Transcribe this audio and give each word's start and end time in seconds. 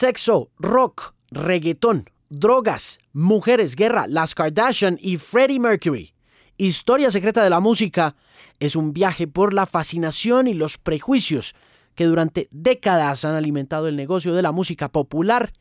sexo, 0.00 0.50
rock, 0.58 1.12
reggaetón, 1.30 2.08
drogas, 2.30 3.00
mujeres, 3.12 3.76
guerra, 3.76 4.06
las 4.06 4.34
Kardashian 4.34 4.96
y 4.98 5.18
Freddie 5.18 5.60
Mercury. 5.60 6.14
Historia 6.56 7.10
secreta 7.10 7.44
de 7.44 7.50
la 7.50 7.60
música 7.60 8.16
es 8.60 8.76
un 8.76 8.94
viaje 8.94 9.28
por 9.28 9.52
la 9.52 9.66
fascinación 9.66 10.46
y 10.46 10.54
los 10.54 10.78
prejuicios 10.78 11.54
que 11.94 12.06
durante 12.06 12.48
décadas 12.50 13.26
han 13.26 13.34
alimentado 13.34 13.88
el 13.88 13.96
negocio 13.96 14.32
de 14.32 14.40
la 14.40 14.52
música 14.52 14.88
popular 14.88 15.52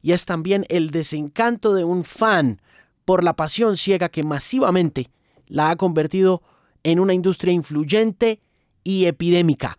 y 0.00 0.12
es 0.12 0.24
también 0.24 0.64
el 0.70 0.88
desencanto 0.88 1.74
de 1.74 1.84
un 1.84 2.04
fan 2.04 2.62
por 3.04 3.22
la 3.22 3.36
pasión 3.36 3.76
ciega 3.76 4.08
que 4.08 4.22
masivamente 4.22 5.10
la 5.48 5.68
ha 5.68 5.76
convertido 5.76 6.40
en 6.82 6.98
una 6.98 7.12
industria 7.12 7.52
influyente 7.52 8.40
y 8.84 9.04
epidémica. 9.04 9.78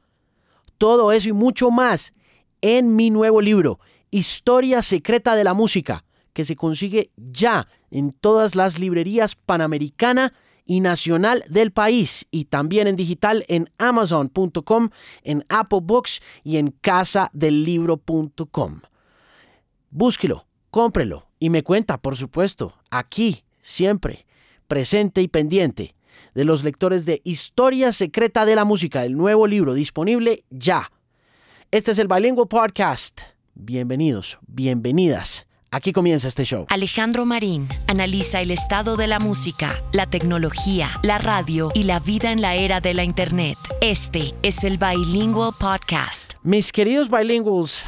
Todo 0.78 1.12
eso 1.12 1.30
y 1.30 1.34
mucho 1.34 1.72
más 1.72 2.14
en 2.62 2.96
mi 2.96 3.10
nuevo 3.10 3.42
libro, 3.42 3.80
Historia 4.14 4.84
Secreta 4.84 5.36
de 5.36 5.44
la 5.44 5.56
Música, 5.56 6.06
que 6.34 6.46
se 6.46 6.56
consigue 6.56 7.10
ya 7.18 7.68
en 7.90 8.12
todas 8.12 8.54
las 8.54 8.78
librerías 8.78 9.36
panamericana 9.36 10.34
y 10.66 10.82
nacional 10.82 11.44
del 11.50 11.72
país 11.72 12.28
y 12.30 12.46
también 12.46 12.88
en 12.88 12.96
digital 12.96 13.44
en 13.48 13.72
amazon.com, 13.80 14.92
en 15.24 15.44
Apple 15.50 15.80
Books 15.82 16.22
y 16.44 16.58
en 16.58 16.76
casadellibro.com. 16.80 18.82
Búsquelo, 19.90 20.46
cómprelo 20.70 21.26
y 21.40 21.50
me 21.50 21.64
cuenta, 21.64 22.00
por 22.00 22.16
supuesto, 22.16 22.76
aquí, 22.92 23.46
siempre, 23.64 24.28
presente 24.68 25.24
y 25.24 25.28
pendiente 25.28 25.96
de 26.36 26.46
los 26.46 26.64
lectores 26.64 27.08
de 27.08 27.20
Historia 27.24 27.92
Secreta 27.92 28.46
de 28.46 28.56
la 28.56 28.64
Música, 28.64 29.06
el 29.06 29.18
nuevo 29.18 29.48
libro 29.48 29.74
disponible 29.74 30.46
ya. 30.52 30.92
Este 31.72 31.90
es 31.90 31.98
el 31.98 32.08
Bilingual 32.08 32.48
Podcast. 32.48 33.33
Bienvenidos, 33.56 34.40
bienvenidas. 34.48 35.46
Aquí 35.70 35.94
comienza 35.94 36.28
este 36.28 36.44
show. 36.44 36.66
Alejandro 36.70 37.24
Marín 37.24 37.68
analiza 37.88 38.42
el 38.42 38.50
estado 38.50 38.98
de 38.98 39.06
la 39.06 39.20
música, 39.20 39.84
la 39.94 40.08
tecnología, 40.08 40.90
la 41.04 41.20
radio 41.20 41.70
y 41.76 41.84
la 41.84 42.00
vida 42.00 42.32
en 42.32 42.42
la 42.42 42.56
era 42.56 42.82
de 42.82 42.96
la 42.96 43.04
Internet. 43.04 43.58
Este 43.80 44.34
es 44.42 44.64
el 44.64 44.80
Bilingual 44.80 45.52
Podcast. 45.60 46.34
Mis 46.42 46.72
queridos 46.72 47.12
bilinguals, 47.12 47.88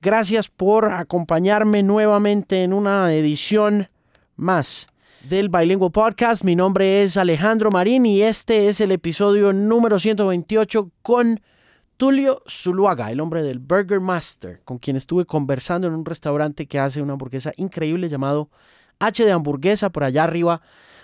gracias 0.00 0.48
por 0.48 0.86
acompañarme 0.86 1.82
nuevamente 1.82 2.62
en 2.62 2.72
una 2.72 3.12
edición 3.12 3.88
más 4.36 4.86
del 5.28 5.50
Bilingual 5.50 5.92
Podcast. 5.92 6.44
Mi 6.44 6.56
nombre 6.56 7.02
es 7.02 7.18
Alejandro 7.18 7.70
Marín 7.70 8.06
y 8.06 8.22
este 8.22 8.68
es 8.68 8.80
el 8.80 8.92
episodio 8.92 9.52
número 9.52 9.98
128 9.98 10.90
con 11.02 11.40
Tulio 11.98 12.44
Zuluaga, 12.48 13.10
el 13.10 13.18
hombre 13.18 13.42
del 13.42 13.58
Burger 13.58 13.98
Master, 13.98 14.62
con 14.64 14.78
quien 14.78 14.94
estuve 14.94 15.24
conversando 15.24 15.88
en 15.88 15.94
un 15.94 16.04
restaurante 16.04 16.66
que 16.66 16.78
hace 16.78 17.02
una 17.02 17.14
hamburguesa 17.14 17.52
increíble 17.56 18.08
llamado 18.08 18.50
H 19.00 19.24
de 19.24 19.32
Hamburguesa 19.32 19.90
por 19.90 20.04
allá 20.04 20.22
arriba, 20.22 20.62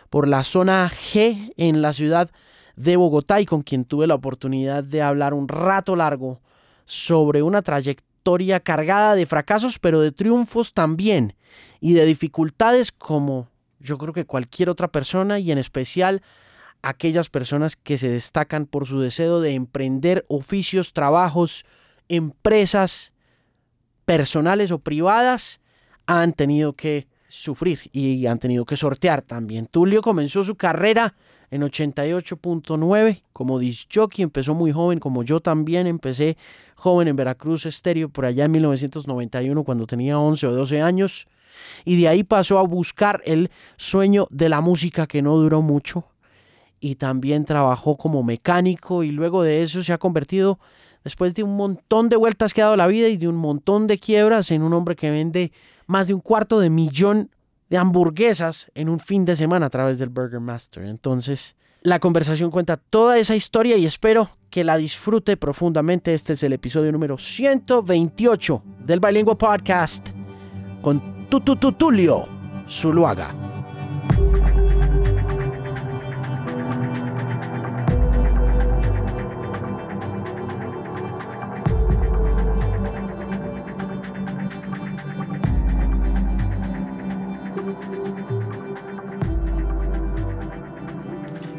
por 0.08 0.28
la 0.28 0.44
zona 0.44 0.88
G 0.88 1.52
en 1.56 1.82
la 1.82 1.92
ciudad 1.92 2.30
de 2.76 2.94
Bogotá 2.94 3.40
y 3.40 3.44
con 3.44 3.62
quien 3.62 3.84
tuve 3.84 4.06
la 4.06 4.14
oportunidad 4.14 4.84
de 4.84 5.02
hablar 5.02 5.34
un 5.34 5.48
rato 5.48 5.96
largo 5.96 6.40
sobre 6.84 7.42
una 7.42 7.62
trayectoria 7.62 8.60
cargada 8.60 9.16
de 9.16 9.26
fracasos, 9.26 9.80
pero 9.80 10.00
de 10.00 10.12
triunfos 10.12 10.74
también 10.74 11.34
y 11.80 11.94
de 11.94 12.04
dificultades 12.04 12.92
como 12.92 13.48
yo 13.80 13.98
creo 13.98 14.12
que 14.12 14.26
cualquier 14.26 14.70
otra 14.70 14.86
persona 14.86 15.40
y 15.40 15.50
en 15.50 15.58
especial 15.58 16.22
aquellas 16.84 17.30
personas 17.30 17.76
que 17.76 17.96
se 17.98 18.08
destacan 18.08 18.66
por 18.66 18.86
su 18.86 19.00
deseo 19.00 19.40
de 19.40 19.54
emprender 19.54 20.24
oficios, 20.28 20.92
trabajos, 20.92 21.64
empresas 22.08 23.12
personales 24.04 24.70
o 24.70 24.78
privadas, 24.78 25.60
han 26.06 26.32
tenido 26.32 26.74
que 26.74 27.08
sufrir 27.28 27.80
y 27.92 28.26
han 28.26 28.38
tenido 28.38 28.64
que 28.64 28.76
sortear 28.76 29.22
también. 29.22 29.66
Tulio 29.66 30.02
comenzó 30.02 30.44
su 30.44 30.54
carrera 30.54 31.14
en 31.50 31.62
88.9 31.62 33.22
como 33.32 33.58
disc 33.58 33.88
jockey, 33.92 34.22
empezó 34.22 34.54
muy 34.54 34.72
joven 34.72 34.98
como 34.98 35.22
yo 35.22 35.40
también 35.40 35.86
empecé 35.86 36.36
joven 36.74 37.08
en 37.08 37.16
Veracruz 37.16 37.66
Estéreo 37.66 38.08
por 38.08 38.24
allá 38.24 38.44
en 38.44 38.52
1991 38.52 39.64
cuando 39.64 39.86
tenía 39.86 40.18
11 40.18 40.46
o 40.46 40.52
12 40.52 40.80
años 40.80 41.26
y 41.84 42.00
de 42.00 42.08
ahí 42.08 42.24
pasó 42.24 42.58
a 42.58 42.62
buscar 42.62 43.22
el 43.24 43.50
sueño 43.76 44.26
de 44.30 44.48
la 44.48 44.60
música 44.60 45.06
que 45.06 45.22
no 45.22 45.36
duró 45.36 45.62
mucho 45.62 46.06
y 46.80 46.96
también 46.96 47.44
trabajó 47.44 47.96
como 47.96 48.22
mecánico 48.22 49.02
y 49.02 49.10
luego 49.10 49.42
de 49.42 49.62
eso 49.62 49.82
se 49.82 49.92
ha 49.92 49.98
convertido, 49.98 50.58
después 51.02 51.34
de 51.34 51.42
un 51.42 51.56
montón 51.56 52.08
de 52.08 52.16
vueltas 52.16 52.54
que 52.54 52.62
ha 52.62 52.66
dado 52.66 52.76
la 52.76 52.86
vida 52.86 53.08
y 53.08 53.16
de 53.16 53.28
un 53.28 53.36
montón 53.36 53.86
de 53.86 53.98
quiebras, 53.98 54.50
en 54.50 54.62
un 54.62 54.72
hombre 54.72 54.96
que 54.96 55.10
vende 55.10 55.52
más 55.86 56.08
de 56.08 56.14
un 56.14 56.20
cuarto 56.20 56.60
de 56.60 56.70
millón 56.70 57.30
de 57.70 57.78
hamburguesas 57.78 58.70
en 58.74 58.88
un 58.88 59.00
fin 59.00 59.24
de 59.24 59.36
semana 59.36 59.66
a 59.66 59.70
través 59.70 59.98
del 59.98 60.08
Burger 60.08 60.40
Master. 60.40 60.84
Entonces, 60.84 61.56
la 61.82 61.98
conversación 61.98 62.50
cuenta 62.50 62.76
toda 62.76 63.18
esa 63.18 63.36
historia 63.36 63.76
y 63.76 63.86
espero 63.86 64.30
que 64.50 64.64
la 64.64 64.76
disfrute 64.76 65.36
profundamente. 65.36 66.14
Este 66.14 66.34
es 66.34 66.42
el 66.42 66.52
episodio 66.52 66.92
número 66.92 67.18
128 67.18 68.62
del 68.86 69.00
Bilingual 69.00 69.36
Podcast 69.36 70.08
con 70.80 71.28
Tututulio 71.28 72.24
Zuluaga. 72.68 73.53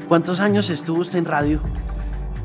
¿Cuántos 0.07 0.39
años 0.39 0.69
estuvo 0.69 1.01
usted 1.01 1.17
en 1.17 1.25
radio? 1.25 1.59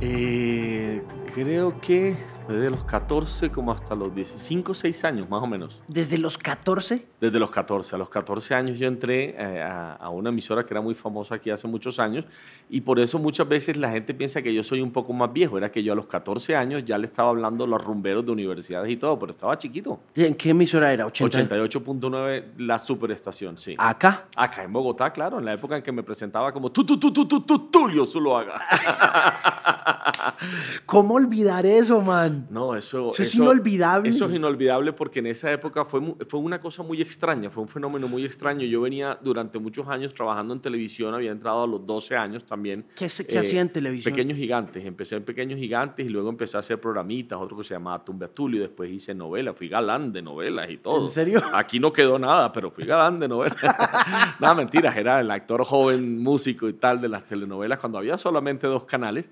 Eh, 0.01 1.03
creo 1.35 1.79
que 1.81 2.17
desde 2.51 2.71
los 2.71 2.85
14 2.85 3.51
como 3.51 3.73
hasta 3.73 3.95
los 3.95 4.13
15, 4.13 4.75
6 4.75 5.05
años 5.05 5.29
más 5.29 5.43
o 5.43 5.47
menos. 5.47 5.81
¿Desde 5.89 6.19
los 6.19 6.37
14? 6.37 7.07
Desde 7.21 7.39
los 7.39 7.51
14. 7.51 7.95
A 7.95 7.99
los 7.99 8.09
14 8.09 8.55
años 8.55 8.79
yo 8.79 8.87
entré 8.87 9.37
eh, 9.39 9.63
a, 9.63 9.95
a, 9.95 10.11
una 10.11 10.31
emisora 10.31 10.65
que 10.65 10.75
era 10.75 10.81
muy 10.81 10.95
famosa 10.95 11.37
aquí 11.37 11.51
hace 11.51 11.69
muchos 11.69 11.99
años 11.99 12.25
y 12.69 12.81
por 12.81 12.99
eso 12.99 13.19
muchas 13.19 13.49
veces 13.49 13.77
la 13.77 13.91
gente 13.91 14.15
piensa 14.15 14.43
que 14.43 14.53
yo 14.53 14.63
soy 14.63 14.81
un 14.81 14.93
poco 14.93 15.13
más 15.13 15.33
viejo. 15.33 15.59
Era 15.59 15.71
que 15.71 15.83
yo 15.83 15.93
a 15.93 15.97
los 15.97 16.07
14 16.07 16.57
años 16.57 16.85
ya 16.85 16.99
le 16.99 17.07
estaba 17.07 17.31
hablando 17.31 17.65
a 17.65 17.67
los 17.67 17.83
rumberos 17.83 18.25
de 18.25 18.33
universidades 18.33 18.91
y 18.91 18.97
todo, 18.97 19.19
pero 19.19 19.33
estaba 19.33 19.57
chiquito. 19.59 20.01
¿En 20.15 20.35
qué 20.35 20.51
emisora 20.51 20.93
era? 20.93 21.07
88.9, 21.07 22.45
la 22.59 22.79
superestación, 22.79 23.57
sí. 23.59 23.75
¿Acá? 23.79 24.27
Acá 24.37 24.65
en 24.65 24.73
Bogotá, 24.73 25.13
claro, 25.13 25.39
en 25.39 25.45
la 25.45 25.53
época 25.53 25.77
en 25.77 25.83
que 25.83 25.93
me 25.93 26.03
presentaba 26.03 26.53
como 26.53 26.71
tú, 26.71 26.85
tú, 26.85 26.99
tú, 26.99 27.13
tú, 27.13 27.27
tú, 27.27 27.41
tú, 27.43 27.59
Tulio 27.71 28.05
Zuluaga. 28.05 28.61
¿Cómo 30.87 31.15
olvidar 31.15 31.67
eso, 31.67 32.01
man? 32.01 32.47
No, 32.51 32.75
eso, 32.75 33.09
eso, 33.09 33.23
es 33.23 33.35
inolvidable. 33.35 34.09
Eso 34.09 34.27
es 34.27 34.35
inolvidable 34.35 34.93
porque 34.93 35.21
en 35.21 35.27
esa 35.27 35.53
época 35.53 35.85
fue, 35.85 36.01
fue 36.29 36.41
una 36.41 36.61
cosa 36.61 36.83
muy 36.83 37.01
extraña, 37.01 37.51
fue 37.51 37.63
un 37.63 37.69
fenómeno 37.69 38.09
muy 38.09 38.25
extraño. 38.25 38.65
Yo 38.67 38.81
venía 38.81 39.19
durante 39.21 39.59
muchos 39.59 39.89
años 39.89 40.15
trabajando 40.15 40.55
en 40.55 40.61
televisión, 40.61 41.15
había 41.15 41.31
entrado 41.31 41.65
a 41.65 41.67
los 41.67 41.85
12 41.87 42.17
años 42.17 42.45
también. 42.45 42.87
¿Qué, 42.97 43.09
qué 43.27 43.35
eh, 43.35 43.39
hacía 43.39 43.61
en 43.61 43.69
televisión? 43.69 44.15
Pequeños 44.15 44.37
Gigantes. 44.37 44.85
Empecé 44.85 45.17
en 45.17 45.25
Pequeños 45.25 45.59
Gigantes 45.59 46.07
y 46.07 46.09
luego 46.09 46.29
empecé 46.29 46.57
a 46.57 46.61
hacer 46.61 46.81
programitas, 46.81 47.39
otro 47.41 47.57
que 47.57 47.65
se 47.65 47.75
llamaba 47.75 48.05
Tumbe 48.05 48.29
Tulio, 48.29 48.61
después 48.61 48.91
hice 48.91 49.15
novelas, 49.15 49.57
fui 49.57 49.69
galán 49.69 50.13
de 50.13 50.23
novelas 50.23 50.71
y 50.71 50.79
todo. 50.79 51.03
¿En 51.03 51.09
serio? 51.09 51.43
Aquí 51.53 51.79
no 51.79 51.93
quedó 51.93 52.19
nada, 52.19 52.53
pero 52.53 52.71
fui 52.71 52.85
galán 52.85 53.19
de 53.21 53.29
novelas. 53.29 53.59
nada, 54.41 54.55
mentiras, 54.55 54.97
era 54.97 55.21
el 55.21 55.31
actor 55.31 55.65
joven, 55.65 56.23
músico 56.23 56.69
y 56.69 56.75
tal 56.75 57.01
de 57.01 57.09
las 57.09 57.25
telenovelas 57.25 57.79
cuando 57.79 57.99
había 57.99 58.17
solamente 58.19 58.67
dos 58.67 58.85
canales. 58.85 59.29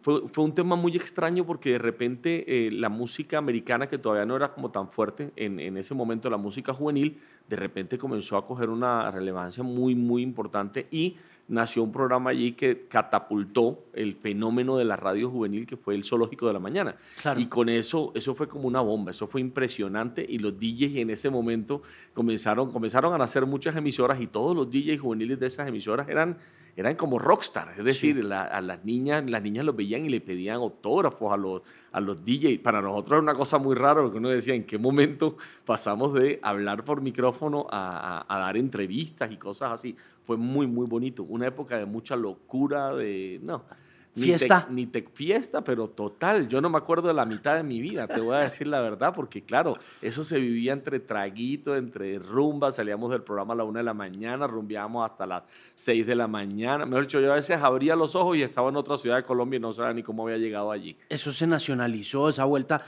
Fue, 0.00 0.28
fue, 0.28 0.44
un 0.44 0.54
tema 0.54 0.76
muy 0.76 0.94
extraño 0.94 1.44
porque 1.44 1.72
de 1.72 1.78
repente 1.78 2.44
eh, 2.46 2.70
la 2.70 2.88
música 2.88 3.36
americana, 3.36 3.88
que 3.88 3.98
todavía 3.98 4.24
no 4.24 4.36
era 4.36 4.52
como 4.54 4.70
tan 4.70 4.90
fuerte 4.90 5.32
en, 5.34 5.58
en, 5.58 5.76
ese 5.76 5.92
momento, 5.92 6.30
la 6.30 6.36
música 6.36 6.72
juvenil, 6.72 7.20
de 7.48 7.56
repente 7.56 7.98
comenzó 7.98 8.36
a 8.36 8.46
coger 8.46 8.70
una 8.70 9.10
relevancia 9.10 9.64
muy, 9.64 9.96
muy 9.96 10.22
importante 10.22 10.86
y 10.92 11.16
nació 11.48 11.82
un 11.82 11.92
programa 11.92 12.30
allí 12.30 12.52
que 12.52 12.86
catapultó 12.88 13.84
el 13.92 14.14
fenómeno 14.14 14.76
de 14.76 14.84
la 14.84 14.96
radio 14.96 15.30
juvenil 15.30 15.66
que 15.66 15.76
fue 15.76 15.94
el 15.94 16.04
Zoológico 16.04 16.46
de 16.46 16.52
la 16.52 16.58
Mañana. 16.58 16.96
Claro. 17.20 17.40
Y 17.40 17.46
con 17.46 17.68
eso, 17.68 18.12
eso 18.14 18.34
fue 18.34 18.48
como 18.48 18.68
una 18.68 18.80
bomba, 18.80 19.10
eso 19.10 19.26
fue 19.26 19.40
impresionante 19.40 20.24
y 20.28 20.38
los 20.38 20.58
DJs 20.58 20.96
en 20.96 21.10
ese 21.10 21.30
momento 21.30 21.82
comenzaron, 22.14 22.72
comenzaron 22.72 23.12
a 23.12 23.18
nacer 23.18 23.46
muchas 23.46 23.76
emisoras 23.76 24.20
y 24.20 24.26
todos 24.26 24.56
los 24.56 24.70
DJs 24.70 25.00
juveniles 25.00 25.38
de 25.40 25.46
esas 25.46 25.68
emisoras 25.68 26.08
eran 26.08 26.38
eran 26.76 26.94
como 26.96 27.18
rockstar, 27.18 27.74
es 27.76 27.84
decir, 27.84 28.16
sí. 28.16 28.22
la, 28.22 28.42
a 28.44 28.60
las 28.62 28.84
niñas, 28.84 29.28
las 29.28 29.42
niñas 29.42 29.64
los 29.64 29.76
veían 29.76 30.06
y 30.06 30.08
le 30.08 30.20
pedían 30.20 30.56
autógrafos 30.56 31.32
a 31.32 31.36
los, 31.36 31.62
a 31.92 32.00
los 32.00 32.24
DJs. 32.24 32.60
Para 32.60 32.80
nosotros 32.80 33.12
era 33.12 33.20
una 33.20 33.34
cosa 33.34 33.58
muy 33.58 33.74
rara 33.74 34.00
porque 34.00 34.16
uno 34.16 34.30
decía 34.30 34.54
en 34.54 34.64
qué 34.64 34.78
momento 34.78 35.36
pasamos 35.66 36.14
de 36.14 36.40
hablar 36.42 36.84
por 36.84 37.02
micrófono 37.02 37.66
a, 37.70 38.24
a, 38.26 38.36
a, 38.36 38.38
dar 38.38 38.56
entrevistas 38.56 39.30
y 39.30 39.36
cosas 39.36 39.72
así. 39.72 39.94
Fue 40.26 40.36
muy, 40.36 40.66
muy 40.66 40.86
bonito. 40.86 41.24
Una 41.24 41.46
época 41.46 41.78
de 41.78 41.86
mucha 41.86 42.16
locura, 42.16 42.94
de... 42.94 43.40
No, 43.42 43.64
Fiesta. 44.14 44.66
Ni 44.68 44.86
te, 44.86 45.02
fiesta, 45.02 45.62
pero 45.62 45.88
total. 45.88 46.46
Yo 46.48 46.60
no 46.60 46.68
me 46.68 46.76
acuerdo 46.76 47.08
de 47.08 47.14
la 47.14 47.24
mitad 47.24 47.56
de 47.56 47.62
mi 47.62 47.80
vida, 47.80 48.06
te 48.06 48.20
voy 48.20 48.36
a 48.36 48.40
decir 48.40 48.66
la 48.66 48.80
verdad, 48.80 49.14
porque 49.14 49.42
claro, 49.42 49.78
eso 50.02 50.22
se 50.22 50.38
vivía 50.38 50.74
entre 50.74 51.00
traguitos, 51.00 51.78
entre 51.78 52.18
rumbas. 52.18 52.76
Salíamos 52.76 53.10
del 53.10 53.22
programa 53.22 53.54
a 53.54 53.56
la 53.56 53.64
una 53.64 53.80
de 53.80 53.84
la 53.84 53.94
mañana, 53.94 54.46
rumbeábamos 54.46 55.10
hasta 55.10 55.24
las 55.24 55.44
seis 55.74 56.06
de 56.06 56.14
la 56.14 56.28
mañana. 56.28 56.84
Mejor 56.84 57.04
dicho, 57.04 57.20
yo 57.20 57.32
a 57.32 57.36
veces 57.36 57.58
abría 57.62 57.96
los 57.96 58.14
ojos 58.14 58.36
y 58.36 58.42
estaba 58.42 58.68
en 58.68 58.76
otra 58.76 58.98
ciudad 58.98 59.16
de 59.16 59.22
Colombia 59.22 59.56
y 59.56 59.60
no 59.60 59.72
sabía 59.72 59.94
ni 59.94 60.02
cómo 60.02 60.24
había 60.24 60.36
llegado 60.36 60.70
allí. 60.70 60.94
Eso 61.08 61.32
se 61.32 61.46
nacionalizó, 61.46 62.28
esa 62.28 62.44
vuelta. 62.44 62.84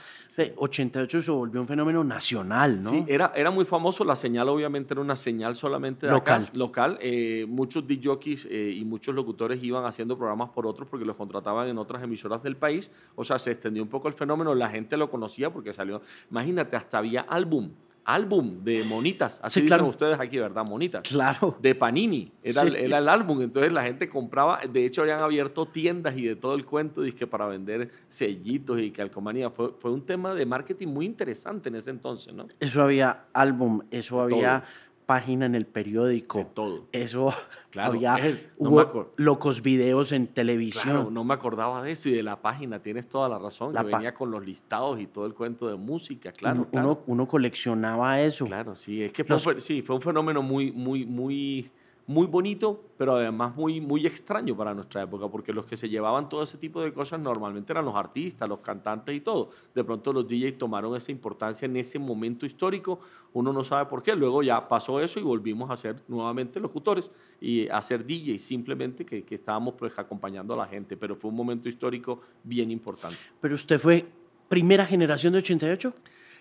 88 0.56 1.22
se 1.22 1.30
volvió 1.30 1.60
un 1.60 1.68
fenómeno 1.68 2.02
nacional, 2.02 2.82
¿no? 2.82 2.90
Sí, 2.90 3.04
era, 3.06 3.32
era 3.34 3.50
muy 3.50 3.64
famoso. 3.64 4.04
La 4.04 4.16
señal, 4.16 4.48
obviamente, 4.48 4.92
era 4.92 5.00
una 5.00 5.16
señal 5.16 5.54
solamente 5.56 6.06
de 6.06 6.12
local. 6.12 6.50
local. 6.52 6.98
Eh, 7.00 7.46
muchos 7.48 7.86
DJs 7.86 8.48
eh, 8.50 8.74
y 8.76 8.84
muchos 8.84 9.14
locutores 9.14 9.62
iban 9.62 9.84
haciendo 9.84 10.18
programas 10.18 10.50
por 10.50 10.66
otros 10.66 10.88
porque 10.88 11.04
los 11.04 11.13
contrataban 11.14 11.68
en 11.68 11.78
otras 11.78 12.02
emisoras 12.02 12.42
del 12.42 12.56
país. 12.56 12.90
O 13.14 13.24
sea, 13.24 13.38
se 13.38 13.52
extendió 13.52 13.82
un 13.82 13.88
poco 13.88 14.08
el 14.08 14.14
fenómeno, 14.14 14.54
la 14.54 14.68
gente 14.68 14.96
lo 14.96 15.10
conocía 15.10 15.50
porque 15.50 15.72
salió. 15.72 16.02
Imagínate, 16.30 16.76
hasta 16.76 16.98
había 16.98 17.22
álbum 17.22 17.70
álbum 18.04 18.62
de 18.62 18.84
monitas, 18.84 19.40
así 19.42 19.62
dicen 19.62 19.80
ustedes 19.82 20.18
aquí, 20.20 20.38
¿verdad? 20.38 20.64
Monitas. 20.64 21.02
Claro. 21.08 21.56
De 21.60 21.74
Panini, 21.74 22.30
era, 22.42 22.62
el, 22.62 23.08
álbum, 23.08 23.40
entonces 23.42 23.72
la 23.72 23.82
gente 23.82 24.08
compraba, 24.08 24.60
de 24.70 24.84
hecho 24.84 25.02
habían 25.02 25.20
abierto 25.20 25.66
tiendas 25.66 26.16
y 26.16 26.24
de 26.24 26.36
todo 26.36 26.54
el 26.54 26.64
cuento, 26.66 27.02
que 27.16 27.26
para 27.26 27.46
vender 27.46 27.90
sellitos 28.08 28.80
y 28.80 28.90
calcomanía, 28.90 29.50
fue, 29.50 29.72
fue 29.78 29.90
un 29.90 30.04
tema 30.04 30.34
de 30.34 30.44
marketing 30.44 30.88
muy 30.88 31.06
interesante 31.06 31.68
en 31.68 31.76
ese 31.76 31.90
entonces, 31.90 32.34
¿no? 32.34 32.48
Eso 32.60 32.82
había 32.82 33.24
álbum, 33.32 33.82
eso 33.90 34.20
había 34.20 34.64
página 35.06 35.46
en 35.46 35.54
el 35.54 35.66
periódico. 35.66 36.46
todo. 36.54 36.86
Eso 36.92 37.32
claro, 37.70 37.92
había 37.92 38.16
hubo 38.56 39.12
locos 39.16 39.62
videos 39.62 40.12
en 40.12 40.26
televisión. 40.26 40.84
Claro, 40.84 41.10
no 41.10 41.24
me 41.24 41.34
acordaba 41.34 41.82
de 41.82 41.92
eso 41.92 42.08
y 42.08 42.12
de 42.12 42.22
la 42.22 42.36
página, 42.36 42.80
tienes 42.80 43.08
toda 43.08 43.28
la 43.28 43.38
razón, 43.38 43.74
que 43.74 43.82
venía 43.82 44.14
con 44.14 44.30
los 44.30 44.44
listados 44.44 45.00
y 45.00 45.06
todo 45.06 45.26
el 45.26 45.34
cuento 45.34 45.68
de 45.68 45.76
música, 45.76 46.32
claro. 46.32 46.66
Uno, 46.72 47.00
uno 47.06 47.28
coleccionaba 47.28 48.20
eso. 48.20 48.46
Claro, 48.46 48.74
sí, 48.76 49.02
es 49.02 49.12
que 49.12 49.24
fue, 49.24 49.60
sí, 49.60 49.82
fue 49.82 49.96
un 49.96 50.02
fenómeno 50.02 50.42
muy, 50.42 50.72
muy, 50.72 51.04
muy 51.04 51.70
muy 52.06 52.26
bonito, 52.26 52.84
pero 52.98 53.16
además 53.16 53.56
muy, 53.56 53.80
muy 53.80 54.06
extraño 54.06 54.54
para 54.56 54.74
nuestra 54.74 55.02
época, 55.02 55.28
porque 55.28 55.52
los 55.52 55.64
que 55.64 55.76
se 55.76 55.88
llevaban 55.88 56.28
todo 56.28 56.42
ese 56.42 56.58
tipo 56.58 56.82
de 56.82 56.92
cosas 56.92 57.18
normalmente 57.18 57.72
eran 57.72 57.84
los 57.84 57.94
artistas, 57.94 58.48
los 58.48 58.60
cantantes 58.60 59.14
y 59.14 59.20
todo. 59.20 59.50
De 59.74 59.82
pronto 59.82 60.12
los 60.12 60.28
DJs 60.28 60.58
tomaron 60.58 60.94
esa 60.96 61.12
importancia 61.12 61.66
en 61.66 61.76
ese 61.76 61.98
momento 61.98 62.44
histórico, 62.44 63.00
uno 63.32 63.52
no 63.52 63.64
sabe 63.64 63.86
por 63.86 64.02
qué, 64.02 64.14
luego 64.14 64.42
ya 64.42 64.68
pasó 64.68 65.00
eso 65.00 65.18
y 65.18 65.22
volvimos 65.22 65.70
a 65.70 65.76
ser 65.76 66.02
nuevamente 66.06 66.60
locutores 66.60 67.10
y 67.40 67.68
a 67.68 67.80
ser 67.80 68.06
DJs, 68.06 68.42
simplemente 68.42 69.06
que, 69.06 69.24
que 69.24 69.36
estábamos 69.36 69.74
pues 69.74 69.98
acompañando 69.98 70.54
a 70.54 70.58
la 70.58 70.66
gente, 70.66 70.96
pero 70.96 71.16
fue 71.16 71.30
un 71.30 71.36
momento 71.36 71.68
histórico 71.68 72.20
bien 72.42 72.70
importante. 72.70 73.16
¿Pero 73.40 73.54
usted 73.54 73.80
fue 73.80 74.06
primera 74.48 74.84
generación 74.84 75.32
de 75.32 75.38
88? 75.38 75.94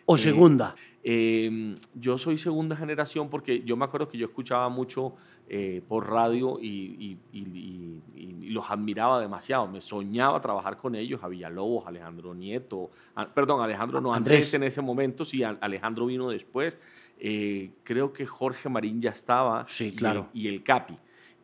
¿O 0.05 0.15
eh, 0.15 0.17
segunda? 0.17 0.75
Em, 1.03 1.75
yo 1.93 2.17
soy 2.17 2.37
segunda 2.37 2.75
generación 2.75 3.29
porque 3.29 3.61
yo 3.63 3.75
me 3.75 3.85
acuerdo 3.85 4.09
que 4.09 4.17
yo 4.17 4.25
escuchaba 4.25 4.69
mucho 4.69 5.15
eh, 5.49 5.81
por 5.87 6.09
radio 6.09 6.57
y, 6.61 7.17
los 8.49 8.69
admiraba 8.69 9.19
demasiado. 9.19 9.67
Me 9.67 9.81
soñaba 9.81 10.39
trabajar 10.39 10.77
con 10.77 10.95
ellos, 10.95 11.23
a 11.23 11.27
Villalobos, 11.27 11.87
Alejandro 11.87 12.35
Nieto, 12.35 12.91
perdón, 13.33 13.61
Alejandro 13.61 13.99
no, 13.99 14.13
Andrés. 14.13 14.53
en 14.53 14.63
ese 14.63 14.81
momento, 14.81 15.25
sí, 15.25 15.43
Alejandro 15.43 16.05
vino 16.05 16.29
después. 16.29 16.75
Eh, 17.19 17.71
creo 17.83 18.13
que 18.13 18.25
Jorge 18.25 18.69
Marín 18.69 19.01
ya 19.01 19.09
estaba. 19.09 19.65
Sí, 19.67 19.93
claro. 19.95 20.29
Y 20.33 20.47
el, 20.47 20.61
Capi. 20.61 20.97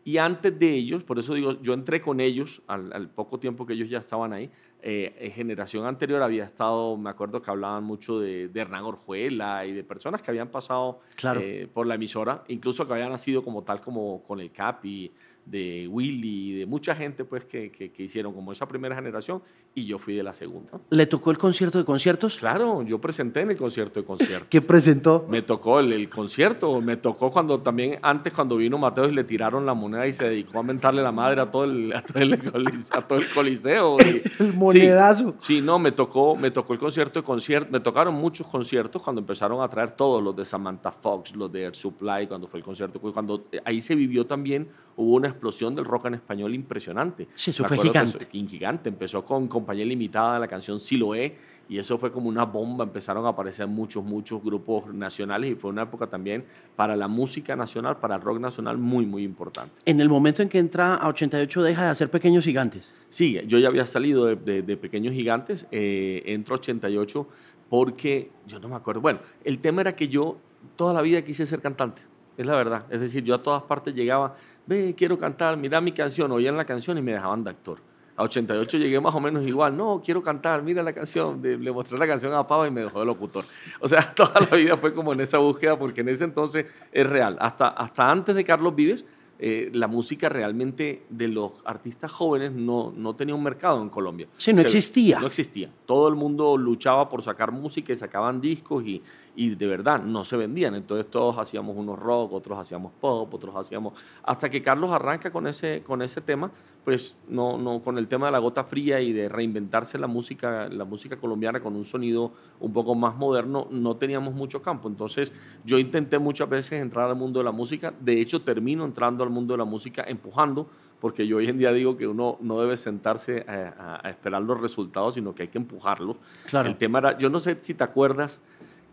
Y 0.03 0.17
antes 0.17 0.57
de 0.57 0.73
ellos, 0.73 1.03
por 1.03 1.17
eso 1.17 1.33
digo, 1.33 1.61
yo 1.61 1.73
entré 1.73 2.01
con 2.01 2.19
ellos 2.19 2.61
al 2.67 3.09
poco 3.09 3.39
tiempo 3.39 3.65
que 3.65 3.73
ellos 3.73 3.89
ya 3.89 3.97
estaban 3.99 4.33
ahí, 4.33 4.49
eh, 4.81 5.31
generación 5.35 5.85
anterior 5.85 6.21
había 6.21 6.45
estado, 6.45 6.95
me 6.97 7.09
acuerdo 7.09 7.41
que 7.41 7.51
hablaban 7.51 7.83
mucho 7.83 8.19
de, 8.19 8.49
Hernán 8.53 8.83
Orjuela 8.83 9.65
y 9.65 9.73
de 9.73 9.83
personas 9.83 10.21
que 10.21 10.31
habían 10.31 10.49
pasado 10.49 11.01
eh, 11.35 11.67
por 11.73 11.85
la 11.85 11.95
emisora, 11.95 12.43
incluso 12.47 12.87
que 12.87 12.93
habían 12.93 13.11
nacido 13.11 13.43
como 13.43 13.63
tal 13.63 13.81
como 13.81 14.23
con 14.23 14.39
el 14.39 14.51
Capi, 14.51 15.11
de 15.45 15.87
Willy, 15.87 16.59
de 16.59 16.65
mucha 16.65 16.95
gente 16.95 17.25
pues 17.25 17.45
que, 17.45 17.71
que, 17.71 18.03
hicieron 18.03 18.33
como 18.33 18.51
esa 18.51 18.67
primera 18.67 18.95
generación 18.95 19.41
y 19.75 19.85
yo 19.85 19.97
fui 19.97 20.15
de 20.15 20.23
la 20.23 20.33
segunda. 20.33 20.71
¿Le 20.89 21.05
tocó 21.05 21.31
el 21.31 21.37
concierto 21.37 21.77
de 21.77 21.85
conciertos? 21.85 22.37
Claro, 22.37 22.81
yo 22.83 22.99
presenté 22.99 23.41
en 23.41 23.51
el 23.51 23.57
concierto 23.57 23.99
de 23.99 24.05
conciertos. 24.05 24.47
¿Qué 24.49 24.61
presentó? 24.61 25.25
Me 25.29 25.41
tocó 25.41 25.79
el, 25.79 25.93
el, 25.93 26.09
concierto, 26.09 26.81
me 26.81 26.97
tocó 26.97 27.31
cuando 27.31 27.59
también, 27.61 27.99
antes 28.01 28.33
cuando 28.33 28.57
vino 28.57 28.77
Mateo 28.77 29.07
y 29.07 29.13
le 29.13 29.23
tiraron 29.23 29.65
la 29.65 29.73
moneda 29.73 30.07
y 30.07 30.13
se 30.13 30.25
dedicó 30.25 30.59
a 30.59 30.63
mentarle 30.63 31.01
la 31.01 31.11
madre 31.11 31.41
a 31.41 31.51
todo 31.51 31.63
el, 31.65 31.93
a 31.93 32.01
todo 32.01 32.19
el, 32.21 32.33
a 32.91 33.01
todo 33.01 33.19
el 33.19 33.29
coliseo. 33.29 33.97
el 34.39 34.53
monedazo. 34.53 35.35
Sí, 35.39 35.61
no, 35.61 35.79
me 35.79 35.91
tocó, 35.91 36.35
me 36.35 36.51
tocó 36.51 36.73
el 36.73 36.79
concierto 36.79 37.19
de 37.19 37.25
conciertos, 37.25 37.71
me 37.71 37.79
tocaron 37.79 38.15
muchos 38.15 38.47
conciertos 38.47 39.01
cuando 39.01 39.21
empezaron 39.21 39.61
a 39.61 39.69
traer 39.69 39.91
todos 39.91 40.21
los 40.21 40.35
de 40.35 40.45
Samantha 40.45 40.91
Fox, 40.91 41.35
los 41.35 41.51
de 41.51 41.63
Air 41.63 41.75
Supply, 41.75 42.27
cuando 42.27 42.47
fue 42.47 42.59
el 42.59 42.63
concierto, 42.65 42.99
cuando 42.99 43.45
ahí 43.63 43.81
se 43.81 43.95
vivió 43.95 44.25
también 44.25 44.67
hubo 44.99 45.15
una 45.15 45.29
explosión 45.29 45.75
del 45.75 45.85
rock 45.85 46.07
en 46.07 46.15
español 46.15 46.53
impresionante. 46.53 47.29
Sí, 47.33 47.51
eso 47.51 47.63
fue 47.63 47.77
gigante. 47.77 48.27
gigante. 48.29 48.89
Empezó 48.89 49.23
con 49.23 49.47
Compañía 49.59 49.85
Limitada, 49.85 50.39
la 50.39 50.47
canción 50.47 50.79
Siloé, 50.79 51.35
y 51.67 51.77
eso 51.77 51.97
fue 51.97 52.11
como 52.11 52.27
una 52.29 52.45
bomba. 52.45 52.83
Empezaron 52.83 53.25
a 53.25 53.29
aparecer 53.29 53.67
muchos, 53.67 54.03
muchos 54.03 54.43
grupos 54.43 54.93
nacionales 54.93 55.51
y 55.51 55.55
fue 55.55 55.69
una 55.69 55.83
época 55.83 56.07
también 56.07 56.45
para 56.75 56.95
la 56.95 57.07
música 57.07 57.55
nacional, 57.55 57.97
para 57.97 58.15
el 58.15 58.21
rock 58.21 58.39
nacional, 58.39 58.77
muy, 58.77 59.05
muy 59.05 59.23
importante. 59.23 59.71
En 59.85 60.01
el 60.01 60.09
momento 60.09 60.41
en 60.41 60.49
que 60.49 60.57
entra 60.57 60.95
a 60.95 61.07
88, 61.07 61.63
deja 61.63 61.83
de 61.83 61.89
hacer 61.89 62.09
Pequeños 62.09 62.43
Gigantes. 62.43 62.93
Sí, 63.07 63.39
yo 63.45 63.59
ya 63.59 63.67
había 63.67 63.85
salido 63.85 64.25
de, 64.25 64.77
Pequeños 64.77 65.13
Gigantes, 65.13 65.67
eh, 65.71 66.23
entro 66.25 66.55
a 66.55 66.57
88 66.57 67.27
porque, 67.69 68.31
yo 68.47 68.59
no 68.59 68.67
me 68.67 68.75
acuerdo, 68.75 68.99
bueno, 69.01 69.19
el 69.43 69.59
tema 69.59 69.81
era 69.81 69.95
que 69.95 70.07
yo 70.07 70.37
toda 70.75 70.91
la 70.91 71.03
vida 71.03 71.21
quise 71.21 71.45
ser 71.45 71.61
cantante 71.61 72.01
es 72.39 72.45
la 72.45 72.55
verdad. 72.55 72.85
Es 72.89 73.01
decir, 73.01 73.21
yo 73.21 73.35
a 73.35 73.43
todas 73.43 73.63
partes 73.63 73.93
llegaba, 73.93 74.33
ve, 74.65 74.95
quiero 74.97 75.17
cantar, 75.17 75.57
mira 75.57 75.81
mi 75.81 75.91
canción, 75.91 76.31
oían 76.31 76.55
la 76.55 76.63
canción 76.63 76.97
y 76.97 77.01
me 77.01 77.11
dejaban 77.11 77.43
de 77.43 77.49
actor. 77.49 77.79
A 78.19 78.23
88 78.23 78.77
llegué 78.77 78.99
más 78.99 79.15
o 79.15 79.21
menos 79.21 79.47
igual, 79.47 79.77
no, 79.77 80.01
quiero 80.03 80.21
cantar, 80.21 80.61
mira 80.61 80.83
la 80.83 80.91
canción, 80.91 81.41
le 81.41 81.71
mostré 81.71 81.97
la 81.97 82.05
canción 82.05 82.33
a 82.33 82.45
Pava 82.45 82.67
y 82.67 82.71
me 82.71 82.81
dejó 82.81 82.99
de 82.99 83.05
locutor. 83.05 83.45
O 83.79 83.87
sea, 83.87 84.13
toda 84.15 84.41
la 84.41 84.57
vida 84.57 84.75
fue 84.75 84.93
como 84.93 85.13
en 85.13 85.21
esa 85.21 85.37
búsqueda, 85.37 85.79
porque 85.79 86.01
en 86.01 86.09
ese 86.09 86.25
entonces 86.25 86.65
es 86.91 87.09
real. 87.09 87.37
Hasta, 87.39 87.69
hasta 87.69 88.11
antes 88.11 88.35
de 88.35 88.43
Carlos 88.43 88.75
Vives, 88.75 89.05
eh, 89.41 89.69
la 89.71 89.87
música 89.87 90.27
realmente 90.27 91.03
de 91.09 91.29
los 91.29 91.53
artistas 91.63 92.11
jóvenes 92.11 92.51
no, 92.51 92.91
no 92.93 93.15
tenía 93.15 93.33
un 93.33 93.41
mercado 93.41 93.81
en 93.81 93.87
Colombia. 93.87 94.27
Sí, 94.35 94.51
no 94.51 94.59
existía. 94.59 95.17
No 95.21 95.27
existía. 95.27 95.71
Todo 95.85 96.09
el 96.09 96.15
mundo 96.15 96.57
luchaba 96.57 97.07
por 97.07 97.23
sacar 97.23 97.53
música 97.53 97.93
y 97.93 97.95
sacaban 97.95 98.41
discos 98.41 98.83
y, 98.83 99.01
y 99.35 99.55
de 99.55 99.67
verdad 99.67 100.01
no 100.01 100.23
se 100.23 100.37
vendían. 100.37 100.75
Entonces 100.75 101.09
todos 101.09 101.37
hacíamos 101.37 101.75
unos 101.77 101.97
rock, 101.97 102.33
otros 102.33 102.59
hacíamos 102.59 102.91
pop, 102.99 103.33
otros 103.33 103.55
hacíamos... 103.55 103.93
Hasta 104.23 104.49
que 104.49 104.61
Carlos 104.61 104.91
arranca 104.91 105.31
con 105.31 105.47
ese, 105.47 105.81
con 105.85 106.01
ese 106.01 106.21
tema, 106.21 106.51
pues 106.83 107.17
no, 107.27 107.57
no, 107.57 107.79
con 107.79 107.97
el 107.97 108.07
tema 108.07 108.27
de 108.27 108.31
la 108.31 108.39
gota 108.39 108.63
fría 108.63 109.01
y 109.01 109.13
de 109.13 109.29
reinventarse 109.29 109.97
la 109.97 110.07
música, 110.07 110.69
la 110.69 110.85
música 110.85 111.17
colombiana 111.17 111.59
con 111.59 111.75
un 111.75 111.85
sonido 111.85 112.31
un 112.59 112.73
poco 112.73 112.95
más 112.95 113.15
moderno, 113.15 113.67
no 113.69 113.95
teníamos 113.97 114.33
mucho 114.33 114.61
campo. 114.61 114.87
Entonces 114.87 115.31
yo 115.65 115.77
intenté 115.77 116.19
muchas 116.19 116.49
veces 116.49 116.81
entrar 116.81 117.09
al 117.09 117.15
mundo 117.15 117.39
de 117.39 117.45
la 117.45 117.51
música. 117.51 117.93
De 117.99 118.19
hecho, 118.19 118.41
termino 118.41 118.85
entrando 118.85 119.23
al 119.23 119.29
mundo 119.29 119.53
de 119.53 119.57
la 119.59 119.65
música 119.65 120.03
empujando 120.07 120.67
porque 120.99 121.25
yo 121.27 121.37
hoy 121.37 121.47
en 121.47 121.57
día 121.57 121.71
digo 121.71 121.97
que 121.97 122.07
uno 122.07 122.37
no 122.41 122.59
debe 122.59 122.77
sentarse 122.77 123.45
a, 123.47 124.01
esperar 124.09 124.41
los 124.41 124.59
resultados, 124.59 125.15
sino 125.15 125.33
que 125.33 125.43
hay 125.43 125.47
que 125.47 125.57
empujarlos. 125.57 126.17
Claro. 126.49 126.69
El 126.69 126.75
tema 126.75 126.99
era, 126.99 127.17
yo 127.17 127.29
no 127.29 127.39
sé 127.39 127.57
si 127.61 127.73
te 127.73 127.83
acuerdas, 127.83 128.41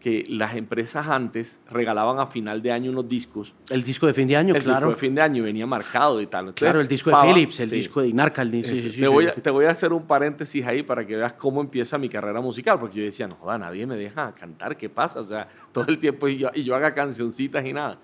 que 0.00 0.24
las 0.28 0.54
empresas 0.54 1.06
antes 1.08 1.60
regalaban 1.70 2.18
a 2.18 2.26
final 2.26 2.62
de 2.62 2.70
año 2.70 2.90
unos 2.90 3.08
discos. 3.08 3.52
El 3.70 3.82
disco 3.82 4.06
de 4.06 4.14
fin 4.14 4.28
de 4.28 4.36
año, 4.36 4.54
el 4.54 4.62
claro. 4.62 4.86
El 4.86 4.92
disco 4.92 5.00
de 5.00 5.06
fin 5.06 5.14
de 5.14 5.22
año 5.22 5.42
venía 5.42 5.66
marcado 5.66 6.20
y 6.20 6.26
tal. 6.26 6.54
claro, 6.54 6.80
el 6.80 6.88
disco 6.88 7.10
de 7.10 7.16
Philips, 7.16 7.60
el 7.60 7.70
disco 7.70 8.00
de 8.02 8.08
Inarca. 8.08 8.42
El, 8.42 8.50
te, 8.62 9.08
voy 9.08 9.26
a, 9.26 9.34
te, 9.34 9.50
voy 9.50 9.64
a, 9.64 9.70
hacer 9.70 9.92
un 9.92 10.06
paréntesis 10.06 10.64
ahí 10.64 10.82
para 10.82 11.06
que 11.06 11.16
veas 11.16 11.32
cómo 11.32 11.60
empieza 11.60 11.98
mi 11.98 12.08
carrera 12.08 12.40
musical, 12.40 12.78
porque 12.78 12.98
yo 12.98 13.04
decía, 13.04 13.26
no 13.26 13.36
joda, 13.36 13.58
nadie 13.58 13.86
me 13.86 13.96
deja 13.96 14.32
cantar, 14.32 14.76
¿qué 14.76 14.88
pasa? 14.88 15.20
O 15.20 15.24
sea, 15.24 15.48
todo 15.72 15.86
el 15.88 15.98
tiempo 15.98 16.28
y 16.28 16.38
yo, 16.38 16.50
y 16.54 16.62
yo 16.62 16.74
haga 16.76 16.94
cancioncitas 16.94 17.64
y 17.64 17.72
nada. 17.72 17.98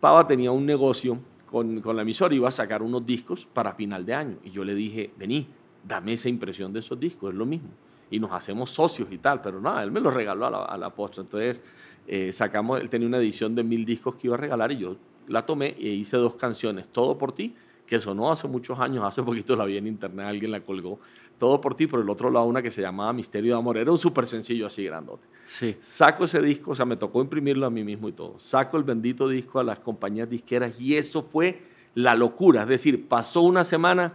Pava 0.00 0.26
tenía 0.26 0.50
un 0.50 0.64
negocio 0.64 1.18
con, 1.50 1.80
con 1.80 1.96
la 1.96 2.02
emisora, 2.02 2.34
iba 2.34 2.48
a 2.48 2.52
sacar 2.52 2.82
unos 2.82 3.04
discos 3.04 3.46
para 3.52 3.72
final 3.74 4.06
de 4.06 4.14
año. 4.14 4.36
Y 4.44 4.50
yo 4.50 4.64
le 4.64 4.74
dije, 4.74 5.10
vení, 5.16 5.48
dame 5.86 6.12
esa 6.12 6.28
impresión 6.28 6.72
de 6.72 6.80
esos 6.80 6.98
discos, 6.98 7.32
es 7.32 7.36
lo 7.36 7.46
mismo 7.46 7.70
y 8.14 8.20
nos 8.20 8.30
hacemos 8.30 8.70
socios 8.70 9.08
y 9.10 9.18
tal, 9.18 9.40
pero 9.40 9.60
nada, 9.60 9.82
él 9.82 9.90
me 9.90 10.00
lo 10.00 10.08
regaló 10.08 10.46
a 10.46 10.50
la, 10.50 10.58
a 10.62 10.78
la 10.78 10.90
postre. 10.90 11.22
Entonces 11.22 11.60
eh, 12.06 12.30
sacamos, 12.32 12.80
él 12.80 12.88
tenía 12.88 13.08
una 13.08 13.18
edición 13.18 13.56
de 13.56 13.64
mil 13.64 13.84
discos 13.84 14.14
que 14.14 14.28
iba 14.28 14.36
a 14.36 14.38
regalar 14.38 14.70
y 14.70 14.78
yo 14.78 14.96
la 15.26 15.44
tomé 15.44 15.74
e 15.78 15.88
hice 15.88 16.16
dos 16.16 16.36
canciones, 16.36 16.86
Todo 16.88 17.18
por 17.18 17.32
ti, 17.32 17.56
que 17.86 17.98
sonó 17.98 18.30
hace 18.30 18.46
muchos 18.46 18.78
años, 18.78 19.04
hace 19.04 19.22
poquito 19.22 19.56
la 19.56 19.64
vi 19.64 19.78
en 19.78 19.88
internet, 19.88 20.26
alguien 20.26 20.52
la 20.52 20.60
colgó, 20.60 21.00
Todo 21.40 21.60
por 21.60 21.74
ti, 21.74 21.88
por 21.88 22.00
el 22.00 22.08
otro 22.08 22.30
lado 22.30 22.46
una 22.46 22.62
que 22.62 22.70
se 22.70 22.82
llamaba 22.82 23.12
Misterio 23.12 23.54
de 23.54 23.58
Amor, 23.58 23.78
era 23.78 23.90
un 23.90 23.98
súper 23.98 24.26
sencillo 24.26 24.66
así 24.66 24.84
grandote. 24.84 25.26
Sí. 25.44 25.76
Saco 25.80 26.24
ese 26.24 26.40
disco, 26.40 26.70
o 26.70 26.74
sea, 26.76 26.86
me 26.86 26.96
tocó 26.96 27.20
imprimirlo 27.20 27.66
a 27.66 27.70
mí 27.70 27.82
mismo 27.82 28.08
y 28.08 28.12
todo, 28.12 28.38
saco 28.38 28.76
el 28.76 28.84
bendito 28.84 29.28
disco 29.28 29.58
a 29.58 29.64
las 29.64 29.80
compañías 29.80 30.30
disqueras 30.30 30.80
y 30.80 30.96
eso 30.96 31.22
fue 31.22 31.62
la 31.96 32.14
locura, 32.14 32.62
es 32.62 32.68
decir, 32.68 33.08
pasó 33.08 33.40
una 33.40 33.64
semana 33.64 34.14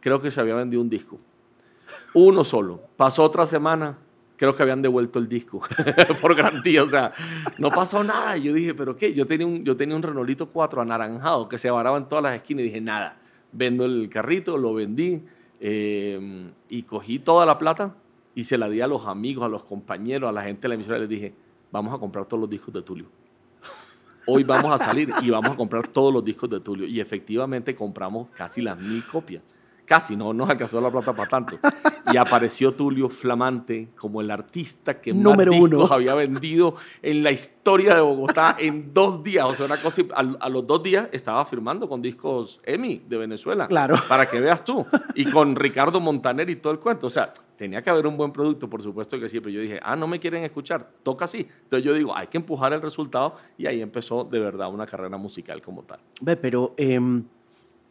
creo 0.00 0.20
que 0.20 0.30
se 0.30 0.40
había 0.40 0.54
vendido 0.54 0.82
un 0.82 0.90
disco. 0.90 1.18
Uno 2.14 2.44
solo. 2.44 2.80
Pasó 2.96 3.22
otra 3.22 3.46
semana, 3.46 3.98
creo 4.36 4.54
que 4.56 4.62
habían 4.62 4.82
devuelto 4.82 5.18
el 5.18 5.28
disco 5.28 5.62
por 6.20 6.34
garantía. 6.34 6.82
O 6.82 6.88
sea, 6.88 7.12
no 7.58 7.70
pasó 7.70 8.02
nada. 8.02 8.36
Yo 8.36 8.52
dije, 8.52 8.74
¿pero 8.74 8.96
qué? 8.96 9.14
Yo 9.14 9.26
tenía 9.26 9.46
un, 9.46 9.64
yo 9.64 9.76
tenía 9.76 9.96
un 9.96 10.02
Renolito 10.02 10.48
4 10.48 10.82
anaranjado 10.82 11.48
que 11.48 11.58
se 11.58 11.70
varaba 11.70 11.96
en 11.98 12.06
todas 12.06 12.22
las 12.22 12.34
esquinas 12.34 12.62
y 12.62 12.64
dije, 12.64 12.80
nada, 12.80 13.16
vendo 13.52 13.84
el 13.84 14.08
carrito, 14.08 14.56
lo 14.58 14.74
vendí 14.74 15.22
eh, 15.60 16.50
y 16.68 16.82
cogí 16.82 17.18
toda 17.18 17.46
la 17.46 17.58
plata 17.58 17.94
y 18.34 18.44
se 18.44 18.58
la 18.58 18.68
di 18.68 18.80
a 18.80 18.86
los 18.86 19.06
amigos, 19.06 19.44
a 19.44 19.48
los 19.48 19.64
compañeros, 19.64 20.28
a 20.28 20.32
la 20.32 20.42
gente 20.42 20.62
de 20.62 20.68
la 20.68 20.74
emisora 20.74 20.98
y 20.98 21.00
les 21.00 21.08
dije, 21.08 21.34
vamos 21.70 21.94
a 21.94 21.98
comprar 21.98 22.26
todos 22.26 22.40
los 22.40 22.50
discos 22.50 22.72
de 22.74 22.82
Tulio. 22.82 23.06
Hoy 24.26 24.44
vamos 24.44 24.80
a 24.80 24.84
salir 24.84 25.12
y 25.20 25.30
vamos 25.30 25.50
a 25.50 25.56
comprar 25.56 25.88
todos 25.88 26.12
los 26.12 26.24
discos 26.24 26.48
de 26.48 26.60
Tulio. 26.60 26.86
Y 26.86 27.00
efectivamente 27.00 27.74
compramos 27.74 28.28
casi 28.30 28.62
las 28.62 28.78
mil 28.78 29.04
copias 29.04 29.42
casi 29.84 30.16
no 30.16 30.32
nos 30.32 30.48
alcanzó 30.48 30.80
la 30.80 30.90
plata 30.90 31.12
para 31.12 31.28
tanto. 31.28 31.58
Y 32.12 32.16
apareció 32.16 32.74
Tulio 32.74 33.08
Flamante 33.08 33.88
como 33.96 34.20
el 34.20 34.30
artista 34.30 35.00
que 35.00 35.14
más 35.14 35.38
discos 35.38 35.90
había 35.90 36.14
vendido 36.14 36.76
en 37.00 37.22
la 37.22 37.30
historia 37.30 37.94
de 37.94 38.00
Bogotá 38.00 38.56
en 38.58 38.92
dos 38.92 39.22
días. 39.22 39.44
O 39.46 39.54
sea, 39.54 39.66
una 39.66 39.80
cosa, 39.80 40.02
a, 40.14 40.48
los 40.48 40.66
dos 40.66 40.82
días 40.82 41.08
estaba 41.12 41.44
firmando 41.44 41.88
con 41.88 42.02
discos 42.02 42.60
EMI 42.64 43.02
de 43.08 43.16
Venezuela. 43.18 43.66
Claro. 43.68 43.96
Para 44.08 44.28
que 44.28 44.40
veas 44.40 44.64
tú. 44.64 44.84
Y 45.14 45.26
con 45.26 45.54
Ricardo 45.56 46.00
Montaner 46.00 46.48
y 46.50 46.56
todo 46.56 46.72
el 46.72 46.78
cuento. 46.78 47.06
O 47.06 47.10
sea, 47.10 47.32
tenía 47.56 47.82
que 47.82 47.90
haber 47.90 48.06
un 48.06 48.16
buen 48.16 48.32
producto, 48.32 48.68
por 48.68 48.82
supuesto 48.82 49.20
que 49.20 49.28
sí, 49.28 49.40
pero 49.40 49.50
yo 49.50 49.60
dije, 49.60 49.78
ah, 49.82 49.94
no 49.94 50.06
me 50.06 50.18
quieren 50.18 50.42
escuchar, 50.44 50.88
toca 51.02 51.26
así. 51.26 51.46
Entonces 51.64 51.84
yo 51.84 51.94
digo, 51.94 52.16
hay 52.16 52.26
que 52.26 52.38
empujar 52.38 52.72
el 52.72 52.82
resultado 52.82 53.36
y 53.56 53.66
ahí 53.66 53.80
empezó 53.80 54.24
de 54.24 54.40
verdad 54.40 54.72
una 54.72 54.86
carrera 54.86 55.16
musical 55.16 55.62
como 55.62 55.82
tal. 55.82 56.00
Ve, 56.20 56.36
pero... 56.36 56.74
Em, 56.76 57.24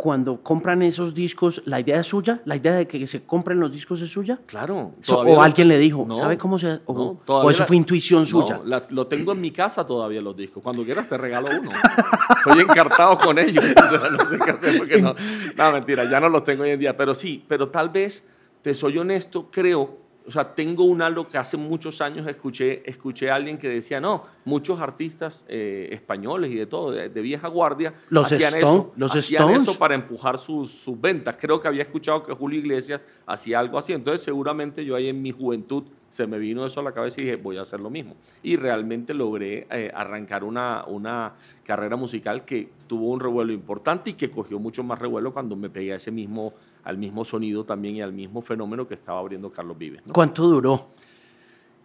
cuando 0.01 0.41
compran 0.41 0.81
esos 0.81 1.13
discos, 1.13 1.61
¿la 1.65 1.79
idea 1.79 1.99
es 1.99 2.07
suya? 2.07 2.41
¿La 2.45 2.55
idea 2.55 2.73
de 2.73 2.87
que 2.87 3.05
se 3.05 3.23
compren 3.23 3.59
los 3.59 3.71
discos 3.71 4.01
es 4.01 4.09
suya? 4.09 4.39
Claro. 4.47 4.93
o 5.07 5.41
alguien 5.43 5.67
le 5.67 5.77
dijo, 5.77 6.07
¿sabe 6.15 6.39
cómo 6.39 6.57
se...? 6.57 6.79
O, 6.87 7.19
o 7.27 7.51
eso 7.51 7.67
fue 7.67 7.75
intuición 7.75 8.25
suya. 8.25 8.61
No, 8.65 8.81
lo 8.89 9.05
tengo 9.05 9.33
en 9.33 9.39
mi 9.39 9.51
casa 9.51 9.85
todavía 9.85 10.19
los 10.19 10.35
discos. 10.35 10.63
Cuando 10.63 10.83
quieras 10.83 11.07
te 11.07 11.19
regalo 11.19 11.49
uno. 11.55 11.69
Estoy 12.35 12.61
encartado 12.61 13.15
con 13.19 13.37
ellos. 13.37 13.63
no 13.63 14.27
sé 14.27 14.39
qué 14.39 14.49
hacer 14.49 14.77
porque 14.79 14.99
no... 14.99 15.13
No, 15.55 15.71
mentira, 15.71 16.09
ya 16.09 16.19
no 16.19 16.29
los 16.29 16.43
tengo 16.43 16.63
hoy 16.63 16.71
en 16.71 16.79
día. 16.79 16.97
Pero 16.97 17.13
sí, 17.13 17.45
pero 17.47 17.69
tal 17.69 17.89
vez, 17.89 18.23
te 18.63 18.73
soy 18.73 18.97
honesto, 18.97 19.49
creo 19.51 19.97
o 20.31 20.33
sea, 20.33 20.55
tengo 20.55 20.85
un 20.85 21.01
algo 21.01 21.27
que 21.27 21.37
hace 21.37 21.57
muchos 21.57 21.99
años 21.99 22.25
escuché, 22.25 22.89
escuché 22.89 23.29
a 23.29 23.35
alguien 23.35 23.57
que 23.57 23.67
decía, 23.67 23.99
no, 23.99 24.23
muchos 24.45 24.79
artistas 24.79 25.43
eh, 25.49 25.89
españoles 25.91 26.51
y 26.51 26.55
de 26.55 26.67
todo, 26.67 26.91
de, 26.91 27.09
vieja 27.21 27.49
guardia, 27.49 27.93
los 28.09 28.31
hacían, 28.31 28.55
eso, 28.55 28.93
los 28.95 29.13
hacían 29.13 29.49
eso 29.49 29.77
para 29.77 29.93
empujar 29.93 30.37
sus, 30.37 30.71
sus, 30.71 30.99
ventas. 30.99 31.35
Creo 31.37 31.59
que 31.59 31.67
había 31.67 31.83
escuchado 31.83 32.23
que 32.23 32.31
Julio 32.31 32.59
Iglesias 32.59 33.01
hacía 33.25 33.59
algo 33.59 33.77
así. 33.77 33.91
Entonces, 33.91 34.23
seguramente 34.23 34.85
yo 34.85 34.95
ahí 34.95 35.09
en 35.09 35.21
mi 35.21 35.31
juventud 35.31 35.83
se 36.07 36.27
me 36.27 36.37
vino 36.39 36.65
eso 36.65 36.79
a 36.79 36.83
la 36.83 36.91
cabeza 36.91 37.19
y 37.21 37.25
dije, 37.25 37.35
voy 37.37 37.57
a 37.57 37.61
hacer 37.61 37.79
lo 37.79 37.89
mismo. 37.89 38.15
Y 38.41 38.55
realmente 38.55 39.13
logré 39.13 39.67
eh, 39.69 39.91
arrancar 39.93 40.43
una, 40.43 40.85
una 40.85 41.33
carrera 41.65 41.95
musical 41.95 42.45
que 42.45 42.69
tuvo 42.87 43.09
un 43.09 43.19
revuelo 43.19 43.53
importante 43.53 44.11
y 44.11 44.13
que 44.13 44.29
cogió 44.29 44.59
mucho 44.59 44.83
más 44.83 44.99
revuelo 44.99 45.33
cuando 45.33 45.55
me 45.55 45.69
pegué 45.69 45.93
a 45.93 45.95
ese 45.95 46.11
mismo 46.11 46.53
al 46.83 46.97
mismo 46.97 47.23
sonido 47.23 47.63
también 47.63 47.95
y 47.97 48.01
al 48.01 48.13
mismo 48.13 48.41
fenómeno 48.41 48.87
que 48.87 48.93
estaba 48.93 49.19
abriendo 49.19 49.51
Carlos 49.51 49.77
Vives. 49.77 50.01
¿Cuánto 50.11 50.47
duró 50.47 50.89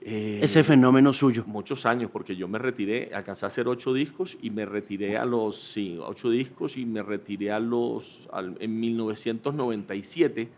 eh, 0.01 0.41
ese 0.43 0.63
fenómeno 0.65 1.13
suyo? 1.13 1.45
Muchos 1.47 1.87
años, 1.87 2.11
porque 2.11 2.37
yo 2.37 2.49
me 2.49 2.59
retiré, 2.59 3.11
alcancé 3.15 3.47
a 3.47 3.49
hacer 3.49 3.69
ocho 3.69 3.93
discos 3.93 4.39
y 4.41 4.51
me 4.51 4.65
retiré 4.65 5.17
a 5.17 5.25
los, 5.25 5.57
sí, 5.57 5.99
ocho 6.01 6.31
discos 6.31 6.77
y 6.77 6.87
me 6.87 7.03
retiré 7.03 7.53
a 7.53 7.61
los, 7.61 8.29
en 8.61 8.81
1997. 8.81 10.49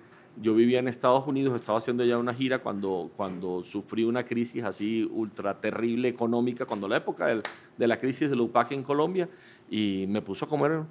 Yo 0.40 0.54
vivía 0.54 0.78
en 0.78 0.86
Estados 0.86 1.26
Unidos, 1.26 1.56
estaba 1.56 1.78
haciendo 1.78 2.04
ya 2.04 2.16
una 2.16 2.32
gira 2.32 2.60
cuando, 2.60 3.10
cuando 3.16 3.64
sufrí 3.64 4.04
una 4.04 4.24
crisis 4.24 4.62
así 4.62 5.08
ultra 5.10 5.60
terrible 5.60 6.08
económica, 6.08 6.64
cuando 6.64 6.86
la 6.86 6.98
época 6.98 7.26
de 7.76 7.86
la 7.88 7.98
crisis 7.98 8.30
del 8.30 8.42
UPAC 8.42 8.72
en 8.72 8.84
Colombia, 8.84 9.28
y 9.68 10.04
me 10.08 10.22
puso 10.22 10.44
a 10.44 10.48
comer 10.48 10.82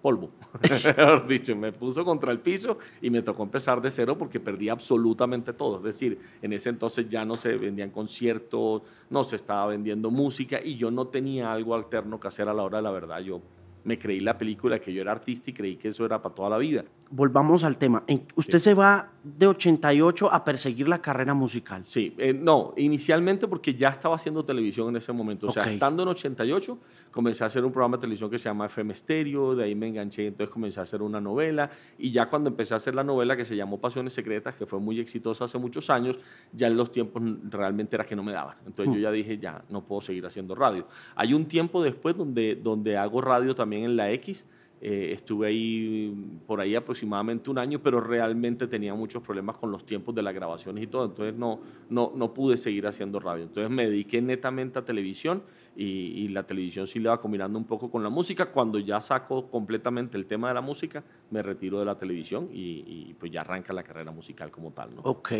polvo, 0.00 0.30
mejor 0.96 1.26
dicho, 1.26 1.56
me 1.56 1.72
puso 1.72 2.04
contra 2.04 2.32
el 2.32 2.40
piso 2.40 2.78
y 3.00 3.10
me 3.10 3.22
tocó 3.22 3.42
empezar 3.42 3.80
de 3.80 3.90
cero 3.90 4.16
porque 4.18 4.40
perdí 4.40 4.68
absolutamente 4.68 5.52
todo. 5.52 5.78
Es 5.78 5.84
decir, 5.84 6.18
en 6.42 6.52
ese 6.52 6.70
entonces 6.70 7.08
ya 7.08 7.24
no 7.24 7.36
se 7.36 7.56
vendían 7.56 7.90
conciertos, 7.90 8.82
no 9.10 9.24
se 9.24 9.36
estaba 9.36 9.66
vendiendo 9.66 10.10
música 10.10 10.60
y 10.62 10.76
yo 10.76 10.90
no 10.90 11.08
tenía 11.08 11.52
algo 11.52 11.74
alterno 11.74 12.20
que 12.20 12.28
hacer 12.28 12.48
a 12.48 12.54
la 12.54 12.62
hora 12.62 12.78
de 12.78 12.82
la 12.82 12.90
verdad. 12.90 13.20
Yo 13.20 13.40
me 13.84 13.98
creí 13.98 14.18
la 14.20 14.36
película 14.36 14.80
que 14.80 14.92
yo 14.92 15.00
era 15.00 15.12
artista 15.12 15.50
y 15.50 15.52
creí 15.52 15.76
que 15.76 15.88
eso 15.88 16.04
era 16.04 16.20
para 16.20 16.34
toda 16.34 16.50
la 16.50 16.58
vida. 16.58 16.84
Volvamos 17.08 17.62
al 17.62 17.76
tema. 17.76 18.02
Usted 18.34 18.58
se 18.58 18.74
va 18.74 19.10
de 19.22 19.46
88 19.46 20.32
a 20.32 20.44
perseguir 20.44 20.88
la 20.88 21.00
carrera 21.00 21.34
musical. 21.34 21.84
Sí, 21.84 22.14
eh, 22.18 22.32
no, 22.32 22.74
inicialmente 22.76 23.48
porque 23.48 23.74
ya 23.74 23.88
estaba 23.88 24.14
haciendo 24.14 24.44
televisión 24.44 24.88
en 24.88 24.96
ese 24.96 25.12
momento. 25.12 25.48
O 25.48 25.50
sea, 25.50 25.64
estando 25.64 26.02
en 26.02 26.08
88, 26.08 26.78
comencé 27.10 27.44
a 27.44 27.48
hacer 27.48 27.64
un 27.64 27.72
programa 27.72 27.96
de 27.96 28.02
televisión 28.02 28.30
que 28.30 28.38
se 28.38 28.44
llama 28.44 28.66
FM 28.66 28.94
Stereo, 28.94 29.54
de 29.54 29.64
ahí 29.64 29.74
me 29.74 29.88
enganché, 29.88 30.26
entonces 30.26 30.52
comencé 30.52 30.80
a 30.80 30.84
hacer 30.84 31.02
una 31.02 31.20
novela 31.20 31.70
y 31.98 32.10
ya 32.10 32.26
cuando 32.26 32.50
empecé 32.50 32.74
a 32.74 32.76
hacer 32.76 32.94
la 32.94 33.02
novela 33.02 33.36
que 33.36 33.44
se 33.44 33.56
llamó 33.56 33.80
Pasiones 33.80 34.12
Secretas, 34.12 34.54
que 34.54 34.66
fue 34.66 34.78
muy 34.78 35.00
exitosa 35.00 35.44
hace 35.44 35.58
muchos 35.58 35.90
años, 35.90 36.18
ya 36.52 36.66
en 36.66 36.76
los 36.76 36.92
tiempos 36.92 37.22
realmente 37.50 37.96
era 37.96 38.04
que 38.04 38.14
no 38.14 38.22
me 38.22 38.32
daban. 38.32 38.56
Entonces 38.66 38.94
yo 38.94 39.00
hmm. 39.00 39.02
ya 39.02 39.10
dije, 39.12 39.38
ya 39.38 39.62
no 39.70 39.82
puedo 39.82 40.02
seguir 40.02 40.26
haciendo 40.26 40.54
radio. 40.54 40.86
Hay 41.14 41.34
un 41.34 41.46
tiempo 41.46 41.82
después 41.82 42.16
donde, 42.16 42.56
donde 42.56 42.96
hago 42.96 43.20
radio 43.20 43.54
también 43.54 43.84
en 43.84 43.96
la 43.96 44.10
X. 44.12 44.44
Eh, 44.80 45.12
estuve 45.14 45.48
ahí 45.48 46.14
por 46.46 46.60
ahí 46.60 46.74
aproximadamente 46.74 47.50
un 47.50 47.58
año, 47.58 47.80
pero 47.82 48.00
realmente 48.00 48.66
tenía 48.66 48.94
muchos 48.94 49.22
problemas 49.22 49.56
con 49.56 49.70
los 49.70 49.86
tiempos 49.86 50.14
de 50.14 50.22
las 50.22 50.34
grabaciones 50.34 50.84
y 50.84 50.86
todo, 50.86 51.06
entonces 51.06 51.34
no, 51.34 51.60
no, 51.88 52.12
no 52.14 52.34
pude 52.34 52.56
seguir 52.58 52.86
haciendo 52.86 53.18
radio. 53.18 53.44
Entonces 53.44 53.70
me 53.70 53.88
dediqué 53.88 54.20
netamente 54.20 54.78
a 54.78 54.84
televisión 54.84 55.42
y, 55.76 56.28
la 56.28 56.42
televisión 56.42 56.86
sí 56.86 56.98
le 56.98 57.08
va 57.08 57.20
combinando 57.20 57.58
un 57.58 57.64
poco 57.64 57.90
con 57.90 58.02
la 58.02 58.08
música. 58.08 58.46
Cuando 58.46 58.78
ya 58.78 59.00
saco 59.00 59.48
completamente 59.50 60.16
el 60.16 60.26
tema 60.26 60.48
de 60.48 60.54
la 60.54 60.60
música, 60.60 61.02
me 61.30 61.42
retiro 61.42 61.78
de 61.78 61.84
la 61.84 61.96
televisión 61.96 62.48
y, 62.52 63.14
pues 63.18 63.30
ya 63.30 63.42
arranca 63.42 63.72
la 63.72 63.82
carrera 63.82 64.10
musical 64.10 64.50
como 64.50 64.72
tal. 64.72 64.94
¿no? 64.94 65.02
Ok. 65.02 65.32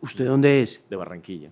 ¿Usted 0.00 0.26
dónde 0.26 0.62
es? 0.62 0.82
De 0.88 0.96
Barranquilla. 0.96 1.50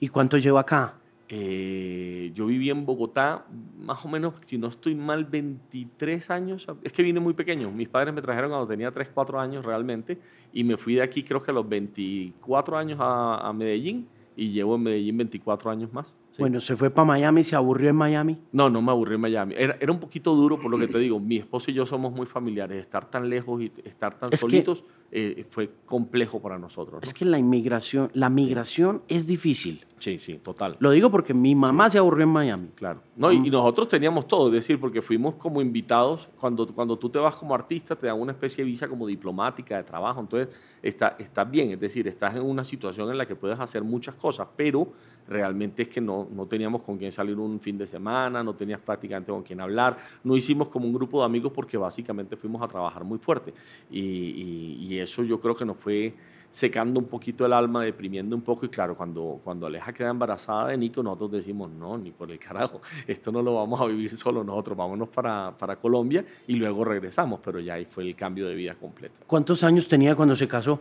¿Y 0.00 0.08
cuánto 0.08 0.36
lleva 0.36 0.60
acá? 0.60 0.98
Eh, 1.28 2.30
yo 2.34 2.46
viví 2.46 2.70
en 2.70 2.86
Bogotá, 2.86 3.46
más 3.78 4.04
o 4.04 4.08
menos, 4.08 4.34
si 4.46 4.58
no 4.58 4.68
estoy 4.68 4.94
mal, 4.94 5.24
23 5.24 6.30
años. 6.30 6.66
Es 6.82 6.92
que 6.92 7.02
vine 7.02 7.20
muy 7.20 7.34
pequeño. 7.34 7.70
Mis 7.70 7.88
padres 7.88 8.14
me 8.14 8.22
trajeron 8.22 8.50
cuando 8.50 8.68
tenía 8.68 8.90
3, 8.90 9.10
4 9.12 9.40
años 9.40 9.64
realmente. 9.64 10.18
Y 10.52 10.64
me 10.64 10.76
fui 10.76 10.94
de 10.94 11.02
aquí, 11.02 11.22
creo 11.22 11.42
que 11.42 11.50
a 11.50 11.54
los 11.54 11.68
24 11.68 12.76
años 12.76 12.98
a, 13.00 13.48
a 13.48 13.52
Medellín. 13.52 14.08
Y 14.36 14.50
llevo 14.50 14.76
en 14.76 14.82
Medellín 14.82 15.16
24 15.16 15.70
años 15.70 15.92
más. 15.92 16.16
Bueno, 16.38 16.60
¿se 16.60 16.76
fue 16.76 16.90
para 16.90 17.04
Miami? 17.04 17.44
¿Se 17.44 17.56
aburrió 17.56 17.90
en 17.90 17.96
Miami? 17.96 18.38
No, 18.52 18.68
no 18.70 18.82
me 18.82 18.90
aburrí 18.90 19.14
en 19.14 19.20
Miami. 19.20 19.54
Era, 19.56 19.76
era, 19.80 19.92
un 19.92 20.00
poquito 20.00 20.34
duro 20.34 20.58
por 20.58 20.70
lo 20.70 20.78
que 20.78 20.88
te 20.88 20.98
digo. 20.98 21.18
Mi 21.20 21.36
esposo 21.36 21.70
y 21.70 21.74
yo 21.74 21.86
somos 21.86 22.12
muy 22.12 22.26
familiares. 22.26 22.80
Estar 22.80 23.10
tan 23.10 23.28
lejos 23.28 23.62
y 23.62 23.72
estar 23.84 24.18
tan 24.18 24.36
solitos 24.36 24.84
eh, 25.12 25.46
fue 25.50 25.70
complejo 25.86 26.40
para 26.40 26.58
nosotros. 26.58 27.00
Es 27.02 27.14
que 27.14 27.24
la 27.24 27.38
inmigración, 27.38 28.10
la 28.12 28.28
migración 28.28 29.02
es 29.08 29.26
difícil. 29.26 29.84
Sí, 29.98 30.18
sí, 30.18 30.38
total. 30.38 30.76
Lo 30.80 30.90
digo 30.90 31.10
porque 31.10 31.32
mi 31.32 31.54
mamá 31.54 31.88
se 31.88 31.98
aburrió 31.98 32.24
en 32.24 32.30
Miami. 32.30 32.68
Claro. 32.74 33.00
No, 33.16 33.32
y, 33.32 33.38
nosotros 33.48 33.88
teníamos 33.88 34.28
todo, 34.28 34.48
es 34.48 34.54
decir, 34.54 34.78
porque 34.78 35.00
fuimos 35.00 35.36
como 35.36 35.62
invitados. 35.62 36.28
Cuando, 36.38 36.66
cuando 36.66 36.98
tú 36.98 37.08
te 37.08 37.18
vas 37.18 37.36
como 37.36 37.54
artista, 37.54 37.96
te 37.96 38.08
dan 38.08 38.20
una 38.20 38.32
especie 38.32 38.62
de 38.62 38.70
visa 38.70 38.88
como 38.88 39.06
diplomática 39.06 39.76
de 39.76 39.84
trabajo. 39.84 40.20
Entonces, 40.20 40.54
está, 40.82 41.16
estás 41.18 41.50
bien, 41.50 41.70
es 41.70 41.80
decir, 41.80 42.06
estás 42.08 42.36
en 42.36 42.42
una 42.42 42.64
situación 42.64 43.10
en 43.10 43.16
la 43.16 43.26
que 43.26 43.36
puedes 43.36 43.58
hacer 43.58 43.82
muchas 43.84 44.16
cosas, 44.16 44.48
pero 44.56 44.92
realmente 45.28 45.82
es 45.82 45.88
que 45.88 46.00
no, 46.00 46.28
no 46.30 46.46
teníamos 46.46 46.82
con 46.82 46.98
quién 46.98 47.12
salir 47.12 47.38
un 47.38 47.60
fin 47.60 47.78
de 47.78 47.86
semana, 47.86 48.42
no 48.42 48.54
tenías 48.54 48.80
prácticamente 48.80 49.32
con 49.32 49.42
quién 49.42 49.60
hablar, 49.60 49.96
no 50.24 50.36
hicimos 50.36 50.68
como 50.68 50.86
un 50.86 50.94
grupo 50.94 51.20
de 51.20 51.26
amigos 51.26 51.52
porque 51.52 51.76
básicamente 51.76 52.36
fuimos 52.36 52.62
a 52.62 52.68
trabajar 52.68 53.04
muy 53.04 53.18
fuerte 53.18 53.52
y, 53.90 54.00
y, 54.00 54.98
eso 54.98 55.22
yo 55.22 55.38
creo 55.38 55.54
que 55.54 55.64
nos 55.64 55.76
fue 55.76 56.14
secando 56.48 56.98
un 56.98 57.06
poquito 57.06 57.44
el 57.44 57.52
alma, 57.52 57.84
deprimiendo 57.84 58.34
un 58.34 58.40
poco 58.40 58.64
y 58.64 58.70
claro, 58.70 58.96
cuando, 58.96 59.40
cuando 59.44 59.66
Aleja 59.66 59.92
queda 59.92 60.10
embarazada 60.10 60.68
de 60.68 60.78
Nico, 60.78 61.02
nosotros 61.02 61.32
decimos, 61.32 61.70
no, 61.70 61.98
ni 61.98 62.12
por 62.12 62.30
el 62.30 62.38
carajo, 62.38 62.80
esto 63.06 63.30
no 63.30 63.42
lo 63.42 63.56
vamos 63.56 63.78
a 63.80 63.84
vivir 63.86 64.16
solo 64.16 64.42
nosotros, 64.42 64.76
vámonos 64.76 65.08
para, 65.10 65.54
para 65.58 65.76
Colombia 65.76 66.24
y 66.46 66.54
luego 66.54 66.84
regresamos, 66.84 67.40
pero 67.44 67.60
ya 67.60 67.74
ahí 67.74 67.84
fue 67.84 68.04
el 68.04 68.16
cambio 68.16 68.48
de 68.48 68.54
vida 68.54 68.74
completo. 68.74 69.20
¿Cuántos 69.26 69.62
años 69.64 69.86
tenía 69.86 70.14
cuando 70.14 70.34
se 70.34 70.48
casó? 70.48 70.80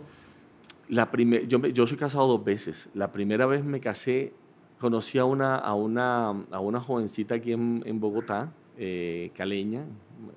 La 0.89 1.09
yo, 1.47 1.59
yo 1.67 1.87
soy 1.87 1.97
casado 1.97 2.27
dos 2.27 2.43
veces. 2.43 2.89
La 2.93 3.11
primera 3.11 3.45
vez 3.45 3.63
me 3.63 3.79
casé, 3.79 4.33
conocí 4.79 5.17
a 5.17 5.25
una, 5.25 5.55
a 5.55 5.73
una, 5.73 6.29
a 6.51 6.59
una 6.59 6.79
jovencita 6.79 7.35
aquí 7.35 7.53
en, 7.53 7.81
en 7.85 7.99
Bogotá, 7.99 8.53
eh, 8.77 9.31
caleña, 9.35 9.85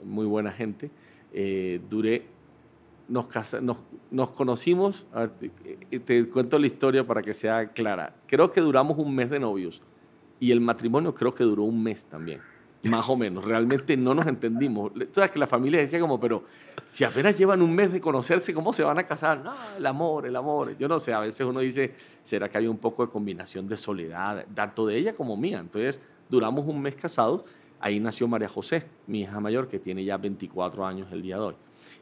muy 0.04 0.26
buena 0.26 0.52
gente. 0.52 0.90
Eh, 1.32 1.80
duré, 1.90 2.26
nos, 3.08 3.28
nos, 3.60 3.76
nos, 4.10 4.30
conocimos, 4.30 5.06
te, 5.90 5.98
te, 5.98 6.28
cuento 6.28 6.58
la 6.58 6.66
historia 6.66 7.06
para 7.06 7.22
que 7.22 7.34
sea 7.34 7.68
clara. 7.68 8.14
Creo 8.26 8.50
que 8.50 8.60
duramos 8.60 8.98
un 8.98 9.14
mes 9.14 9.28
de 9.28 9.38
novios 9.38 9.82
y 10.40 10.52
el 10.52 10.60
matrimonio 10.60 11.14
creo 11.14 11.34
que 11.34 11.44
duró 11.44 11.64
un 11.64 11.82
mes 11.82 12.04
también. 12.04 12.40
Más 12.84 13.08
o 13.08 13.16
menos. 13.16 13.44
Realmente 13.44 13.96
no 13.96 14.14
nos 14.14 14.26
entendimos. 14.26 14.92
Sabes 15.12 15.30
que 15.30 15.38
la 15.38 15.46
familia 15.46 15.80
decía 15.80 16.00
como, 16.00 16.18
pero 16.20 16.44
si 16.90 17.04
apenas 17.04 17.36
llevan 17.36 17.62
un 17.62 17.74
mes 17.74 17.92
de 17.92 18.00
conocerse, 18.00 18.54
¿cómo 18.54 18.72
se 18.72 18.82
van 18.82 18.98
a 18.98 19.04
casar? 19.04 19.40
No, 19.42 19.54
el 19.76 19.86
amor, 19.86 20.26
el 20.26 20.36
amor. 20.36 20.76
Yo 20.78 20.88
no 20.88 20.98
sé, 20.98 21.12
a 21.12 21.20
veces 21.20 21.46
uno 21.46 21.60
dice, 21.60 21.94
¿será 22.22 22.48
que 22.48 22.58
hay 22.58 22.66
un 22.66 22.78
poco 22.78 23.04
de 23.04 23.12
combinación 23.12 23.66
de 23.68 23.76
soledad, 23.76 24.46
tanto 24.54 24.86
de 24.86 24.96
ella 24.96 25.12
como 25.12 25.36
mía? 25.36 25.58
Entonces, 25.58 26.00
duramos 26.28 26.66
un 26.66 26.80
mes 26.80 26.94
casados. 26.94 27.44
Ahí 27.80 28.00
nació 28.00 28.26
María 28.26 28.48
José, 28.48 28.86
mi 29.06 29.20
hija 29.20 29.38
mayor, 29.38 29.68
que 29.68 29.78
tiene 29.78 30.04
ya 30.04 30.16
24 30.16 30.84
años 30.84 31.08
el 31.12 31.22
día 31.22 31.36
de 31.36 31.42
hoy. 31.42 31.54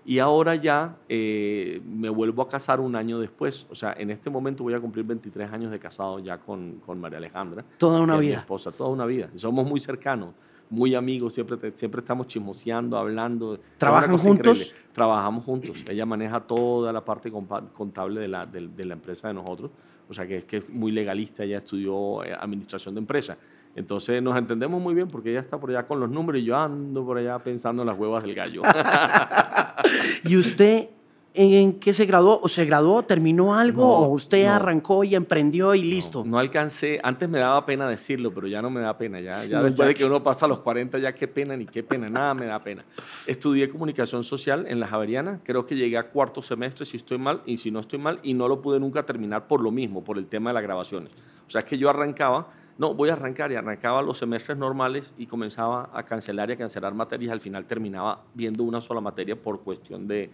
Y 0.06 0.20
ahora 0.20 0.54
ya 0.54 0.96
eh, 1.08 1.82
me 1.84 2.08
vuelvo 2.08 2.42
a 2.42 2.48
casar 2.48 2.80
un 2.80 2.94
año 2.94 3.18
después. 3.18 3.66
O 3.70 3.74
sea, 3.74 3.92
en 3.98 4.10
este 4.10 4.30
momento 4.30 4.62
voy 4.62 4.74
a 4.74 4.80
cumplir 4.80 5.04
23 5.04 5.52
años 5.52 5.72
de 5.72 5.80
casado 5.80 6.20
ya 6.20 6.38
con, 6.38 6.80
con 6.86 7.00
María 7.00 7.18
Alejandra. 7.18 7.64
Toda 7.76 8.00
una 8.00 8.16
vida. 8.16 8.36
Mi 8.36 8.40
esposa, 8.40 8.70
toda 8.70 8.90
una 8.90 9.04
vida. 9.04 9.28
Somos 9.34 9.66
muy 9.66 9.80
cercanos, 9.80 10.34
muy 10.70 10.94
amigos, 10.94 11.34
siempre, 11.34 11.72
siempre 11.72 12.00
estamos 12.00 12.26
chismoseando, 12.26 12.96
hablando. 12.96 13.58
¿Trabajan 13.78 14.16
juntos? 14.18 14.74
Trabajamos 14.92 15.44
juntos. 15.44 15.76
Ella 15.88 16.06
maneja 16.06 16.40
toda 16.40 16.92
la 16.92 17.04
parte 17.04 17.30
contable 17.30 18.20
de 18.20 18.28
la, 18.28 18.46
de, 18.46 18.68
de 18.68 18.84
la 18.84 18.94
empresa 18.94 19.28
de 19.28 19.34
nosotros. 19.34 19.70
O 20.08 20.14
sea, 20.14 20.26
que 20.26 20.38
es, 20.38 20.44
que 20.44 20.58
es 20.58 20.68
muy 20.68 20.92
legalista, 20.92 21.44
ella 21.44 21.58
estudió 21.58 22.24
eh, 22.24 22.32
administración 22.38 22.94
de 22.94 23.00
empresas. 23.00 23.36
Entonces 23.74 24.22
nos 24.22 24.36
entendemos 24.36 24.80
muy 24.80 24.94
bien 24.94 25.08
porque 25.08 25.30
ella 25.30 25.40
está 25.40 25.58
por 25.58 25.70
allá 25.70 25.86
con 25.86 26.00
los 26.00 26.10
números 26.10 26.40
y 26.40 26.44
yo 26.44 26.56
ando 26.56 27.04
por 27.04 27.18
allá 27.18 27.38
pensando 27.38 27.82
en 27.82 27.88
las 27.88 27.98
huevas 27.98 28.22
del 28.24 28.34
gallo. 28.34 28.62
¿Y 30.24 30.36
usted 30.36 30.88
en 31.36 31.74
qué 31.74 31.92
se 31.92 32.06
graduó? 32.06 32.40
¿O 32.42 32.48
se 32.48 32.64
graduó, 32.64 33.02
terminó 33.02 33.54
algo? 33.54 33.86
¿O 33.86 34.08
usted 34.08 34.46
arrancó 34.46 35.04
y 35.04 35.14
emprendió 35.14 35.74
y 35.74 35.82
listo? 35.82 36.24
No, 36.24 36.38
alcancé. 36.38 36.98
Antes 37.02 37.28
me 37.28 37.38
daba 37.38 37.64
pena 37.66 37.88
decirlo, 37.88 38.32
pero 38.32 38.46
ya 38.46 38.62
no 38.62 38.70
me 38.70 38.80
da 38.80 38.96
pena. 38.96 39.20
Ya, 39.20 39.44
ya 39.44 39.62
después 39.62 39.88
de 39.88 39.94
que 39.94 40.04
uno 40.04 40.22
pasa 40.22 40.46
a 40.46 40.48
los 40.48 40.60
40, 40.60 40.98
ya 40.98 41.14
qué 41.14 41.28
pena 41.28 41.56
ni 41.56 41.66
qué 41.66 41.82
pena, 41.82 42.08
nada 42.08 42.34
me 42.34 42.46
da 42.46 42.62
pena. 42.62 42.84
Estudié 43.26 43.68
comunicación 43.68 44.24
social 44.24 44.66
en 44.68 44.80
la 44.80 44.86
Javeriana. 44.86 45.40
Creo 45.44 45.66
que 45.66 45.76
llegué 45.76 45.98
a 45.98 46.08
cuarto 46.08 46.42
semestre, 46.42 46.84
si 46.84 46.96
estoy 46.96 47.18
mal 47.18 47.42
y 47.46 47.58
si 47.58 47.70
no 47.70 47.80
estoy 47.80 47.98
mal, 47.98 48.18
y 48.22 48.34
no 48.34 48.48
lo 48.48 48.60
pude 48.60 48.80
nunca 48.80 49.04
terminar 49.04 49.46
por 49.46 49.60
lo 49.60 49.70
mismo, 49.70 50.02
por 50.02 50.18
el 50.18 50.26
tema 50.26 50.50
de 50.50 50.54
las 50.54 50.62
grabaciones. 50.62 51.12
O 51.46 51.50
sea, 51.50 51.60
es 51.60 51.64
que 51.64 51.78
yo 51.78 51.88
arrancaba 51.90 52.48
no, 52.78 52.92
voy 52.92 53.08
a 53.08 53.14
arrancar 53.14 53.50
y 53.52 53.54
arrancaba 53.54 54.02
los 54.02 54.18
semestres 54.18 54.58
normales 54.58 55.14
y 55.16 55.26
comenzaba 55.26 55.90
a 55.94 56.02
cancelar 56.02 56.50
y 56.50 56.52
a 56.52 56.56
cancelar 56.56 56.92
materias. 56.92 57.32
Al 57.32 57.40
final 57.40 57.64
terminaba 57.64 58.22
viendo 58.34 58.64
una 58.64 58.82
sola 58.82 59.00
materia 59.00 59.34
por 59.34 59.62
cuestión 59.62 60.06
de, 60.06 60.30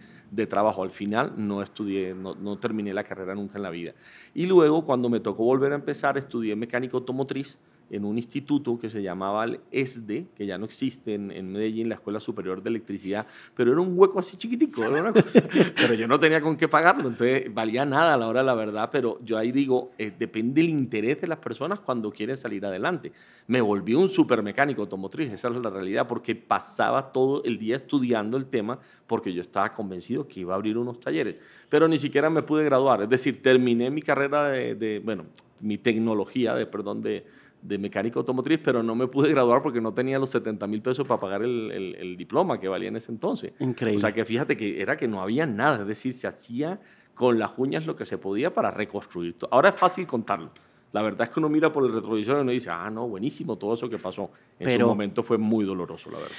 trabajo. 0.49 0.83
Al 0.83 0.91
final 0.91 1.33
no 1.37 1.61
estudié, 1.61 2.13
no, 2.13 2.35
no, 2.35 2.57
terminé 2.57 2.93
la 2.93 3.05
carrera 3.05 3.33
nunca 3.33 3.57
en 3.57 3.63
la 3.63 3.69
vida. 3.69 3.93
Y 4.33 4.45
luego, 4.45 4.83
cuando 4.83 5.09
me 5.09 5.21
tocó 5.21 5.45
volver 5.45 5.71
a 5.71 5.75
empezar, 5.75 6.17
estudié 6.17 6.55
mecánico 6.55 6.97
automotriz 6.97 7.57
en 7.93 8.05
un 8.05 8.17
instituto 8.17 8.79
que 8.79 8.89
se 8.89 9.03
llamaba 9.03 9.43
el 9.43 9.59
ESDE, 9.71 10.25
que 10.35 10.47
ya 10.47 10.57
no 10.57 10.65
existe 10.65 11.13
en, 11.13 11.29
en, 11.29 11.51
Medellín, 11.51 11.89
la 11.89 11.95
Escuela 11.95 12.19
Superior 12.19 12.63
de 12.63 12.71
Electricidad, 12.71 13.27
pero 13.55 13.71
era 13.71 13.81
un 13.81 13.93
hueco 13.95 14.17
así 14.17 14.35
chiquitico, 14.35 14.83
era 14.83 14.99
una 14.99 15.13
cosa, 15.13 15.43
pero 15.75 15.93
yo 15.93 16.07
no 16.07 16.19
tenía 16.19 16.41
con 16.41 16.57
qué 16.57 16.67
pagarlo, 16.67 17.09
entonces 17.09 17.53
valía 17.53 17.85
nada 17.85 18.15
a 18.15 18.17
la 18.17 18.27
hora 18.27 18.39
de 18.39 18.47
la 18.47 18.55
verdad, 18.55 18.89
pero 18.91 19.19
yo 19.23 19.37
ahí 19.37 19.51
digo, 19.51 19.91
eh, 19.99 20.11
depende 20.17 20.61
del 20.61 20.71
interés 20.71 21.21
de 21.21 21.27
las 21.27 21.37
personas 21.37 21.81
cuando 21.81 22.09
quieren 22.09 22.35
salir 22.35 22.65
adelante. 22.65 23.11
Me 23.45 23.61
volví 23.61 23.93
un 23.93 24.09
supermecánico 24.09 24.81
automotriz, 24.81 25.31
esa 25.31 25.49
es 25.49 25.55
la 25.55 25.69
realidad, 25.69 26.07
porque 26.07 26.33
pasaba 26.33 27.11
todo 27.11 27.43
el 27.43 27.59
día 27.59 27.75
estudiando 27.75 28.37
el 28.37 28.47
tema, 28.47 28.79
porque 29.05 29.31
yo 29.31 29.43
estaba 29.43 29.71
convencido 29.71 30.27
que 30.27 30.39
iba 30.39 30.53
a 30.53 30.55
abrir 30.55 30.79
unos 30.79 30.99
talleres, 30.99 31.35
pero 31.69 31.87
ni 31.87 31.99
siquiera 31.99 32.31
me 32.31 32.41
pude 32.41 32.63
graduar, 32.63 33.03
es 33.03 33.09
decir, 33.09 33.43
terminé 33.43 33.91
mi 33.91 34.01
carrera 34.01 34.49
de, 34.49 34.73
de 34.73 34.97
bueno, 34.97 35.25
mi 35.59 35.77
tecnología, 35.77 36.55
de, 36.55 36.65
perdón, 36.65 37.03
de 37.03 37.42
de 37.63 37.77
mecánico 37.77 38.19
automotriz, 38.19 38.59
pero 38.61 38.83
no 38.83 38.93
me 38.93 39.07
pude 39.07 39.29
graduar 39.29 39.61
porque 39.61 39.79
no 39.79 39.93
tenía 39.93 40.19
los 40.19 40.29
70 40.31 40.67
mil 40.67 40.81
pesos 40.81 41.07
para 41.07 41.19
pagar 41.19 41.43
el, 41.43 41.71
el, 41.71 42.17
diploma 42.17 42.59
que 42.59 42.67
valía 42.67 42.89
en 42.89 42.97
ese 42.97 43.11
entonces. 43.11 43.53
Increíble. 43.59 43.97
O 43.97 43.99
sea 43.99 44.11
que 44.11 44.25
fíjate 44.25 44.57
que 44.57 44.81
era 44.81 44.97
que 44.97 45.07
no 45.07 45.21
había 45.21 45.45
nada, 45.45 45.81
es 45.81 45.87
decir, 45.87 46.13
se 46.13 46.27
hacía 46.27 46.79
con 47.13 47.39
las 47.39 47.51
uñas 47.57 47.85
lo 47.85 47.95
que 47.95 48.05
se 48.05 48.17
podía 48.17 48.53
para 48.53 48.69
reconstruir. 48.69 49.37
Ahora 49.49 49.69
es 49.69 49.75
fácil 49.75 50.05
contarlo. 50.05 50.49
La 50.91 51.01
verdad 51.01 51.21
es 51.27 51.29
que 51.29 51.39
uno 51.39 51.47
mira 51.49 51.71
por 51.71 51.85
el 51.85 51.93
retrovisor 51.93 52.37
y 52.39 52.41
uno 52.41 52.51
dice, 52.51 52.69
ah, 52.69 52.89
no, 52.89 53.07
buenísimo 53.07 53.55
todo 53.55 53.73
eso 53.73 53.89
que 53.89 53.97
pasó. 53.97 54.29
En 54.59 54.69
ese 54.69 54.83
momento 54.83 55.23
fue 55.23 55.37
muy 55.37 55.63
doloroso, 55.63 56.11
la 56.11 56.17
verdad. 56.17 56.35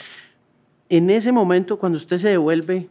En 0.89 1.09
ese 1.11 1.33
momento, 1.33 1.79
cuando 1.79 1.97
usted 1.97 2.19
se 2.19 2.29
devuelve, 2.29 2.89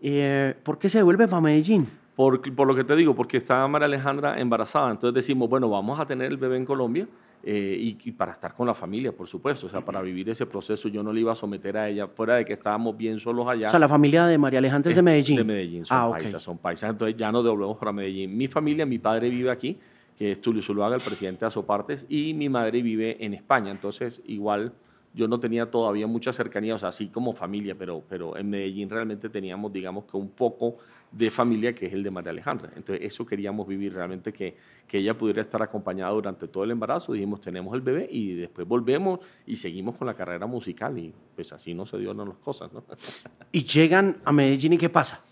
eh, 0.00 0.54
¿por 0.62 0.78
qué 0.78 0.88
se 0.88 0.98
devuelve 0.98 1.26
para 1.26 1.40
Medellín? 1.40 1.88
Por, 2.14 2.40
por, 2.54 2.66
lo 2.66 2.74
que 2.74 2.84
te 2.84 2.94
digo, 2.96 3.14
porque 3.14 3.36
estaba 3.36 3.66
María 3.68 3.86
Alejandra 3.86 4.40
embarazada. 4.40 4.90
Entonces 4.90 5.14
decimos, 5.14 5.50
bueno, 5.50 5.68
vamos 5.68 5.98
a 5.98 6.06
tener 6.06 6.30
el 6.30 6.36
bebé 6.36 6.56
en 6.56 6.64
Colombia 6.64 7.06
eh, 7.42 7.96
y, 8.04 8.12
para 8.12 8.32
estar 8.32 8.54
con 8.54 8.66
la 8.66 8.74
familia, 8.74 9.12
por 9.12 9.28
supuesto, 9.28 9.66
o 9.66 9.70
sea, 9.70 9.80
para 9.80 10.02
vivir 10.02 10.28
ese 10.28 10.44
proceso 10.46 10.88
yo 10.88 11.02
no 11.02 11.12
le 11.12 11.20
iba 11.20 11.32
a 11.32 11.36
someter 11.36 11.76
a 11.76 11.88
ella, 11.88 12.08
fuera 12.08 12.34
de 12.34 12.44
que 12.44 12.52
estábamos 12.52 12.96
bien 12.96 13.18
solos 13.20 13.46
allá. 13.48 13.68
O 13.68 13.70
sea, 13.70 13.78
la 13.78 13.88
familia 13.88 14.26
de 14.26 14.36
María 14.38 14.58
Alejandra 14.58 14.90
es 14.90 14.96
de 14.96 15.02
Medellín. 15.02 15.36
De 15.36 15.44
Medellín, 15.44 15.86
son 15.86 15.96
ah, 15.96 16.10
paisas, 16.10 16.42
son 16.42 16.58
paisas, 16.58 16.90
entonces 16.90 17.16
ya 17.16 17.30
nos 17.30 17.44
devolvemos 17.44 17.76
para 17.76 17.92
Medellín. 17.92 18.36
Mi 18.36 18.48
familia, 18.48 18.84
mi 18.84 18.98
padre 18.98 19.30
vive 19.30 19.50
aquí, 19.50 19.78
que 20.16 20.32
es 20.32 20.40
Tulio 20.40 20.62
Zuluaga, 20.62 20.96
el 20.96 21.00
presidente 21.00 21.40
de 21.40 21.46
Azopartes, 21.46 22.06
y 22.08 22.34
mi 22.34 22.48
madre 22.48 22.82
vive 22.82 23.24
en 23.24 23.34
España, 23.34 23.70
entonces 23.70 24.20
igual 24.26 24.72
yo 25.14 25.26
no 25.26 25.40
tenía 25.40 25.70
todavía 25.70 26.06
mucha 26.06 26.32
cercanía, 26.32 26.74
o 26.74 26.78
sea, 26.78 26.90
así 26.90 27.08
como 27.08 27.32
familia, 27.34 27.74
pero, 27.78 28.02
pero 28.08 28.36
en 28.36 28.50
Medellín 28.50 28.90
realmente 28.90 29.28
teníamos, 29.28 29.72
digamos 29.72 30.04
que 30.04 30.16
un 30.16 30.30
poco 30.30 30.76
de 31.10 31.30
familia 31.30 31.74
que 31.74 31.86
es 31.86 31.92
el 31.92 32.02
de 32.02 32.10
María 32.10 32.30
Alejandra. 32.30 32.70
Entonces, 32.76 33.04
eso 33.06 33.24
queríamos 33.24 33.66
vivir 33.66 33.94
realmente, 33.94 34.32
que, 34.32 34.56
que 34.86 34.98
ella 34.98 35.16
pudiera 35.16 35.40
estar 35.40 35.62
acompañada 35.62 36.12
durante 36.12 36.48
todo 36.48 36.64
el 36.64 36.70
embarazo. 36.70 37.12
Dijimos, 37.12 37.40
tenemos 37.40 37.74
el 37.74 37.80
bebé 37.80 38.08
y 38.10 38.34
después 38.34 38.66
volvemos 38.66 39.20
y 39.46 39.56
seguimos 39.56 39.96
con 39.96 40.06
la 40.06 40.14
carrera 40.14 40.46
musical 40.46 40.98
y 40.98 41.12
pues 41.34 41.52
así 41.52 41.74
no 41.74 41.86
se 41.86 41.98
dieron 41.98 42.28
las 42.28 42.38
cosas. 42.38 42.72
¿no? 42.72 42.84
y 43.52 43.64
llegan 43.64 44.18
a 44.24 44.32
Medellín 44.32 44.74
y 44.74 44.78
¿qué 44.78 44.88
pasa? 44.88 45.24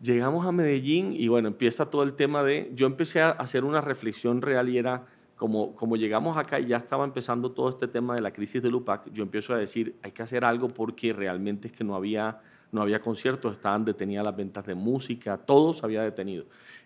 Llegamos 0.00 0.46
a 0.46 0.52
Medellín 0.52 1.12
y 1.12 1.28
bueno, 1.28 1.48
empieza 1.48 1.90
todo 1.90 2.02
el 2.02 2.14
tema 2.14 2.42
de, 2.42 2.70
yo 2.74 2.86
empecé 2.86 3.20
a 3.20 3.30
hacer 3.30 3.64
una 3.64 3.80
reflexión 3.82 4.40
real 4.40 4.68
y 4.70 4.78
era, 4.78 5.04
como, 5.36 5.76
como 5.76 5.96
llegamos 5.96 6.38
acá 6.38 6.58
y 6.58 6.66
ya 6.66 6.78
estaba 6.78 7.04
empezando 7.04 7.52
todo 7.52 7.68
este 7.68 7.86
tema 7.86 8.14
de 8.14 8.22
la 8.22 8.32
crisis 8.32 8.62
de 8.62 8.70
Lupac, 8.70 9.12
yo 9.12 9.22
empiezo 9.22 9.52
a 9.52 9.58
decir, 9.58 9.96
hay 10.02 10.12
que 10.12 10.22
hacer 10.22 10.44
algo 10.44 10.68
porque 10.68 11.12
realmente 11.12 11.68
es 11.68 11.74
que 11.74 11.84
no 11.84 11.94
había 11.94 12.40
no 12.72 12.82
había 12.82 13.00
conciertos, 13.00 13.52
estaban 13.52 13.84
detenidas 13.84 14.24
las 14.24 14.36
ventas 14.36 14.64
de 14.66 14.74
música, 14.74 15.36
todo 15.36 15.74
se 15.74 15.84
había 15.84 16.02
detenido. 16.02 16.44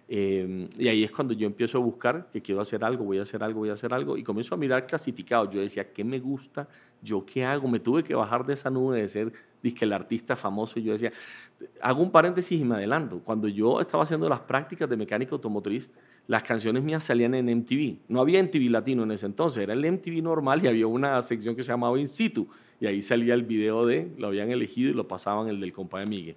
Eh, 0.09 0.69
y 0.79 0.89
ahí 0.89 1.05
es 1.05 1.11
cuando 1.11 1.35
yo 1.35 1.47
empiezo 1.47 1.79
a 1.79 1.81
buscar 1.81 2.29
que 2.33 2.41
quiero 2.41 2.61
hacer 2.61 2.85
algo, 2.85 3.05
voy 3.05 3.19
a 3.19 3.23
hacer 3.23 3.43
algo, 3.43 3.61
voy 3.61 3.71
a 3.71 3.75
hacer 3.75 3.93
algo, 3.93 4.17
y 4.17 4.23
comienzo 4.23 4.55
a 4.55 4.59
mirar 4.59 4.87
clasificados. 4.87 5.51
Yo 5.51 5.61
decía, 5.61 5.93
¿qué 5.93 6.05
me 6.05 6.19
gusta? 6.21 6.69
¿Yo 7.03 7.25
qué 7.25 7.45
hago? 7.45 7.69
Me 7.69 7.81
tuve 7.81 8.03
que 8.03 8.15
bajar 8.15 8.45
de 8.45 8.55
esa 8.55 8.71
nube 8.71 9.01
de 9.01 9.09
ser 9.09 9.33
el 9.63 9.93
artista 9.95 10.37
famoso, 10.37 10.79
y 10.79 10.83
yo 10.83 10.93
decía, 10.93 11.13
hago 11.81 12.03
un 12.03 12.11
paréntesis 12.11 12.61
y 12.61 12.65
me 12.65 12.75
adelanto. 12.75 13.21
Cuando 13.21 13.49
yo 13.49 13.81
estaba 13.81 14.03
haciendo 14.03 14.29
las 14.29 14.41
prácticas 14.41 14.89
de 14.89 14.97
mecánica 14.97 15.33
automotriz, 15.33 15.91
las 16.27 16.43
canciones 16.43 16.83
mías 16.83 17.05
salían 17.05 17.35
en 17.35 17.47
MTV. 17.47 17.97
No 18.09 18.21
había 18.21 18.43
MTV 18.43 18.71
latino 18.71 19.05
en 19.05 19.13
ese 19.13 19.27
entonces, 19.27 19.63
era 19.63 19.73
el 19.73 19.91
MTV 19.91 20.23
normal 20.23 20.63
y 20.65 20.69
había 20.69 20.87
una 20.87 21.21
sección 21.23 21.57
que 21.57 21.63
se 21.63 21.73
llamaba 21.73 21.99
In 21.99 22.09
Situ 22.09 22.47
y 22.85 22.87
ahí 22.87 23.01
salía 23.01 23.33
el 23.33 23.45
video 23.45 23.87
de, 23.87 24.11
lo 24.19 24.27
habían 24.27 24.51
elegido 24.51 24.91
y 24.91 24.93
lo 24.93 25.09
pasaban 25.09 25.49
el 25.49 25.59
del 25.59 25.73
compadre 25.73 26.05
Miguel. 26.05 26.37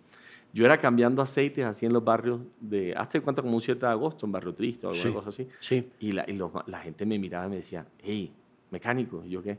Yo 0.53 0.63
era 0.63 0.79
cambiando 0.79 1.21
aceites 1.21 1.65
así 1.65 1.85
en 1.85 1.91
los 1.91 2.01
barrios 2.05 2.39
de, 2.61 2.93
hasta 2.95 3.19
cuenta 3.19 3.41
como 3.41 3.55
un 3.55 3.61
7 3.61 3.85
de 3.85 3.91
agosto, 3.91 4.25
en 4.25 4.31
Barrio 4.31 4.53
Triste 4.53 4.87
o 4.87 4.91
alguna 4.91 5.13
cosa 5.13 5.29
así. 5.29 5.45
Sí. 5.59 5.85
Y, 5.99 6.13
la, 6.13 6.25
la 6.67 6.79
gente 6.79 7.05
me 7.05 7.19
miraba 7.19 7.47
y 7.47 7.49
me 7.49 7.55
decía, 7.57 7.85
hey, 8.01 8.31
mecánico. 8.71 9.25
Y 9.25 9.31
yo 9.31 9.43
qué 9.43 9.57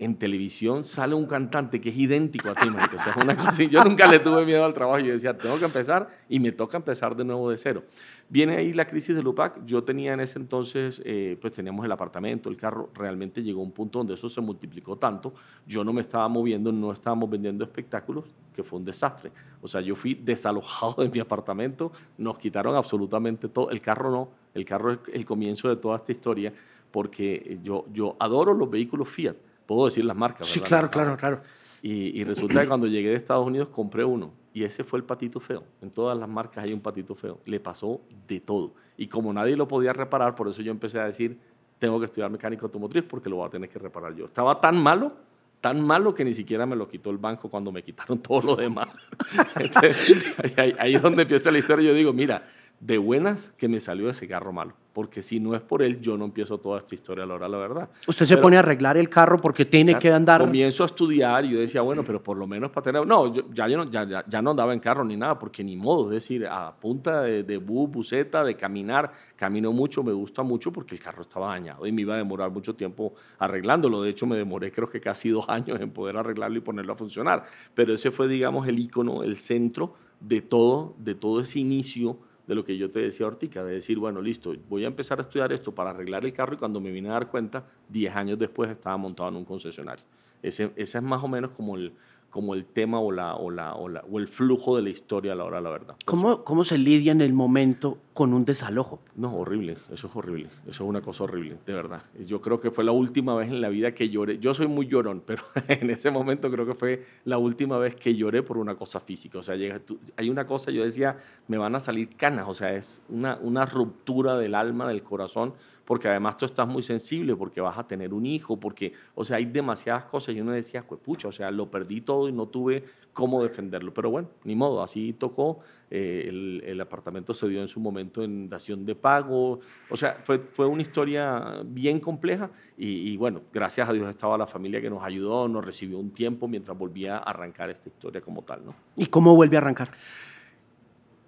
en 0.00 0.16
televisión 0.16 0.82
sale 0.82 1.14
un 1.14 1.26
cantante 1.26 1.78
que 1.78 1.90
es 1.90 1.96
idéntico 1.96 2.48
a 2.48 2.54
ti, 2.54 2.68
O 2.68 2.98
sea, 2.98 3.14
una 3.20 3.36
cosa, 3.36 3.62
yo 3.64 3.84
nunca 3.84 4.08
le 4.08 4.18
tuve 4.18 4.46
miedo 4.46 4.64
al 4.64 4.72
trabajo. 4.72 4.98
Yo 4.98 5.12
decía, 5.12 5.36
tengo 5.36 5.58
que 5.58 5.66
empezar 5.66 6.08
y 6.26 6.40
me 6.40 6.52
toca 6.52 6.78
empezar 6.78 7.14
de 7.14 7.22
nuevo 7.22 7.50
de 7.50 7.58
cero. 7.58 7.84
Viene 8.30 8.56
ahí 8.56 8.72
la 8.72 8.86
crisis 8.86 9.14
de 9.14 9.22
Lupac. 9.22 9.62
Yo 9.66 9.84
tenía 9.84 10.14
en 10.14 10.20
ese 10.20 10.38
entonces, 10.38 11.02
eh, 11.04 11.36
pues 11.38 11.52
teníamos 11.52 11.84
el 11.84 11.92
apartamento, 11.92 12.48
el 12.48 12.56
carro. 12.56 12.88
Realmente 12.94 13.42
llegó 13.42 13.60
un 13.60 13.72
punto 13.72 13.98
donde 13.98 14.14
eso 14.14 14.30
se 14.30 14.40
multiplicó 14.40 14.96
tanto. 14.96 15.34
Yo 15.66 15.84
no 15.84 15.92
me 15.92 16.00
estaba 16.00 16.26
moviendo, 16.28 16.72
no 16.72 16.92
estábamos 16.92 17.28
vendiendo 17.28 17.62
espectáculos, 17.62 18.24
que 18.56 18.62
fue 18.62 18.78
un 18.78 18.86
desastre. 18.86 19.30
O 19.60 19.68
sea, 19.68 19.82
yo 19.82 19.96
fui 19.96 20.14
desalojado 20.14 21.02
de 21.02 21.10
mi 21.10 21.20
apartamento, 21.20 21.92
nos 22.16 22.38
quitaron 22.38 22.74
absolutamente 22.74 23.50
todo. 23.50 23.68
El 23.70 23.82
carro 23.82 24.10
no, 24.10 24.30
el 24.54 24.64
carro 24.64 24.92
es 24.92 24.98
el 25.12 25.26
comienzo 25.26 25.68
de 25.68 25.76
toda 25.76 25.96
esta 25.96 26.10
historia, 26.10 26.54
porque 26.90 27.58
yo, 27.62 27.84
yo 27.92 28.16
adoro 28.18 28.54
los 28.54 28.70
vehículos 28.70 29.06
Fiat 29.10 29.36
puedo 29.70 29.84
decir 29.84 30.04
las 30.04 30.16
marcas. 30.16 30.48
Sí, 30.48 30.58
claro, 30.58 30.90
claro, 30.90 31.16
claro. 31.16 31.42
Y, 31.80 32.24
resulta 32.24 32.60
que 32.60 32.66
cuando 32.66 32.88
llegué 32.88 33.10
de 33.10 33.14
Estados 33.14 33.46
Unidos 33.46 33.68
compré 33.68 34.04
uno 34.04 34.32
y 34.52 34.64
ese 34.64 34.82
fue 34.82 34.98
el 34.98 35.04
patito 35.04 35.38
feo. 35.38 35.62
En 35.80 35.92
todas 35.92 36.18
las 36.18 36.28
marcas 36.28 36.64
hay 36.64 36.72
un 36.72 36.80
patito 36.80 37.14
feo. 37.14 37.38
Le 37.44 37.60
pasó 37.60 38.00
de 38.26 38.40
todo. 38.40 38.74
Y 38.96 39.06
como 39.06 39.32
nadie 39.32 39.56
lo 39.56 39.68
podía 39.68 39.92
reparar, 39.92 40.34
por 40.34 40.48
eso 40.48 40.60
yo 40.60 40.72
empecé 40.72 40.98
a 40.98 41.04
decir, 41.04 41.38
tengo 41.78 42.00
que 42.00 42.06
estudiar 42.06 42.32
mecánico 42.32 42.66
automotriz 42.66 43.04
porque 43.04 43.30
lo 43.30 43.36
voy 43.36 43.46
a 43.46 43.50
tener 43.50 43.68
que 43.68 43.78
reparar 43.78 44.12
yo. 44.16 44.24
Estaba 44.24 44.60
tan 44.60 44.76
malo, 44.76 45.12
tan 45.60 45.80
malo 45.80 46.16
que 46.16 46.24
ni 46.24 46.34
siquiera 46.34 46.66
me 46.66 46.74
lo 46.74 46.88
quitó 46.88 47.10
el 47.10 47.18
banco 47.18 47.48
cuando 47.48 47.70
me 47.70 47.84
quitaron 47.84 48.18
todo 48.22 48.40
lo 48.42 48.56
demás. 48.56 48.88
ahí, 50.56 50.74
ahí, 50.80 50.94
es 50.96 51.00
donde 51.00 51.22
empieza 51.22 51.52
la 51.52 51.58
historia. 51.58 51.90
Yo 51.90 51.94
digo, 51.94 52.12
mira, 52.12 52.42
de 52.80 52.96
buenas 52.96 53.52
que 53.58 53.68
me 53.68 53.78
salió 53.78 54.08
ese 54.08 54.26
carro 54.26 54.52
malo. 54.52 54.72
Porque 54.92 55.22
si 55.22 55.38
no 55.38 55.54
es 55.54 55.60
por 55.60 55.82
él, 55.82 56.00
yo 56.00 56.16
no 56.16 56.24
empiezo 56.24 56.58
toda 56.58 56.80
esta 56.80 56.96
historia 56.96 57.22
a 57.22 57.26
la 57.26 57.34
hora, 57.34 57.48
la 57.48 57.58
verdad. 57.58 57.90
Usted 58.08 58.26
se 58.26 58.36
pone 58.38 58.56
a 58.56 58.58
arreglar 58.58 58.96
el 58.96 59.08
carro 59.08 59.38
porque 59.38 59.64
tiene 59.64 59.96
que 59.96 60.10
andar. 60.10 60.40
Comienzo 60.40 60.82
a 60.82 60.86
estudiar 60.86 61.44
y 61.44 61.50
yo 61.50 61.60
decía, 61.60 61.80
bueno, 61.80 62.02
pero 62.02 62.20
por 62.20 62.36
lo 62.36 62.46
menos 62.46 62.72
para 62.72 62.84
tener. 62.84 63.06
No, 63.06 63.32
ya, 63.52 63.68
yo 63.68 63.76
no, 63.76 63.84
ya, 63.88 64.24
ya, 64.26 64.42
no 64.42 64.50
andaba 64.50 64.72
en 64.72 64.80
carro 64.80 65.04
ni 65.04 65.16
nada, 65.16 65.38
porque 65.38 65.62
ni 65.62 65.76
modo. 65.76 66.06
Es 66.06 66.14
decir, 66.22 66.44
a 66.44 66.74
punta 66.74 67.22
de, 67.22 67.44
de 67.44 67.56
bus, 67.58 67.88
buseta, 67.88 68.42
de 68.42 68.56
caminar. 68.56 69.12
Camino 69.36 69.70
mucho, 69.70 70.02
me 70.02 70.12
gusta 70.12 70.42
mucho 70.42 70.72
porque 70.72 70.96
el 70.96 71.00
carro 71.00 71.22
estaba 71.22 71.48
dañado 71.48 71.86
y 71.86 71.92
me 71.92 72.02
iba 72.02 72.14
a 72.14 72.18
demorar 72.18 72.50
mucho 72.50 72.74
tiempo 72.74 73.14
arreglándolo. 73.38 74.02
De 74.02 74.10
hecho, 74.10 74.26
me 74.26 74.36
demoré 74.36 74.72
creo 74.72 74.90
que 74.90 75.00
casi 75.00 75.28
dos 75.28 75.44
años 75.48 75.80
en 75.80 75.92
poder 75.92 76.16
arreglarlo 76.16 76.58
y 76.58 76.62
ponerlo 76.62 76.94
a 76.94 76.96
funcionar. 76.96 77.44
Pero 77.74 77.94
ese 77.94 78.10
fue, 78.10 78.26
digamos, 78.26 78.66
el 78.66 78.78
icono, 78.80 79.22
el 79.22 79.36
centro 79.36 79.94
de 80.18 80.42
todo, 80.42 80.96
de 80.98 81.14
todo 81.14 81.40
ese 81.40 81.60
inicio 81.60 82.18
de 82.50 82.56
lo 82.56 82.64
que 82.64 82.76
yo 82.76 82.90
te 82.90 82.98
decía 82.98 83.28
Ortica, 83.28 83.62
de 83.62 83.74
decir, 83.74 83.96
bueno, 83.96 84.20
listo, 84.20 84.52
voy 84.68 84.82
a 84.82 84.88
empezar 84.88 85.20
a 85.20 85.22
estudiar 85.22 85.52
esto 85.52 85.72
para 85.72 85.90
arreglar 85.90 86.24
el 86.24 86.32
carro 86.32 86.54
y 86.54 86.56
cuando 86.56 86.80
me 86.80 86.90
vine 86.90 87.08
a 87.08 87.12
dar 87.12 87.28
cuenta, 87.28 87.64
10 87.90 88.16
años 88.16 88.40
después 88.40 88.68
estaba 88.68 88.96
montado 88.96 89.28
en 89.28 89.36
un 89.36 89.44
concesionario. 89.44 90.04
Ese, 90.42 90.72
ese 90.74 90.98
es 90.98 91.04
más 91.04 91.22
o 91.22 91.28
menos 91.28 91.52
como 91.52 91.76
el, 91.76 91.92
como 92.30 92.54
el 92.54 92.64
tema 92.64 93.00
o, 93.00 93.10
la, 93.12 93.34
o, 93.34 93.50
la, 93.50 93.74
o, 93.74 94.18
el 94.18 94.28
flujo 94.28 94.76
de 94.76 94.82
la 94.82 94.90
historia 94.90 95.32
a 95.32 95.34
la 95.34 95.44
hora 95.44 95.56
de 95.58 95.62
la 95.64 95.70
verdad. 95.70 95.96
¿Cómo, 96.04 96.44
¿Cómo 96.44 96.64
se 96.64 96.78
lidia 96.78 97.12
en 97.12 97.20
el 97.20 97.32
momento 97.32 97.98
con 98.14 98.32
un 98.32 98.44
desalojo? 98.44 99.00
No, 99.16 99.36
horrible, 99.36 99.76
eso 99.92 100.06
es 100.06 100.16
horrible, 100.16 100.48
eso 100.62 100.84
es 100.84 100.88
una 100.88 101.00
cosa 101.00 101.24
horrible, 101.24 101.56
de 101.66 101.72
verdad. 101.72 102.02
Yo 102.26 102.40
creo 102.40 102.60
que 102.60 102.70
fue 102.70 102.84
la 102.84 102.92
última 102.92 103.34
vez 103.34 103.50
en 103.50 103.60
la 103.60 103.68
vida 103.68 103.92
que 103.92 104.08
lloré. 104.08 104.38
Yo 104.38 104.54
soy 104.54 104.68
muy 104.68 104.86
llorón, 104.86 105.22
pero 105.26 105.42
en 105.68 105.90
ese 105.90 106.10
momento 106.10 106.50
creo 106.50 106.66
que 106.66 106.74
fue 106.74 107.04
la 107.24 107.38
última 107.38 107.78
vez 107.78 107.96
que 107.96 108.14
lloré 108.14 108.42
por 108.42 108.58
una 108.58 108.76
cosa 108.76 109.00
física. 109.00 109.38
O 109.38 109.42
sea, 109.42 109.56
llega, 109.56 109.80
hay 110.16 110.30
una 110.30 110.46
cosa, 110.46 110.70
yo 110.70 110.84
decía, 110.84 111.16
me 111.48 111.58
van 111.58 111.74
a 111.74 111.80
salir 111.80 112.16
canas, 112.16 112.46
o 112.48 112.54
sea, 112.54 112.74
es 112.74 113.02
una, 113.08 113.38
una 113.42 113.66
ruptura 113.66 114.38
del 114.38 114.54
alma, 114.54 114.88
del 114.88 115.02
corazón 115.02 115.54
porque 115.90 116.06
además 116.06 116.36
tú 116.36 116.44
estás 116.44 116.68
muy 116.68 116.84
sensible, 116.84 117.34
porque 117.34 117.60
vas 117.60 117.76
a 117.76 117.84
tener 117.84 118.14
un 118.14 118.24
hijo, 118.24 118.60
porque, 118.60 118.92
o 119.12 119.24
sea, 119.24 119.38
hay 119.38 119.46
demasiadas 119.46 120.04
cosas. 120.04 120.36
Y 120.36 120.40
uno 120.40 120.52
decía, 120.52 120.86
pues 120.86 121.00
pucha, 121.00 121.26
o 121.26 121.32
sea, 121.32 121.50
lo 121.50 121.68
perdí 121.68 122.00
todo 122.00 122.28
y 122.28 122.32
no 122.32 122.46
tuve 122.46 122.84
cómo 123.12 123.42
defenderlo. 123.42 123.92
Pero 123.92 124.08
bueno, 124.08 124.28
ni 124.44 124.54
modo, 124.54 124.84
así 124.84 125.14
tocó. 125.14 125.58
Eh, 125.90 126.60
el, 126.64 126.80
apartamento 126.80 127.34
se 127.34 127.48
dio 127.48 127.60
en 127.60 127.66
su 127.66 127.80
momento 127.80 128.22
en 128.22 128.48
dación 128.48 128.86
de 128.86 128.94
pago. 128.94 129.58
O 129.90 129.96
sea, 129.96 130.20
fue, 130.22 130.38
fue 130.38 130.64
una 130.68 130.82
historia 130.82 131.60
bien 131.64 131.98
compleja 131.98 132.52
y, 132.78 133.10
y, 133.10 133.16
bueno, 133.16 133.42
gracias 133.52 133.88
a 133.88 133.92
Dios 133.92 134.08
estaba 134.08 134.38
la 134.38 134.46
familia 134.46 134.80
que 134.80 134.90
nos 134.90 135.02
ayudó, 135.02 135.48
nos 135.48 135.64
recibió 135.64 135.98
un 135.98 136.12
tiempo 136.12 136.46
mientras 136.46 136.78
volvía 136.78 137.16
a 137.16 137.22
arrancar 137.22 137.68
esta 137.68 137.88
historia 137.88 138.20
como 138.20 138.42
tal, 138.42 138.64
¿no? 138.64 138.76
¿Y 138.94 139.06
cómo 139.06 139.34
vuelve 139.34 139.56
a 139.56 139.58
arrancar? 139.58 139.88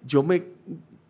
Yo 0.05 0.23
me 0.23 0.41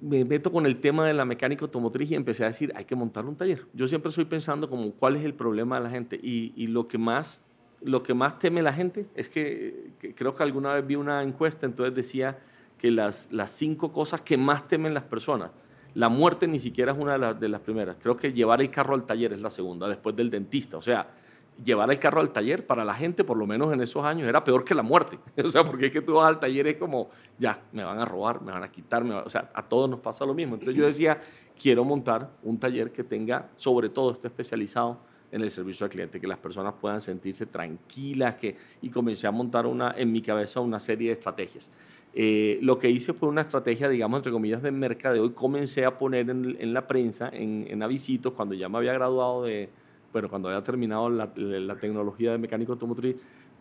me 0.04 0.26
meto 0.26 0.52
con 0.52 0.66
el 0.66 0.82
tema 0.82 1.08
de 1.08 1.14
la 1.14 1.24
mecánica 1.24 1.64
automotriz 1.64 2.12
y 2.12 2.16
empecé 2.16 2.44
a 2.44 2.48
decir, 2.48 2.74
hay 2.76 2.84
que 2.84 2.94
montar 2.94 3.26
un 3.26 3.38
taller. 3.38 3.66
Yo 3.74 3.88
siempre 3.88 4.10
estoy 4.10 4.26
pensando 4.26 4.70
como 4.70 4.92
cuál 4.92 5.16
es 5.16 5.24
el 5.24 5.34
problema 5.34 5.78
de 5.78 5.84
la 5.86 5.90
gente 5.90 6.20
y, 6.22 6.68
lo, 6.68 6.90
que 6.90 6.98
más, 6.98 7.42
lo 7.82 8.04
que 8.04 8.14
más 8.14 8.38
teme 8.38 8.62
la 8.62 8.74
gente 8.74 9.06
es 9.16 9.30
que, 9.30 9.92
creo 10.16 10.36
que 10.36 10.44
alguna 10.44 10.74
vez 10.74 10.86
vi 10.86 10.96
una 10.96 11.24
encuesta, 11.24 11.66
entonces 11.66 11.96
decía 11.96 12.38
que 12.78 12.92
las, 12.92 13.32
las 13.32 13.52
cinco 13.52 13.94
cosas 13.94 14.20
que 14.20 14.36
más 14.36 14.68
temen 14.68 14.94
las 14.94 15.04
personas, 15.04 15.52
la 15.96 16.10
muerte 16.10 16.48
ni 16.48 16.60
siquiera 16.60 16.92
es 16.92 16.98
una 16.98 17.18
de, 17.18 17.40
de 17.40 17.48
las 17.48 17.62
primeras, 17.62 17.96
creo 18.02 18.18
que 18.18 18.34
llevar 18.34 18.60
el 18.60 18.70
carro 18.70 18.96
al 18.96 19.06
taller 19.06 19.32
es 19.32 19.40
la 19.40 19.52
segunda, 19.52 19.88
después 19.88 20.18
del 20.18 20.30
dentista, 20.30 20.76
o 20.76 20.82
sea, 20.82 21.08
llevar 21.64 21.90
el 21.92 22.00
carro 22.00 22.22
al 22.22 22.32
taller 22.32 22.66
para 22.66 22.86
la 22.86 22.94
gente, 22.94 23.24
por 23.24 23.38
lo 23.38 23.46
menos 23.46 23.74
en 23.74 23.82
esos 23.82 24.04
años, 24.04 24.28
era 24.28 24.44
peor 24.44 24.64
que 24.64 24.76
la 24.76 24.84
muerte. 24.84 25.20
O 25.44 25.50
sea, 25.50 25.64
porque 25.64 25.88
es 25.88 25.92
que 25.92 26.02
tú 26.02 26.14
vas 26.14 26.28
al 26.28 26.40
taller 26.40 26.68
es 26.68 26.78
como, 26.78 27.10
ya, 27.38 27.62
me 27.72 27.84
van 27.84 28.00
a 28.00 28.06
robar, 28.06 28.42
me 28.42 28.52
van 28.52 28.64
a 28.64 28.72
quitar, 28.72 29.04
o 29.04 29.30
sea, 29.30 29.52
a 29.54 29.64
todos 29.64 29.90
nos 29.90 30.00
pasa 30.00 30.26
lo 30.26 30.34
mismo. 30.34 30.56
Entonces 30.56 30.78
yo 30.78 30.86
decía, 30.86 31.22
quiero 31.60 31.84
montar 31.84 32.30
un 32.44 32.60
taller 32.60 32.92
que 32.92 33.04
tenga, 33.04 33.50
sobre 33.58 33.90
todo, 33.90 34.12
esté 34.12 34.28
especializado 34.28 34.98
en 35.32 35.42
el 35.42 35.50
servicio 35.50 35.86
al 35.86 35.90
cliente, 35.90 36.20
que 36.20 36.28
las 36.28 36.38
personas 36.38 36.76
puedan 36.80 37.02
sentirse 37.02 37.46
tranquilas, 37.46 38.36
que, 38.36 38.56
y 38.82 38.90
comencé 38.90 39.28
a 39.28 39.32
montar 39.32 39.66
una, 39.66 39.94
en 39.98 40.12
mi 40.12 40.22
cabeza 40.22 40.60
una 40.60 40.80
serie 40.80 41.10
de 41.10 41.14
estrategias. 41.14 41.72
Eh, 42.16 42.60
lo 42.62 42.78
que 42.78 42.92
hice 42.92 43.14
fue 43.14 43.28
una 43.28 43.42
estrategia, 43.42 43.90
digamos, 43.90 44.20
entre 44.20 44.32
comillas, 44.32 44.62
de 44.62 44.72
mercadeo 44.72 45.26
y 45.26 45.32
comencé 45.32 45.86
a 45.86 45.98
poner 45.98 46.30
en, 46.30 46.74
la 46.74 46.88
prensa, 46.88 47.30
en, 47.34 47.66
en 47.68 47.82
avisitos, 47.82 48.34
cuando 48.34 48.54
ya 48.54 48.70
me 48.70 48.78
había 48.78 48.94
graduado 48.94 49.44
de, 49.44 49.70
bueno, 50.14 50.30
cuando 50.30 50.48
había 50.48 50.64
terminado 50.64 51.10
la, 51.10 51.30
la, 51.36 51.76
tecnología 51.76 52.32
de 52.32 52.38
mecánico 52.38 52.74
automotriz, 52.74 53.18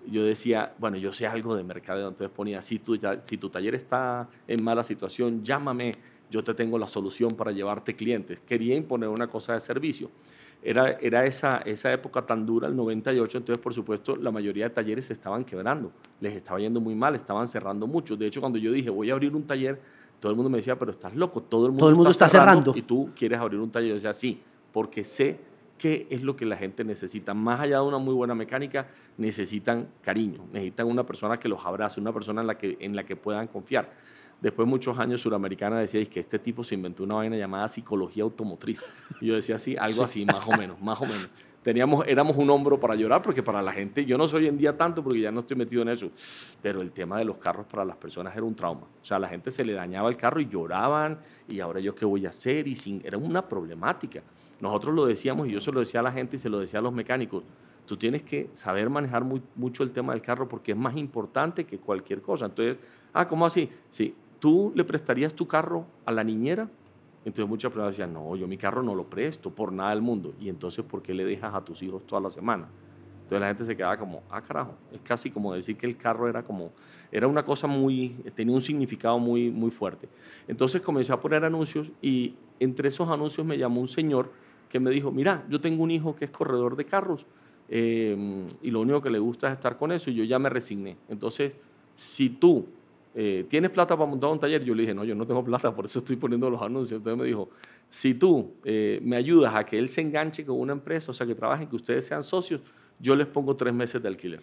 yo 0.06 0.22
decía, 0.24 0.74
bueno, 0.78 0.98
yo 0.98 1.12
sé 1.12 1.26
algo 1.26 1.56
de 1.56 1.64
mercadeo, 1.64 2.08
entonces 2.08 2.34
ponía, 2.34 2.60
si 2.60 2.78
tu, 2.78 2.98
si 3.24 3.38
tu 3.38 3.48
taller 3.48 3.74
está 3.74 4.28
en 4.46 4.62
mala 4.62 4.84
situación, 4.84 5.42
llámame, 5.42 5.92
yo 6.30 6.44
te 6.44 6.54
tengo 6.54 6.78
la 6.78 6.86
solución 6.86 7.30
para 7.30 7.52
llevarte 7.52 7.96
clientes. 7.96 8.40
Quería 8.40 8.74
imponer 8.76 9.08
una 9.08 9.28
cosa 9.28 9.54
de 9.54 9.60
servicio. 9.60 10.10
Era, 10.62 10.92
era 11.00 11.24
esa, 11.24 11.62
esa 11.64 11.92
época 11.92 12.22
tan 12.22 12.46
dura, 12.46 12.68
el 12.68 12.76
98, 12.76 13.38
entonces 13.38 13.62
por 13.62 13.74
supuesto 13.74 14.14
la 14.14 14.30
mayoría 14.30 14.68
de 14.68 14.70
talleres 14.70 15.06
se 15.06 15.12
estaban 15.12 15.44
quebrando, 15.44 15.90
les 16.20 16.36
estaba 16.36 16.60
yendo 16.60 16.80
muy 16.80 16.94
mal, 16.94 17.16
estaban 17.16 17.48
cerrando 17.48 17.86
mucho. 17.86 18.16
De 18.16 18.26
hecho, 18.26 18.40
cuando 18.40 18.58
yo 18.58 18.70
dije, 18.70 18.88
voy 18.88 19.10
a 19.10 19.14
abrir 19.14 19.34
un 19.34 19.44
taller, 19.44 19.80
todo 20.20 20.30
el 20.30 20.36
mundo 20.36 20.50
me 20.50 20.58
decía, 20.58 20.78
pero 20.78 20.92
estás 20.92 21.16
loco, 21.16 21.42
todo 21.42 21.66
el 21.66 21.72
mundo, 21.72 21.80
todo 21.80 21.90
el 21.90 21.96
mundo 21.96 22.10
está, 22.10 22.28
cerrando, 22.28 22.72
y 22.76 22.82
tú 22.82 23.10
quieres 23.16 23.40
abrir 23.40 23.58
un 23.58 23.72
taller. 23.72 23.88
Yo 23.88 23.94
decía, 23.96 24.12
sí, 24.12 24.40
porque 24.72 25.02
sé 25.02 25.40
qué 25.82 26.06
es 26.10 26.22
lo 26.22 26.36
que 26.36 26.46
la 26.46 26.56
gente 26.56 26.84
necesita. 26.84 27.34
Más 27.34 27.60
allá 27.60 27.78
de 27.78 27.82
una 27.82 27.98
muy 27.98 28.14
buena 28.14 28.36
mecánica, 28.36 28.86
necesitan 29.18 29.88
cariño, 30.00 30.46
necesitan 30.52 30.86
una 30.86 31.04
persona 31.04 31.40
que 31.40 31.48
los 31.48 31.66
abrace, 31.66 32.00
una 32.00 32.12
persona 32.12 32.40
en 32.40 32.46
la 32.46 32.56
que, 32.56 32.76
en 32.78 32.94
la 32.94 33.02
que 33.02 33.16
puedan 33.16 33.48
confiar. 33.48 33.90
Después 34.40 34.64
de 34.64 34.70
muchos 34.70 34.96
años, 35.00 35.22
Suramericana 35.22 35.80
decía 35.80 36.04
que 36.04 36.20
este 36.20 36.38
tipo 36.38 36.62
se 36.62 36.76
inventó 36.76 37.02
una 37.02 37.16
vaina 37.16 37.36
llamada 37.36 37.66
psicología 37.66 38.22
automotriz. 38.22 38.86
Y 39.20 39.26
yo 39.26 39.34
decía 39.34 39.56
así, 39.56 39.76
algo 39.76 40.04
así, 40.04 40.24
más 40.24 40.46
o 40.46 40.56
menos, 40.56 40.80
más 40.80 41.00
o 41.00 41.04
menos. 41.04 41.28
Teníamos, 41.64 42.06
éramos 42.06 42.36
un 42.36 42.48
hombro 42.50 42.78
para 42.78 42.94
llorar, 42.94 43.20
porque 43.20 43.42
para 43.42 43.60
la 43.60 43.72
gente, 43.72 44.04
yo 44.04 44.16
no 44.16 44.28
soy 44.28 44.42
hoy 44.44 44.48
en 44.50 44.58
día 44.58 44.76
tanto 44.76 45.02
porque 45.02 45.20
ya 45.20 45.32
no 45.32 45.40
estoy 45.40 45.56
metido 45.56 45.82
en 45.82 45.88
eso, 45.88 46.10
pero 46.62 46.80
el 46.80 46.92
tema 46.92 47.18
de 47.18 47.24
los 47.24 47.38
carros 47.38 47.66
para 47.66 47.84
las 47.84 47.96
personas 47.96 48.36
era 48.36 48.44
un 48.44 48.54
trauma. 48.54 48.82
O 48.82 49.04
sea, 49.04 49.16
a 49.16 49.20
la 49.20 49.28
gente 49.28 49.50
se 49.50 49.64
le 49.64 49.72
dañaba 49.72 50.08
el 50.08 50.16
carro 50.16 50.40
y 50.40 50.48
lloraban, 50.48 51.18
y 51.48 51.58
ahora 51.58 51.80
yo 51.80 51.92
qué 51.92 52.04
voy 52.04 52.24
a 52.26 52.28
hacer, 52.28 52.68
y 52.68 52.76
sin, 52.76 53.00
era 53.04 53.18
una 53.18 53.48
problemática. 53.48 54.22
Nosotros 54.62 54.94
lo 54.94 55.06
decíamos 55.06 55.48
y 55.48 55.50
yo 55.50 55.60
se 55.60 55.72
lo 55.72 55.80
decía 55.80 55.98
a 55.98 56.02
la 56.04 56.12
gente 56.12 56.36
y 56.36 56.38
se 56.38 56.48
lo 56.48 56.60
decía 56.60 56.78
a 56.78 56.82
los 56.82 56.92
mecánicos. 56.92 57.42
Tú 57.84 57.96
tienes 57.96 58.22
que 58.22 58.48
saber 58.54 58.88
manejar 58.88 59.24
mucho 59.56 59.82
el 59.82 59.90
tema 59.90 60.12
del 60.12 60.22
carro 60.22 60.48
porque 60.48 60.70
es 60.70 60.78
más 60.78 60.96
importante 60.96 61.64
que 61.64 61.78
cualquier 61.78 62.22
cosa. 62.22 62.46
Entonces, 62.46 62.76
ah, 63.12 63.26
¿cómo 63.26 63.44
así? 63.44 63.68
Sí, 63.90 64.14
¿tú 64.38 64.72
le 64.76 64.84
prestarías 64.84 65.34
tu 65.34 65.48
carro 65.48 65.84
a 66.06 66.12
la 66.12 66.22
niñera? 66.22 66.68
Entonces 67.24 67.48
muchas 67.48 67.72
personas 67.72 67.96
decían, 67.96 68.12
no, 68.12 68.36
yo 68.36 68.46
mi 68.46 68.56
carro 68.56 68.84
no 68.84 68.94
lo 68.94 69.02
presto 69.02 69.50
por 69.50 69.72
nada 69.72 69.90
del 69.90 70.00
mundo. 70.00 70.32
Y 70.40 70.48
entonces, 70.48 70.84
¿por 70.84 71.02
qué 71.02 71.12
le 71.12 71.24
dejas 71.24 71.52
a 71.52 71.64
tus 71.64 71.82
hijos 71.82 72.06
toda 72.06 72.22
la 72.22 72.30
semana? 72.30 72.68
Entonces 73.24 73.40
la 73.40 73.46
gente 73.48 73.64
se 73.64 73.76
quedaba 73.76 73.96
como, 73.96 74.22
ah, 74.30 74.42
carajo, 74.42 74.76
es 74.92 75.00
casi 75.00 75.28
como 75.28 75.54
decir 75.54 75.76
que 75.76 75.86
el 75.86 75.96
carro 75.96 76.28
era 76.28 76.44
como, 76.44 76.70
era 77.10 77.26
una 77.26 77.42
cosa 77.42 77.66
muy, 77.66 78.10
tenía 78.36 78.54
un 78.54 78.62
significado 78.62 79.18
muy, 79.18 79.50
muy 79.50 79.72
fuerte. 79.72 80.08
Entonces 80.46 80.80
comencé 80.82 81.12
a 81.12 81.20
poner 81.20 81.44
anuncios 81.44 81.90
y 82.00 82.36
entre 82.60 82.88
esos 82.88 83.08
anuncios 83.08 83.44
me 83.44 83.58
llamó 83.58 83.80
un 83.80 83.88
señor 83.88 84.30
que 84.72 84.80
me 84.80 84.90
dijo, 84.90 85.12
mira, 85.12 85.44
yo 85.50 85.60
tengo 85.60 85.82
un 85.82 85.90
hijo 85.90 86.16
que 86.16 86.24
es 86.24 86.30
corredor 86.30 86.76
de 86.76 86.86
carros 86.86 87.26
eh, 87.68 88.16
y 88.62 88.70
lo 88.70 88.80
único 88.80 89.02
que 89.02 89.10
le 89.10 89.18
gusta 89.18 89.48
es 89.48 89.52
estar 89.52 89.76
con 89.76 89.92
eso 89.92 90.10
y 90.10 90.14
yo 90.14 90.24
ya 90.24 90.38
me 90.38 90.48
resigné. 90.48 90.96
Entonces, 91.10 91.52
si 91.94 92.30
tú 92.30 92.64
eh, 93.14 93.44
tienes 93.50 93.70
plata 93.70 93.94
para 93.94 94.08
montar 94.08 94.30
un 94.30 94.40
taller, 94.40 94.64
yo 94.64 94.74
le 94.74 94.82
dije, 94.82 94.94
no, 94.94 95.04
yo 95.04 95.14
no 95.14 95.26
tengo 95.26 95.44
plata, 95.44 95.74
por 95.74 95.84
eso 95.84 95.98
estoy 95.98 96.16
poniendo 96.16 96.48
los 96.48 96.62
anuncios. 96.62 96.98
Entonces 96.98 97.20
me 97.20 97.26
dijo, 97.26 97.50
si 97.90 98.14
tú 98.14 98.54
eh, 98.64 98.98
me 99.02 99.16
ayudas 99.16 99.54
a 99.54 99.64
que 99.64 99.78
él 99.78 99.90
se 99.90 100.00
enganche 100.00 100.46
con 100.46 100.58
una 100.58 100.72
empresa, 100.72 101.10
o 101.10 101.14
sea, 101.14 101.26
que 101.26 101.34
trabajen, 101.34 101.68
que 101.68 101.76
ustedes 101.76 102.06
sean 102.06 102.24
socios, 102.24 102.62
yo 102.98 103.14
les 103.14 103.26
pongo 103.26 103.54
tres 103.54 103.74
meses 103.74 104.02
de 104.02 104.08
alquiler. 104.08 104.40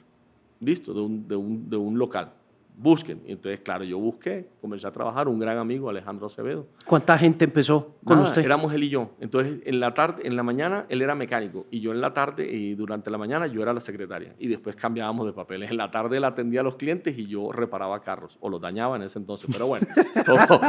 Listo, 0.59 0.93
de 0.93 1.01
un, 1.01 1.27
de 1.27 1.35
un, 1.35 1.69
de 1.69 1.77
un 1.77 1.97
local 1.97 2.33
busquen. 2.79 3.21
Y 3.25 3.33
entonces, 3.33 3.59
claro, 3.59 3.83
yo 3.83 3.99
busqué, 3.99 4.47
comencé 4.61 4.87
a 4.87 4.91
trabajar, 4.91 5.27
un 5.27 5.37
gran 5.37 5.57
amigo, 5.57 5.89
Alejandro 5.89 6.27
Acevedo. 6.27 6.65
¿Cuánta 6.85 7.17
gente 7.17 7.45
empezó 7.45 7.97
con 8.05 8.19
usted? 8.19 8.41
Éramos 8.41 8.73
él 8.73 8.83
y 8.83 8.89
yo. 8.89 9.11
Entonces, 9.19 9.59
en 9.65 9.79
la 9.81 9.93
tarde, 9.93 10.25
en 10.25 10.37
la 10.37 10.43
mañana, 10.43 10.85
él 10.87 11.01
era 11.01 11.13
mecánico 11.13 11.67
y 11.69 11.81
yo 11.81 11.91
en 11.91 11.99
la 11.99 12.13
tarde 12.13 12.49
y 12.49 12.75
durante 12.75 13.11
la 13.11 13.17
mañana 13.17 13.47
yo 13.47 13.61
era 13.61 13.73
la 13.73 13.81
secretaria. 13.81 14.33
Y 14.39 14.47
después 14.47 14.77
cambiábamos 14.77 15.25
de 15.25 15.33
papeles. 15.33 15.69
En 15.69 15.77
la 15.77 15.91
tarde 15.91 16.17
él 16.17 16.23
atendía 16.23 16.61
a 16.61 16.63
los 16.63 16.75
clientes 16.75 17.17
y 17.17 17.27
yo 17.27 17.51
reparaba 17.51 18.01
carros 18.01 18.37
o 18.39 18.49
los 18.49 18.61
dañaba 18.61 18.95
en 18.95 19.03
ese 19.03 19.19
entonces. 19.19 19.49
Pero 19.51 19.67
bueno, 19.67 19.85
todo, 20.25 20.59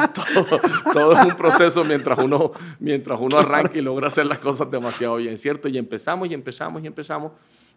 todo, 0.92 1.12
es 1.12 1.24
un 1.24 1.36
proceso 1.36 1.84
mientras 1.84 2.18
uno, 2.18 2.50
mientras 2.80 3.20
uno 3.20 3.38
arranca 3.38 3.78
y 3.78 3.82
logra 3.82 4.08
hacer 4.08 4.26
las 4.26 4.40
cosas 4.40 4.68
demasiado 4.68 5.16
bien, 5.16 5.38
¿cierto? 5.38 5.68
Y 5.68 5.78
empezamos 5.78 6.28
y 6.28 6.34
empezamos 6.34 6.82
y 6.82 6.88
empezamos. 6.88 7.32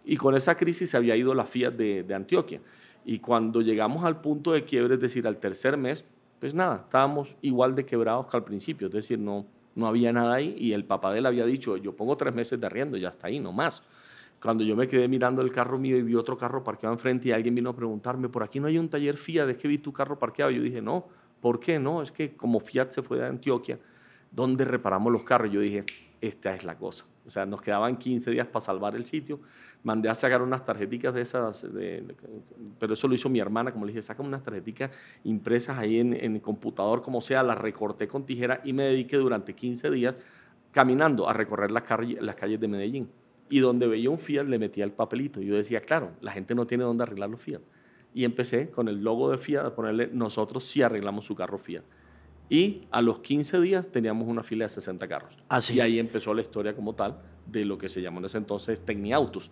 Y 0.05 0.17
con 0.17 0.35
esa 0.35 0.55
crisis 0.55 0.89
se 0.89 0.97
había 0.97 1.15
ido 1.15 1.33
la 1.35 1.45
Fiat 1.45 1.73
de, 1.73 2.03
de 2.03 2.13
Antioquia. 2.13 2.59
Y 3.05 3.19
cuando 3.19 3.61
llegamos 3.61 4.03
al 4.05 4.21
punto 4.21 4.51
de 4.51 4.63
quiebre, 4.63 4.95
es 4.95 5.01
decir, 5.01 5.27
al 5.27 5.37
tercer 5.37 5.77
mes, 5.77 6.05
pues 6.39 6.53
nada, 6.53 6.81
estábamos 6.83 7.35
igual 7.41 7.75
de 7.75 7.85
quebrados 7.85 8.27
que 8.27 8.37
al 8.37 8.43
principio, 8.43 8.87
es 8.87 8.93
decir, 8.93 9.19
no, 9.19 9.45
no 9.75 9.87
había 9.87 10.11
nada 10.11 10.35
ahí 10.35 10.55
y 10.57 10.73
el 10.73 10.85
papá 10.85 11.11
de 11.11 11.19
él 11.19 11.25
había 11.25 11.45
dicho, 11.45 11.77
yo 11.77 11.95
pongo 11.95 12.17
tres 12.17 12.33
meses 12.33 12.59
de 12.59 12.65
arriendo, 12.65 12.97
ya 12.97 13.09
está 13.09 13.27
ahí, 13.27 13.39
no 13.39 13.51
más. 13.51 13.83
Cuando 14.41 14.63
yo 14.63 14.75
me 14.75 14.87
quedé 14.89 15.07
mirando 15.07 15.41
el 15.41 15.51
carro 15.53 15.79
mío 15.79 15.97
y 15.97 16.01
vi 16.01 16.15
otro 16.15 16.37
carro 16.37 16.63
parqueado 16.63 16.93
enfrente 16.93 17.29
y 17.29 17.31
alguien 17.31 17.55
vino 17.55 17.69
a 17.69 17.75
preguntarme, 17.75 18.27
por 18.27 18.43
aquí 18.43 18.59
no 18.59 18.67
hay 18.67 18.77
un 18.77 18.89
taller 18.89 19.15
FIA, 19.17 19.45
¿de 19.45 19.55
qué 19.55 19.67
vi 19.69 19.77
tu 19.77 19.93
carro 19.93 20.19
parqueado? 20.19 20.51
Yo 20.51 20.61
dije, 20.61 20.81
no, 20.81 21.07
¿Por 21.43 21.59
qué? 21.59 21.77
No, 21.77 22.01
es 22.01 22.09
que 22.09 22.37
como 22.37 22.61
Fiat 22.61 22.91
se 22.91 23.01
fue 23.01 23.17
de 23.17 23.25
Antioquia, 23.25 23.77
¿dónde 24.31 24.63
reparamos 24.63 25.11
los 25.11 25.23
carros? 25.25 25.51
Yo 25.51 25.59
dije, 25.59 25.83
esta 26.21 26.55
es 26.55 26.63
la 26.63 26.77
cosa. 26.77 27.03
O 27.25 27.29
sea, 27.29 27.45
nos 27.45 27.61
quedaban 27.61 27.97
15 27.97 28.31
días 28.31 28.47
para 28.47 28.63
salvar 28.63 28.95
el 28.95 29.03
sitio. 29.03 29.41
Mandé 29.83 30.09
a 30.09 30.15
sacar 30.15 30.41
unas 30.41 30.63
tarjeticas 30.65 31.13
de 31.13 31.21
esas, 31.21 31.67
pero 32.79 32.93
eso 32.93 33.07
lo 33.07 33.15
hizo 33.15 33.29
mi 33.29 33.39
hermana, 33.39 33.71
como 33.73 33.85
le 33.85 33.91
dije, 33.91 34.01
saca 34.01 34.23
unas 34.23 34.41
tarjeticas 34.41 34.91
impresas 35.25 35.77
ahí 35.77 35.99
en, 35.99 36.13
en 36.13 36.35
el 36.35 36.41
computador, 36.41 37.01
como 37.01 37.19
sea, 37.19 37.43
las 37.43 37.57
recorté 37.57 38.07
con 38.07 38.25
tijera 38.25 38.61
y 38.63 38.71
me 38.71 38.83
dediqué 38.83 39.17
durante 39.17 39.53
15 39.53 39.91
días 39.91 40.15
caminando 40.73 41.29
a 41.29 41.33
recorrer 41.33 41.71
las, 41.71 41.83
las 42.19 42.35
calles 42.35 42.59
de 42.59 42.67
Medellín. 42.67 43.09
Y 43.49 43.59
donde 43.59 43.87
veía 43.87 44.09
un 44.09 44.19
Fiat 44.19 44.45
le 44.45 44.57
metía 44.57 44.83
el 44.83 44.91
papelito. 44.91 45.39
Yo 45.39 45.55
decía, 45.55 45.79
claro, 45.79 46.11
la 46.21 46.31
gente 46.31 46.55
no 46.55 46.65
tiene 46.65 46.83
dónde 46.83 47.03
arreglar 47.03 47.29
los 47.29 47.41
Fiat. 47.41 47.61
Y 48.13 48.25
empecé 48.25 48.69
con 48.69 48.87
el 48.87 49.03
logo 49.03 49.29
de 49.31 49.37
Fiat 49.37 49.65
a 49.65 49.75
ponerle, 49.75 50.09
nosotros 50.11 50.63
sí 50.65 50.81
arreglamos 50.81 51.25
su 51.25 51.35
carro 51.35 51.57
Fiat. 51.57 51.83
Y 52.49 52.87
a 52.91 53.01
los 53.01 53.19
15 53.19 53.61
días 53.61 53.91
teníamos 53.91 54.27
una 54.27 54.43
fila 54.43 54.65
de 54.65 54.69
60 54.69 55.07
carros. 55.07 55.37
Así. 55.47 55.75
Y 55.75 55.79
ahí 55.79 55.99
empezó 55.99 56.33
la 56.33 56.41
historia 56.41 56.75
como 56.75 56.93
tal 56.93 57.17
de 57.45 57.63
lo 57.65 57.77
que 57.77 57.89
se 57.89 58.01
llamó 58.01 58.19
en 58.19 58.25
ese 58.25 58.37
entonces 58.37 58.81
Tecniautos. 58.81 59.51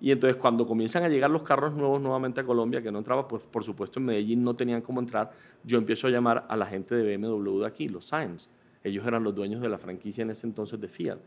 Y 0.00 0.10
entonces 0.10 0.36
cuando 0.36 0.66
comienzan 0.66 1.04
a 1.04 1.08
llegar 1.08 1.30
los 1.30 1.42
carros 1.42 1.74
nuevos 1.74 2.00
nuevamente 2.00 2.40
a 2.40 2.44
Colombia, 2.44 2.80
que 2.82 2.90
no 2.90 2.98
entraba, 2.98 3.28
pues 3.28 3.42
por 3.42 3.64
supuesto 3.64 3.98
en 3.98 4.06
Medellín 4.06 4.42
no 4.42 4.54
tenían 4.54 4.80
cómo 4.80 5.00
entrar, 5.00 5.32
yo 5.62 5.76
empiezo 5.78 6.06
a 6.06 6.10
llamar 6.10 6.46
a 6.48 6.56
la 6.56 6.66
gente 6.66 6.94
de 6.94 7.16
BMW 7.16 7.60
de 7.60 7.66
aquí, 7.66 7.88
los 7.88 8.06
Sainz. 8.06 8.48
Ellos 8.82 9.06
eran 9.06 9.22
los 9.22 9.34
dueños 9.34 9.60
de 9.60 9.68
la 9.68 9.78
franquicia 9.78 10.22
en 10.22 10.30
ese 10.30 10.46
entonces 10.46 10.80
de 10.80 10.88
Fiat. 10.88 11.18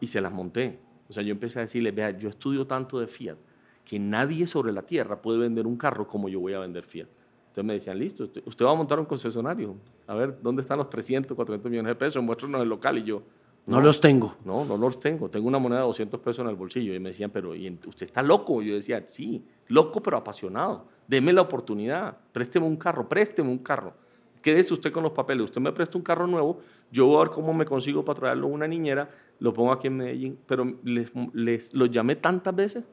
Y 0.00 0.06
se 0.06 0.20
las 0.22 0.32
monté. 0.32 0.78
O 1.08 1.12
sea, 1.12 1.22
yo 1.22 1.32
empecé 1.32 1.58
a 1.58 1.62
decirles, 1.62 1.94
vea, 1.94 2.10
yo 2.16 2.30
estudio 2.30 2.66
tanto 2.66 2.98
de 2.98 3.06
Fiat 3.06 3.36
que 3.84 3.98
nadie 3.98 4.46
sobre 4.46 4.72
la 4.72 4.82
tierra 4.82 5.20
puede 5.20 5.38
vender 5.38 5.66
un 5.66 5.76
carro 5.76 6.08
como 6.08 6.30
yo 6.30 6.40
voy 6.40 6.54
a 6.54 6.60
vender 6.60 6.84
Fiat. 6.84 7.08
Entonces 7.48 7.64
me 7.64 7.74
decían, 7.74 7.98
listo, 7.98 8.24
usted, 8.46 8.64
va 8.64 8.72
a 8.72 8.74
montar 8.74 8.98
un 8.98 9.04
concesionario. 9.04 9.76
A 10.06 10.14
ver, 10.14 10.38
¿dónde 10.42 10.62
están 10.62 10.78
los 10.78 10.88
300, 10.88 11.36
400 11.36 11.70
millones 11.70 11.90
de 11.90 11.94
pesos? 11.94 12.22
Muéstranos 12.22 12.62
el 12.62 12.68
local. 12.68 12.98
Y 12.98 13.04
yo, 13.04 13.22
no, 13.66 13.80
los 13.80 14.00
tengo. 14.00 14.36
No, 14.44 14.64
no 14.64 14.76
los 14.76 15.00
tengo. 15.00 15.28
Tengo 15.28 15.48
una 15.48 15.58
moneda 15.58 15.80
de 15.80 15.86
200 15.86 16.20
pesos 16.20 16.40
en 16.40 16.48
el 16.48 16.56
bolsillo. 16.56 16.94
Y 16.94 17.00
me 17.00 17.10
decían, 17.10 17.30
pero 17.30 17.50
usted 17.50 18.06
está 18.06 18.22
loco. 18.22 18.62
Y 18.62 18.68
yo 18.68 18.74
decía, 18.74 19.02
sí, 19.06 19.44
loco 19.68 20.02
pero 20.02 20.16
apasionado. 20.16 20.86
Deme 21.06 21.32
la 21.32 21.42
oportunidad. 21.42 22.16
Présteme 22.32 22.66
un 22.66 22.76
carro, 22.76 23.08
présteme 23.08 23.50
un 23.50 23.58
carro. 23.58 23.94
Quédese 24.42 24.74
usted 24.74 24.92
con 24.92 25.02
los 25.02 25.12
papeles. 25.12 25.44
Usted 25.44 25.60
me 25.60 25.72
presta 25.72 25.96
un 25.96 26.04
carro 26.04 26.26
nuevo. 26.26 26.60
Yo 26.90 27.06
voy 27.06 27.16
a 27.16 27.18
ver 27.20 27.30
cómo 27.30 27.54
me 27.54 27.64
consigo 27.64 28.04
para 28.04 28.20
traerlo 28.20 28.46
a 28.46 28.50
una 28.50 28.68
niñera. 28.68 29.10
Lo 29.38 29.52
pongo 29.52 29.72
aquí 29.72 29.86
en 29.86 29.96
Medellín. 29.96 30.38
Pero 30.46 30.74
les, 30.82 31.10
les 31.32 31.72
los 31.72 31.90
llamé 31.90 32.16
tantas 32.16 32.54
veces 32.54 32.84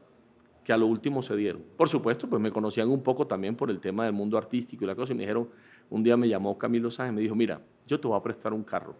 que 0.63 0.71
a 0.73 0.77
lo 0.77 0.87
último 0.87 1.21
se 1.21 1.35
dieron. 1.35 1.63
Por 1.75 1.89
supuesto, 1.89 2.27
pues 2.29 2.41
me 2.41 2.51
conocían 2.51 2.89
un 2.89 3.01
poco 3.01 3.25
también 3.27 3.55
por 3.55 3.69
el 3.69 3.79
tema 3.79 4.05
del 4.05 4.13
mundo 4.13 4.37
artístico 4.37 4.83
y 4.83 4.87
la 4.87 4.95
cosa, 4.95 5.13
y 5.13 5.15
me 5.15 5.21
dijeron, 5.21 5.49
un 5.89 6.03
día 6.03 6.15
me 6.17 6.27
llamó 6.27 6.57
Camilo 6.57 6.91
Sáenz 6.91 7.13
y 7.13 7.15
me 7.15 7.21
dijo, 7.21 7.35
mira, 7.35 7.61
yo 7.87 7.99
te 7.99 8.07
voy 8.07 8.17
a 8.17 8.21
prestar 8.21 8.53
un 8.53 8.63
carro, 8.63 8.95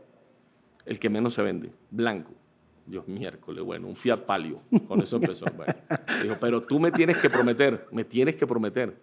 el 0.85 0.99
que 0.99 1.09
menos 1.09 1.33
se 1.33 1.41
vende, 1.41 1.71
blanco. 1.89 2.31
Dios 2.85 3.07
miércoles, 3.07 3.63
bueno, 3.63 3.87
un 3.87 3.95
Fiat 3.95 4.25
Palio, 4.25 4.61
con 4.87 5.01
eso 5.01 5.17
empezó. 5.17 5.45
Bueno. 5.55 5.73
Dijo, 6.23 6.35
pero 6.39 6.63
tú 6.63 6.79
me 6.79 6.91
tienes 6.91 7.17
que 7.17 7.29
prometer, 7.29 7.87
me 7.91 8.03
tienes 8.03 8.35
que 8.35 8.47
prometer 8.47 8.95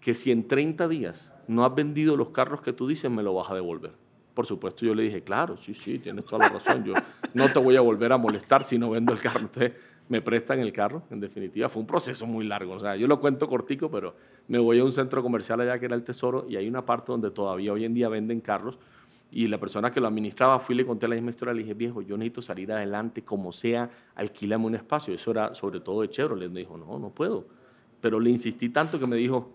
que 0.00 0.14
si 0.14 0.30
en 0.30 0.46
30 0.46 0.86
días 0.88 1.34
no 1.48 1.64
has 1.64 1.74
vendido 1.74 2.16
los 2.16 2.30
carros 2.30 2.60
que 2.60 2.72
tú 2.72 2.86
dices, 2.86 3.10
me 3.10 3.22
lo 3.22 3.34
vas 3.34 3.50
a 3.50 3.54
devolver. 3.54 3.92
Por 4.34 4.46
supuesto, 4.46 4.86
yo 4.86 4.94
le 4.94 5.02
dije, 5.02 5.22
claro, 5.22 5.56
sí, 5.56 5.74
sí, 5.74 5.98
tienes 5.98 6.24
toda 6.24 6.46
la 6.46 6.58
razón, 6.60 6.84
yo 6.84 6.92
no 7.34 7.48
te 7.48 7.58
voy 7.58 7.76
a 7.76 7.80
volver 7.80 8.12
a 8.12 8.18
molestar 8.18 8.62
si 8.62 8.78
no 8.78 8.90
vendo 8.90 9.12
el 9.12 9.18
carro. 9.18 9.40
Entonces, 9.40 9.72
me 10.08 10.22
prestan 10.22 10.60
el 10.60 10.72
carro, 10.72 11.02
en 11.10 11.20
definitiva. 11.20 11.68
Fue 11.68 11.80
un 11.80 11.86
proceso 11.86 12.26
muy 12.26 12.46
largo, 12.46 12.74
o 12.74 12.80
sea, 12.80 12.96
yo 12.96 13.06
lo 13.06 13.20
cuento 13.20 13.48
cortico, 13.48 13.90
pero 13.90 14.14
me 14.46 14.58
voy 14.58 14.78
a 14.78 14.84
un 14.84 14.92
centro 14.92 15.22
comercial 15.22 15.60
allá 15.60 15.78
que 15.78 15.86
era 15.86 15.96
el 15.96 16.04
Tesoro 16.04 16.46
y 16.48 16.56
hay 16.56 16.68
una 16.68 16.86
parte 16.86 17.12
donde 17.12 17.30
todavía 17.30 17.72
hoy 17.72 17.84
en 17.84 17.94
día 17.94 18.08
venden 18.08 18.40
carros 18.40 18.78
y 19.30 19.46
la 19.46 19.58
persona 19.58 19.90
que 19.90 20.00
lo 20.00 20.06
administraba 20.06 20.58
fui 20.58 20.74
y 20.74 20.78
le 20.78 20.86
conté 20.86 21.06
la 21.06 21.14
misma 21.14 21.30
historia, 21.30 21.52
le 21.52 21.60
dije, 21.60 21.74
viejo, 21.74 22.00
yo 22.00 22.16
necesito 22.16 22.40
salir 22.40 22.72
adelante, 22.72 23.22
como 23.22 23.52
sea, 23.52 23.90
alquílame 24.14 24.64
un 24.64 24.74
espacio. 24.74 25.14
Eso 25.14 25.30
era 25.32 25.54
sobre 25.54 25.80
todo 25.80 26.00
de 26.00 26.08
Chevrolet. 26.08 26.50
Me 26.50 26.60
dijo, 26.60 26.78
no, 26.78 26.98
no 26.98 27.10
puedo. 27.10 27.46
Pero 28.00 28.20
le 28.20 28.30
insistí 28.30 28.70
tanto 28.70 28.98
que 28.98 29.06
me 29.06 29.16
dijo, 29.16 29.50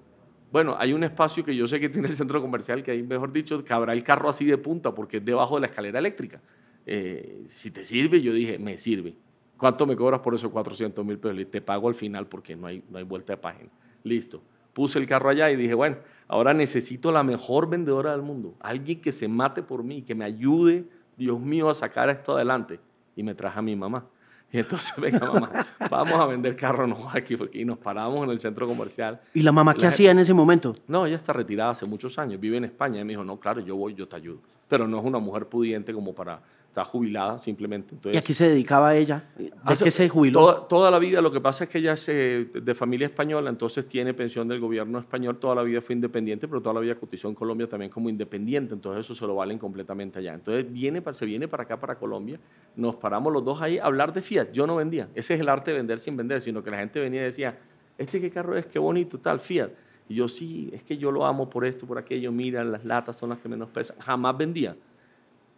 bueno, 0.51 0.75
hay 0.77 0.93
un 0.93 1.03
espacio 1.03 1.43
que 1.43 1.55
yo 1.55 1.67
sé 1.67 1.79
que 1.79 1.89
tiene 1.89 2.07
el 2.07 2.15
centro 2.15 2.39
comercial 2.39 2.83
que 2.83 2.91
ahí, 2.91 3.01
mejor 3.01 3.31
dicho, 3.33 3.63
cabrá 3.65 3.93
el 3.93 4.03
carro 4.03 4.29
así 4.29 4.45
de 4.45 4.57
punta 4.57 4.93
porque 4.93 5.17
es 5.17 5.25
debajo 5.25 5.55
de 5.55 5.61
la 5.61 5.67
escalera 5.67 5.97
eléctrica. 5.97 6.39
Eh, 6.85 7.43
si 7.47 7.71
te 7.71 7.83
sirve, 7.83 8.21
yo 8.21 8.31
dije, 8.33 8.59
me 8.59 8.77
sirve. 8.77 9.15
¿Cuánto 9.57 9.87
me 9.87 9.95
cobras 9.95 10.19
por 10.19 10.35
esos 10.35 10.51
400 10.51 11.03
mil 11.03 11.17
pesos? 11.17 11.49
Te 11.49 11.61
pago 11.61 11.87
al 11.87 11.95
final 11.95 12.27
porque 12.27 12.55
no 12.55 12.67
hay, 12.67 12.83
no 12.89 12.99
hay 12.99 13.03
vuelta 13.03 13.33
de 13.33 13.37
página. 13.37 13.69
Listo. 14.03 14.43
Puse 14.73 14.99
el 14.99 15.07
carro 15.07 15.29
allá 15.29 15.51
y 15.51 15.55
dije, 15.55 15.73
bueno, 15.73 15.97
ahora 16.27 16.53
necesito 16.53 17.11
la 17.11 17.23
mejor 17.23 17.69
vendedora 17.69 18.11
del 18.11 18.21
mundo. 18.21 18.55
Alguien 18.59 19.01
que 19.01 19.11
se 19.11 19.27
mate 19.27 19.61
por 19.61 19.83
mí, 19.83 20.01
que 20.01 20.15
me 20.15 20.25
ayude, 20.25 20.85
Dios 21.17 21.39
mío, 21.39 21.69
a 21.69 21.73
sacar 21.73 22.09
esto 22.09 22.35
adelante. 22.35 22.79
Y 23.15 23.23
me 23.23 23.35
traje 23.35 23.59
a 23.59 23.61
mi 23.61 23.75
mamá. 23.75 24.05
Y 24.51 24.59
entonces, 24.59 24.93
venga, 25.01 25.31
mamá, 25.31 25.51
vamos 25.89 26.13
a 26.13 26.25
vender 26.27 26.55
carros 26.55 26.87
no, 26.87 27.09
aquí, 27.13 27.35
y 27.53 27.65
nos 27.65 27.79
paramos 27.79 28.23
en 28.23 28.29
el 28.29 28.39
centro 28.39 28.67
comercial. 28.67 29.19
¿Y 29.33 29.41
la 29.41 29.51
mamá 29.51 29.73
qué 29.73 29.87
hacía 29.87 30.11
en 30.11 30.19
ese 30.19 30.33
momento? 30.33 30.73
No, 30.87 31.05
ella 31.05 31.15
está 31.15 31.33
retirada 31.33 31.71
hace 31.71 31.85
muchos 31.85 32.17
años, 32.19 32.39
vive 32.39 32.57
en 32.57 32.65
España. 32.65 33.01
Y 33.01 33.03
me 33.03 33.13
dijo, 33.13 33.23
no, 33.23 33.39
claro, 33.39 33.61
yo 33.61 33.75
voy, 33.75 33.95
yo 33.95 34.07
te 34.07 34.15
ayudo. 34.15 34.39
Pero 34.69 34.87
no 34.87 34.99
es 34.99 35.05
una 35.05 35.19
mujer 35.19 35.47
pudiente 35.47 35.93
como 35.93 36.13
para 36.13 36.39
está 36.73 36.83
jubilada 36.83 37.37
simplemente. 37.37 37.93
Entonces, 37.93 38.15
¿Y 38.15 38.17
a 38.17 38.25
qué 38.25 38.33
se 38.33 38.49
dedicaba 38.49 38.95
ella? 38.95 39.23
¿De 39.37 39.75
qué 39.83 39.91
se 39.91 40.09
jubiló? 40.09 40.63
Toda, 40.63 40.89
la 40.89 40.97
vida, 40.97 41.21
lo 41.21 41.31
que 41.31 41.39
pasa 41.39 41.65
es 41.65 41.69
que 41.69 41.77
ella 41.77 41.93
es 41.93 42.09
eh, 42.09 42.49
de 42.51 42.73
familia 42.73 43.05
española, 43.05 43.51
entonces 43.51 43.87
tiene 43.87 44.15
pensión 44.15 44.47
del 44.47 44.59
gobierno 44.59 44.97
español, 44.97 45.37
toda 45.37 45.53
la 45.53 45.61
vida 45.61 45.81
fue 45.81 45.93
independiente, 45.93 46.47
pero 46.47 46.61
toda 46.61 46.73
la 46.73 46.79
vida 46.79 46.95
cotizó 46.95 47.29
en 47.29 47.35
Colombia 47.35 47.67
también 47.67 47.91
como 47.91 48.09
independiente, 48.09 48.73
entonces 48.73 49.05
eso 49.05 49.13
se 49.13 49.27
lo 49.27 49.35
valen 49.35 49.59
completamente 49.59 50.17
allá. 50.17 50.33
Entonces 50.33 50.71
viene, 50.71 51.03
se 51.11 51.25
viene 51.27 51.47
para 51.47 51.63
acá, 51.63 51.79
para 51.79 51.95
Colombia, 51.99 52.39
nos 52.75 52.95
paramos 52.95 53.31
los 53.31 53.45
dos 53.45 53.61
ahí 53.61 53.77
a 53.77 53.85
hablar 53.85 54.11
de 54.11 54.23
Fiat, 54.23 54.51
yo 54.51 54.65
no 54.65 54.77
vendía, 54.77 55.09
ese 55.13 55.35
es 55.35 55.41
el 55.41 55.49
arte 55.49 55.69
de 55.69 55.77
vender 55.77 55.99
sin 55.99 56.17
vender, 56.17 56.41
sino 56.41 56.63
que 56.63 56.71
la 56.71 56.77
gente 56.77 56.99
venía 56.99 57.21
y 57.21 57.25
decía, 57.25 57.55
este 57.99 58.19
qué 58.19 58.31
carro 58.31 58.57
es, 58.57 58.65
qué 58.65 58.79
bonito, 58.79 59.19
tal, 59.19 59.39
Fiat. 59.39 59.69
Y 60.09 60.15
yo 60.15 60.27
sí, 60.27 60.71
es 60.73 60.81
que 60.81 60.97
yo 60.97 61.11
lo 61.11 61.23
amo 61.23 61.51
por 61.51 61.65
esto, 61.65 61.85
por 61.85 61.99
aquello, 61.99 62.31
mira, 62.31 62.63
las 62.63 62.83
latas 62.83 63.15
son 63.15 63.29
las 63.29 63.37
que 63.37 63.47
menos 63.47 63.69
pesan, 63.69 63.95
jamás 63.99 64.35
vendía. 64.35 64.75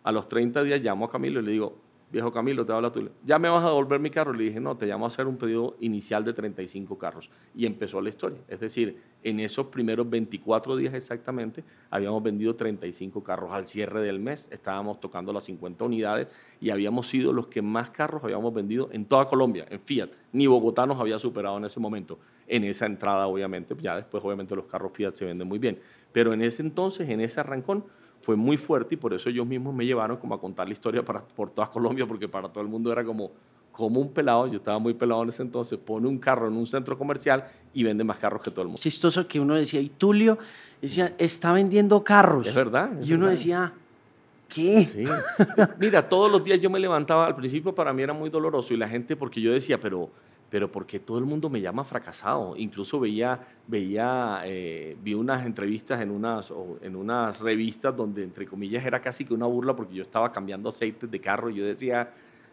A 0.05 0.11
los 0.11 0.29
30 0.29 0.61
días 0.61 0.81
llamo 0.81 1.05
a 1.05 1.09
Camilo 1.09 1.39
y 1.39 1.43
le 1.43 1.51
digo, 1.53 1.79
viejo 2.11 2.31
Camilo, 2.31 2.63
te 2.63 2.71
habla 2.71 2.91
tú. 2.91 3.09
¿Ya 3.25 3.39
me 3.39 3.49
vas 3.49 3.65
a 3.65 3.69
devolver 3.69 3.99
mi 3.99 4.11
carro? 4.11 4.33
Le 4.33 4.43
dije, 4.43 4.59
no, 4.59 4.77
te 4.77 4.85
llamo 4.85 5.05
a 5.05 5.07
hacer 5.07 5.25
un 5.25 5.35
pedido 5.35 5.75
inicial 5.79 6.23
de 6.23 6.31
35 6.31 6.95
carros. 6.99 7.31
Y 7.55 7.65
empezó 7.65 7.99
la 8.01 8.09
historia. 8.09 8.37
Es 8.47 8.59
decir, 8.59 9.01
en 9.23 9.39
esos 9.39 9.65
primeros 9.65 10.07
24 10.07 10.75
días 10.75 10.93
exactamente, 10.93 11.63
habíamos 11.89 12.21
vendido 12.21 12.55
35 12.55 13.23
carros. 13.23 13.51
Al 13.51 13.65
cierre 13.65 14.03
del 14.03 14.19
mes 14.19 14.45
estábamos 14.51 14.99
tocando 14.99 15.33
las 15.33 15.45
50 15.45 15.83
unidades 15.85 16.27
y 16.61 16.69
habíamos 16.69 17.07
sido 17.07 17.33
los 17.33 17.47
que 17.47 17.63
más 17.63 17.89
carros 17.89 18.23
habíamos 18.23 18.53
vendido 18.53 18.89
en 18.91 19.05
toda 19.05 19.25
Colombia, 19.25 19.65
en 19.71 19.79
Fiat. 19.79 20.11
Ni 20.33 20.45
Bogotá 20.45 20.85
nos 20.85 20.99
había 20.99 21.17
superado 21.17 21.57
en 21.57 21.65
ese 21.65 21.79
momento. 21.79 22.19
En 22.45 22.63
esa 22.63 22.85
entrada, 22.85 23.25
obviamente, 23.25 23.75
ya 23.81 23.95
después, 23.95 24.23
obviamente, 24.23 24.55
los 24.55 24.65
carros 24.65 24.91
Fiat 24.93 25.15
se 25.15 25.25
venden 25.25 25.47
muy 25.47 25.57
bien. 25.57 25.79
Pero 26.11 26.31
en 26.31 26.43
ese 26.43 26.61
entonces, 26.61 27.09
en 27.09 27.21
ese 27.21 27.39
arrancón, 27.39 27.85
fue 28.25 28.35
muy 28.35 28.57
fuerte 28.57 28.95
y 28.95 28.97
por 28.97 29.13
eso 29.13 29.29
ellos 29.29 29.45
mismos 29.45 29.75
me 29.75 29.85
llevaron 29.85 30.17
como 30.17 30.33
a 30.33 30.41
contar 30.41 30.65
la 30.67 30.73
historia 30.73 31.05
para, 31.05 31.21
por 31.21 31.51
toda 31.51 31.69
Colombia, 31.69 32.07
porque 32.07 32.27
para 32.27 32.49
todo 32.49 32.63
el 32.63 32.67
mundo 32.67 32.91
era 32.91 33.05
como, 33.05 33.29
como 33.71 33.99
un 33.99 34.11
pelado, 34.11 34.47
yo 34.47 34.57
estaba 34.57 34.79
muy 34.79 34.95
pelado 34.95 35.21
en 35.21 35.29
ese 35.29 35.43
entonces, 35.43 35.77
pone 35.77 36.07
un 36.07 36.17
carro 36.17 36.47
en 36.47 36.57
un 36.57 36.65
centro 36.65 36.97
comercial 36.97 37.45
y 37.71 37.83
vende 37.83 38.03
más 38.03 38.17
carros 38.17 38.41
que 38.41 38.49
todo 38.49 38.63
el 38.63 38.69
mundo. 38.69 38.81
Chistoso 38.81 39.27
que 39.27 39.39
uno 39.39 39.53
decía, 39.53 39.79
y 39.79 39.89
Tulio 39.89 40.39
decía, 40.81 41.13
está 41.19 41.53
vendiendo 41.53 42.03
carros. 42.03 42.47
Es 42.47 42.55
verdad. 42.55 42.89
y 42.99 43.13
uno 43.13 43.27
decía, 43.27 43.73
¿qué? 44.49 45.07
Mira, 45.77 46.09
todos 46.09 46.31
los 46.31 46.43
días 46.43 46.59
yo 46.59 46.71
me 46.71 46.79
levantaba, 46.79 47.27
al 47.27 47.35
principio 47.35 47.75
para 47.75 47.93
mí 47.93 48.01
era 48.01 48.13
muy 48.13 48.31
doloroso 48.31 48.73
y 48.73 48.77
la 48.77 48.89
gente, 48.89 49.15
porque 49.15 49.39
yo 49.39 49.53
decía, 49.53 49.79
pero 49.79 50.09
pero 50.49 50.71
porque 50.71 50.99
todo 50.99 51.17
el 51.17 51.25
mundo 51.25 51.49
me 51.49 51.61
llama 51.61 51.83
fracasado. 51.83 52.55
Incluso 52.55 52.99
veía, 52.99 53.39
veía 53.67 54.41
eh, 54.45 54.95
vi 55.01 55.13
unas 55.13 55.45
entrevistas 55.45 56.01
en 56.01 56.11
unas, 56.11 56.53
en 56.81 56.95
unas 56.95 57.39
revistas 57.39 57.95
donde, 57.95 58.23
entre 58.23 58.45
comillas, 58.45 58.85
era 58.85 59.01
casi 59.01 59.25
que 59.25 59.33
una 59.33 59.45
burla 59.47 59.75
porque 59.75 59.95
yo 59.95 60.03
estaba 60.03 60.31
cambiando 60.31 60.69
aceites 60.69 61.09
de 61.09 61.19
carro 61.19 61.49
y 61.49 61.55
yo 61.55 61.65
decía, 61.65 62.11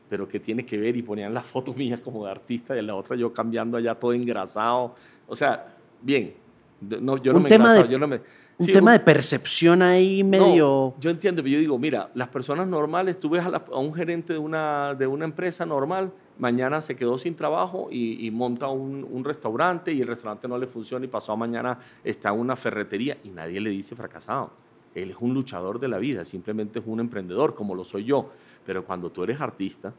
pero 0.08 0.26
¿qué 0.26 0.40
tiene 0.40 0.64
que 0.64 0.78
ver? 0.78 0.96
Y 0.96 1.02
ponían 1.02 1.34
las 1.34 1.46
fotos 1.52 1.76
mías 1.76 2.00
como 2.00 2.24
de 2.24 2.30
artista 2.30 2.74
y 2.74 2.78
en 2.78 2.86
la 2.86 2.94
otra 2.94 3.16
yo 3.16 3.32
cambiando 3.32 3.76
allá 3.76 3.94
todo 3.94 4.12
engrasado. 4.12 4.94
O 5.26 5.36
sea, 5.36 5.74
bien, 6.00 6.34
no, 6.80 7.16
yo 7.18 7.32
no 7.32 7.40
me 7.40 7.48
tema 7.48 7.86
yo 7.86 7.98
no 7.98 8.08
me 8.08 8.20
un 8.58 8.66
tema 8.66 8.92
de 8.92 9.00
percepción 9.00 9.82
ahí 9.82 10.22
medio... 10.22 10.94
yo 11.00 11.10
entiendo, 11.10 11.42
pero 11.42 11.54
yo 11.54 11.58
digo, 11.58 11.78
mira, 11.78 12.10
las 12.14 12.28
personas 12.28 12.66
normales, 12.68 13.18
tú 13.18 13.30
ves 13.30 13.44
a, 13.44 13.62
un 13.76 13.94
gerente 13.94 14.34
de 14.34 14.38
una, 14.38 14.94
de 14.94 15.06
una 15.06 15.24
empresa 15.24 15.66
normal, 15.66 16.12
mañana 16.38 16.80
se 16.80 16.96
quedó 16.96 17.18
sin 17.18 17.34
trabajo 17.34 17.88
y, 17.90 18.30
monta 18.30 18.68
un, 18.68 19.06
un, 19.10 19.24
restaurante 19.24 19.92
y 19.92 20.00
el 20.00 20.08
restaurante 20.08 20.48
no 20.48 20.58
le 20.58 20.66
funciona 20.66 21.04
y 21.04 21.08
pasado 21.08 21.36
mañana 21.36 21.78
está 22.02 22.30
en 22.30 22.40
una 22.40 22.56
ferretería 22.56 23.18
y 23.22 23.30
nadie 23.30 23.60
le 23.60 23.70
dice 23.70 23.94
fracasado. 23.94 24.50
Él 24.94 25.10
es 25.10 25.16
un 25.20 25.34
luchador 25.34 25.78
de 25.78 25.88
la 25.88 25.98
vida, 25.98 26.24
simplemente 26.24 26.78
es 26.78 26.84
un 26.86 27.00
emprendedor, 27.00 27.54
como 27.54 27.74
lo 27.74 27.84
soy 27.84 28.04
yo. 28.04 28.30
Pero 28.66 28.84
cuando 28.84 29.10
tú 29.10 29.24
eres 29.24 29.40
artista, 29.40 29.92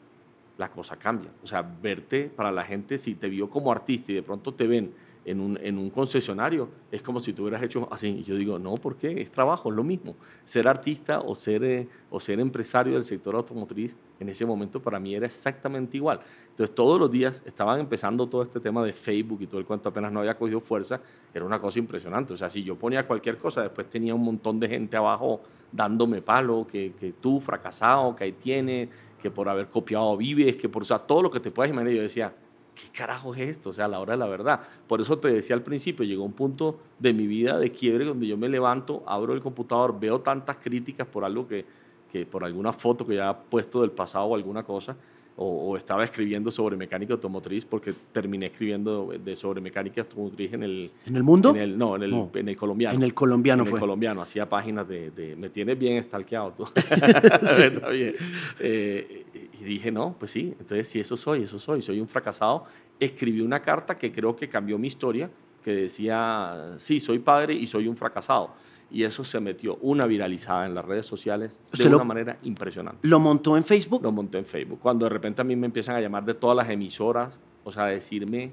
la 0.58 0.69
cosa 0.69 0.98
cambia. 0.98 1.32
O 1.43 1.48
sea, 1.48 1.62
verte 1.62 2.32
para 2.34 2.52
la 2.52 2.63
gente, 2.63 2.98
si 2.98 3.15
te 3.15 3.28
vio 3.28 3.50
como 3.50 3.72
artista 3.72 4.12
y 4.12 4.15
de 4.15 4.24
pronto 4.24 4.54
te 4.54 4.67
ven 4.67 4.93
en 5.25 5.39
un, 5.39 5.57
en 5.62 5.77
un, 5.77 5.89
concesionario 5.89 6.69
es 6.91 7.01
como 7.01 7.19
si 7.19 7.33
tú 7.33 7.43
hubieras 7.43 7.63
hecho 7.63 7.88
así. 7.91 8.07
Y 8.07 8.23
yo 8.23 8.36
digo, 8.36 8.59
no, 8.59 8.73
¿por 8.75 8.95
qué? 8.95 9.21
Es 9.21 9.31
trabajo, 9.31 9.69
es 9.69 9.75
lo 9.75 9.83
mismo. 9.83 10.15
Ser 10.43 10.67
artista 10.67 11.19
o 11.21 11.36
ser, 11.36 11.63
eh, 11.63 11.88
o 12.09 12.19
ser 12.19 12.39
empresario 12.39 12.93
del 12.93 13.05
sector 13.05 13.36
automotriz 13.36 13.95
en 14.19 14.29
ese 14.29 14.45
momento 14.45 14.81
para 14.81 14.99
mí 14.99 15.15
era 15.15 15.25
exactamente 15.25 15.97
igual. 15.97 16.19
Entonces 16.49 16.75
todos 16.75 16.99
los 16.99 17.09
días 17.09 17.41
estaban 17.45 17.79
empezando 17.79 18.27
todo 18.27 18.43
este 18.43 18.59
tema 18.59 18.83
de 18.83 18.93
Facebook 18.93 19.41
y 19.41 19.47
todo 19.47 19.59
el 19.59 19.65
cuento 19.65 19.89
apenas 19.89 20.12
no 20.12 20.19
había 20.19 20.38
cogido 20.38 20.59
fuerza. 20.59 21.01
Era 21.33 21.45
una 21.45 21.59
cosa 21.59 21.79
impresionante. 21.79 22.33
O 22.33 22.38
sea, 22.38 22.49
si 22.49 22.63
yo 22.63 22.75
ponía 22.75 23.07
cualquier 23.07 23.38
cosa, 23.38 23.62
después 23.63 23.89
tenía 23.89 24.13
un 24.13 24.23
montón 24.23 24.59
de 24.59 24.67
gente 24.67 24.97
abajo 24.97 25.41
dándome 25.71 26.21
palo, 26.21 26.67
que, 26.69 26.93
que 26.99 27.13
tú 27.13 27.39
fracasado, 27.39 28.15
que 28.15 28.25
ahí 28.25 28.31
tienes, 28.33 28.89
que 29.23 29.31
por 29.31 29.47
haber 29.47 29.67
copiado 29.67 30.15
vives, 30.17 30.57
que 30.57 30.67
por, 30.67 30.83
o 30.83 30.86
sea, 30.86 30.99
todo 30.99 31.23
lo 31.23 31.31
que 31.31 31.39
te 31.39 31.49
puedas 31.49 31.71
imaginar. 31.71 31.95
Yo 31.95 32.01
decía, 32.01 32.33
¿qué 32.75 32.88
carajo 32.91 33.33
es 33.36 33.41
esto? 33.41 33.69
O 33.69 33.73
sea, 33.73 33.86
a 33.86 33.88
la 33.88 33.99
hora 33.99 34.13
de 34.13 34.19
la 34.19 34.27
verdad. 34.27 34.62
Por 34.88 35.01
eso 35.01 35.17
te 35.17 35.27
decía 35.29 35.55
al 35.55 35.63
principio, 35.63 36.05
llegó 36.05 36.23
un 36.23 36.33
punto 36.33 36.79
de 36.99 37.13
mi 37.13 37.27
vida 37.27 37.57
de 37.57 37.71
quiebre 37.71 38.05
donde 38.05 38.27
yo 38.27 38.38
me 38.38 38.49
levanto, 38.49 39.03
abro 39.05 39.33
el 39.33 39.41
computador, 39.41 39.99
veo 39.99 40.21
tantas 40.21 40.57
críticas 40.57 41.07
por 41.07 41.23
algo 41.23 41.47
que, 41.47 41.65
que 42.12 42.25
por 42.25 42.43
alguna 42.43 42.73
foto 42.73 43.05
que 43.05 43.15
ya 43.15 43.31
he 43.31 43.49
puesto 43.49 43.81
del 43.81 43.91
pasado 43.91 44.25
o 44.25 44.36
alguna 44.36 44.63
cosa, 44.63 44.95
o, 45.36 45.76
estaba 45.78 46.04
escribiendo 46.04 46.52
sobre 46.52 46.78
mecánica 46.78 47.13
automotriz 47.13 47.65
porque 47.65 47.93
terminé 48.12 48.48
escribiendo 48.48 49.13
de, 49.17 49.36
sobre 49.36 49.62
mecánica 49.62 50.02
automotriz 50.02 50.54
en 50.54 50.63
el... 50.63 50.91
¿En 51.06 51.15
el 51.15 51.24
mundo? 51.24 51.50
En 51.50 51.62
el, 51.62 51.78
no, 51.78 51.96
en 51.96 52.04
el, 52.04 52.30
En 52.36 52.50
el 52.50 52.58
colombiano. 52.58 52.96
En 52.96 53.04
el 53.04 53.13
colombiano 53.13 53.63
en 53.63 53.69
fue. 53.69 53.78
el 53.78 53.82
colombiano, 53.82 54.22
hacía 54.22 54.48
páginas 54.48 54.88
de... 54.88 55.12
de 55.12 55.36
me 55.36 55.50
tienes 55.50 55.78
bien 55.80 55.98
estalqueado 55.98 56.52
tú. 56.52 56.63
Está 56.76 57.89
bien. 57.89 58.15
Eh, 58.60 59.26
y 59.60 59.63
dije, 59.63 59.91
no, 59.91 60.15
pues 60.19 60.32
sí, 60.32 60.54
entonces 60.60 60.88
si 60.88 61.00
eso 61.00 61.17
soy, 61.17 61.43
eso 61.43 61.58
soy, 61.58 61.82
soy 61.82 62.00
un 62.00 62.08
fracasado. 62.08 62.65
Escribí 63.00 63.41
una 63.41 63.62
carta 63.62 63.98
que 63.98 64.12
creo 64.12 64.36
que 64.36 64.48
cambió 64.48 64.78
mi 64.78 64.88
historia, 64.88 65.30
que 65.63 65.72
decía, 65.72 66.74
sí, 66.78 67.00
soy 67.00 67.19
padre 67.19 67.54
y 67.54 67.65
soy 67.65 67.88
un 67.88 67.98
fracasado 67.98 68.52
y 68.93 69.03
eso 69.03 69.23
se 69.23 69.39
metió 69.39 69.77
una 69.82 70.06
viralizada 70.06 70.67
en 70.67 70.75
las 70.75 70.86
redes 70.86 71.08
sociales 71.08 71.60
de 71.75 71.88
una 71.88 72.03
manera 72.03 72.38
impresionante. 72.43 72.99
¿Lo 73.01 73.19
montó 73.19 73.58
en 73.58 73.63
Facebook? 73.63 74.03
Lo 74.03 74.12
monté 74.12 74.38
en 74.38 74.45
Facebook. 74.45 74.79
Cuando 74.79 75.06
de 75.06 75.10
repente 75.10 75.41
a 75.41 75.43
mí 75.43 75.56
me 75.56 75.65
empiezan 75.65 75.95
a 75.95 75.99
llamar 75.99 76.23
de 76.23 76.36
todas 76.36 76.56
las 76.56 76.69
emisoras, 76.69 77.39
o 77.63 77.71
sea, 77.71 77.86
a 77.86 77.88
decirme, 77.88 78.51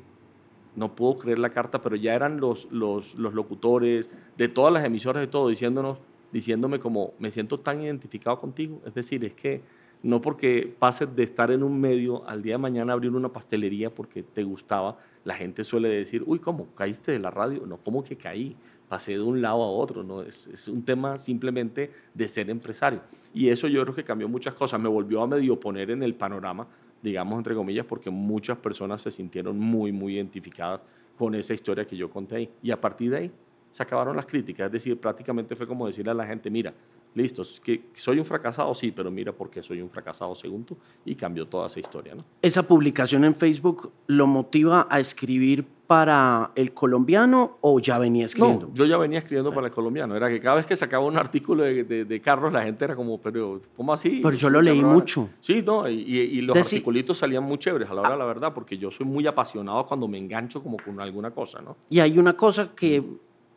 no 0.74 0.96
puedo 0.96 1.18
creer 1.18 1.38
la 1.38 1.50
carta, 1.50 1.82
pero 1.82 1.94
ya 1.94 2.14
eran 2.14 2.40
los, 2.40 2.72
los, 2.72 3.14
los 3.16 3.34
locutores 3.34 4.08
de 4.38 4.48
todas 4.48 4.72
las 4.72 4.82
emisoras 4.82 5.22
y 5.22 5.26
todo 5.28 5.48
diciéndonos, 5.48 5.98
diciéndome 6.32 6.80
como, 6.80 7.12
me 7.18 7.30
siento 7.30 7.60
tan 7.60 7.82
identificado 7.82 8.40
contigo. 8.40 8.80
Es 8.86 8.94
decir, 8.94 9.22
es 9.26 9.34
que 9.34 9.60
no 10.02 10.22
porque 10.22 10.74
pases 10.78 11.14
de 11.14 11.22
estar 11.22 11.50
en 11.50 11.62
un 11.62 11.78
medio 11.78 12.26
al 12.26 12.42
día 12.42 12.54
de 12.54 12.58
mañana 12.58 12.94
abrir 12.94 13.12
una 13.12 13.28
pastelería 13.28 13.90
porque 13.90 14.22
te 14.22 14.42
gustaba, 14.42 14.96
la 15.24 15.34
gente 15.34 15.64
suele 15.64 15.90
decir, 15.90 16.22
uy, 16.24 16.38
¿cómo? 16.38 16.68
¿Caíste 16.74 17.12
de 17.12 17.18
la 17.18 17.30
radio? 17.30 17.66
No, 17.66 17.76
¿cómo 17.76 18.02
que 18.02 18.16
caí? 18.16 18.56
Pasé 18.90 19.12
de 19.12 19.22
un 19.22 19.40
lado 19.40 19.62
a 19.62 19.70
otro, 19.70 20.02
¿no? 20.02 20.20
Es, 20.20 20.66
un 20.66 20.82
tema 20.84 21.16
simplemente 21.16 21.92
de 22.12 22.26
ser 22.26 22.50
empresario. 22.50 23.00
Y 23.32 23.48
eso 23.48 23.68
yo 23.68 23.80
creo 23.82 23.94
que 23.94 24.02
cambió 24.02 24.28
muchas 24.28 24.52
cosas, 24.52 24.80
me 24.80 24.88
volvió 24.88 25.22
a 25.22 25.28
medio 25.28 25.60
poner 25.60 25.92
en 25.92 26.02
el 26.02 26.16
panorama, 26.16 26.66
digamos 27.00 27.38
entre 27.38 27.54
comillas, 27.54 27.86
porque 27.86 28.10
muchas 28.10 28.58
personas 28.58 29.00
se 29.00 29.12
sintieron 29.12 29.56
muy, 29.56 29.92
muy 29.92 30.16
identificadas 30.16 30.80
con 31.16 31.36
esa 31.36 31.54
historia 31.54 31.84
que 31.84 31.96
yo 31.96 32.10
conté 32.10 32.34
ahí. 32.34 32.50
Y 32.64 32.72
a 32.72 32.80
partir 32.80 33.12
de 33.12 33.16
ahí 33.16 33.30
se 33.70 33.80
acabaron 33.80 34.16
las 34.16 34.26
críticas, 34.26 34.66
es 34.66 34.72
decir, 34.72 34.98
prácticamente 34.98 35.54
fue 35.54 35.68
como 35.68 35.86
decirle 35.86 36.10
a 36.10 36.14
la 36.14 36.26
gente, 36.26 36.50
mira, 36.50 36.74
listo, 37.14 37.42
que 37.62 37.82
soy 37.94 38.18
un 38.18 38.24
fracasado, 38.24 38.74
sí, 38.74 38.92
pero 38.92 39.10
mira 39.10 39.32
por 39.32 39.50
qué 39.50 39.62
soy 39.62 39.80
un 39.80 39.90
fracasado 39.90 40.34
según 40.34 40.64
tú, 40.64 40.76
y 41.04 41.14
cambió 41.14 41.46
toda 41.46 41.66
esa 41.66 41.80
historia. 41.80 42.14
¿no? 42.14 42.24
¿Esa 42.42 42.66
publicación 42.66 43.24
en 43.24 43.34
Facebook 43.34 43.90
lo 44.06 44.26
motiva 44.26 44.86
a 44.90 45.00
escribir 45.00 45.64
para 45.86 46.52
el 46.54 46.72
colombiano 46.72 47.58
o 47.62 47.80
ya 47.80 47.98
venía 47.98 48.26
escribiendo? 48.26 48.68
No, 48.68 48.74
yo 48.74 48.84
ya 48.84 48.96
venía 48.96 49.18
escribiendo 49.18 49.52
para 49.52 49.66
el 49.66 49.72
colombiano. 49.72 50.14
Era 50.14 50.28
que 50.28 50.40
cada 50.40 50.56
vez 50.56 50.66
que 50.66 50.76
sacaba 50.76 51.04
un 51.04 51.18
artículo 51.18 51.64
de, 51.64 51.82
de, 52.04 52.20
Carlos, 52.20 52.52
la 52.52 52.62
gente 52.62 52.84
era 52.84 52.94
como, 52.94 53.20
pero 53.20 53.60
¿cómo 53.76 53.92
así? 53.92 54.20
Pero 54.22 54.36
yo 54.36 54.50
lo 54.50 54.62
leí 54.62 54.82
mucho. 54.82 55.30
Sí, 55.40 55.62
no, 55.62 55.88
y, 55.88 55.94
y 55.94 56.40
los 56.42 56.56
articulitos 56.56 57.18
salían 57.18 57.42
muy 57.42 57.58
chéveres, 57.58 57.90
a 57.90 57.94
la 57.94 58.02
hora 58.02 58.12
de 58.12 58.18
la 58.18 58.24
verdad, 58.24 58.54
porque 58.54 58.78
yo 58.78 58.92
soy 58.92 59.04
muy 59.04 59.26
apasionado 59.26 59.84
cuando 59.84 60.06
me 60.06 60.18
engancho 60.18 60.62
como 60.62 60.76
con 60.76 61.00
alguna 61.00 61.32
cosa, 61.32 61.60
¿no? 61.60 61.76
Y 61.88 61.98
hay 61.98 62.18
una 62.18 62.36
cosa 62.36 62.70
que 62.74 63.02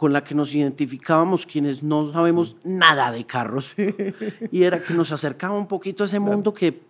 con 0.03 0.11
la 0.11 0.21
que 0.21 0.35
nos 0.35 0.53
identificábamos 0.53 1.45
quienes 1.45 1.81
no 1.81 2.11
sabemos 2.11 2.57
nada 2.65 3.09
de 3.09 3.23
carros. 3.23 3.73
y 4.51 4.63
era 4.63 4.83
que 4.83 4.93
nos 4.93 5.13
acercaba 5.13 5.57
un 5.57 5.65
poquito 5.65 6.03
a 6.03 6.07
ese 6.07 6.19
mundo 6.19 6.53
que, 6.53 6.81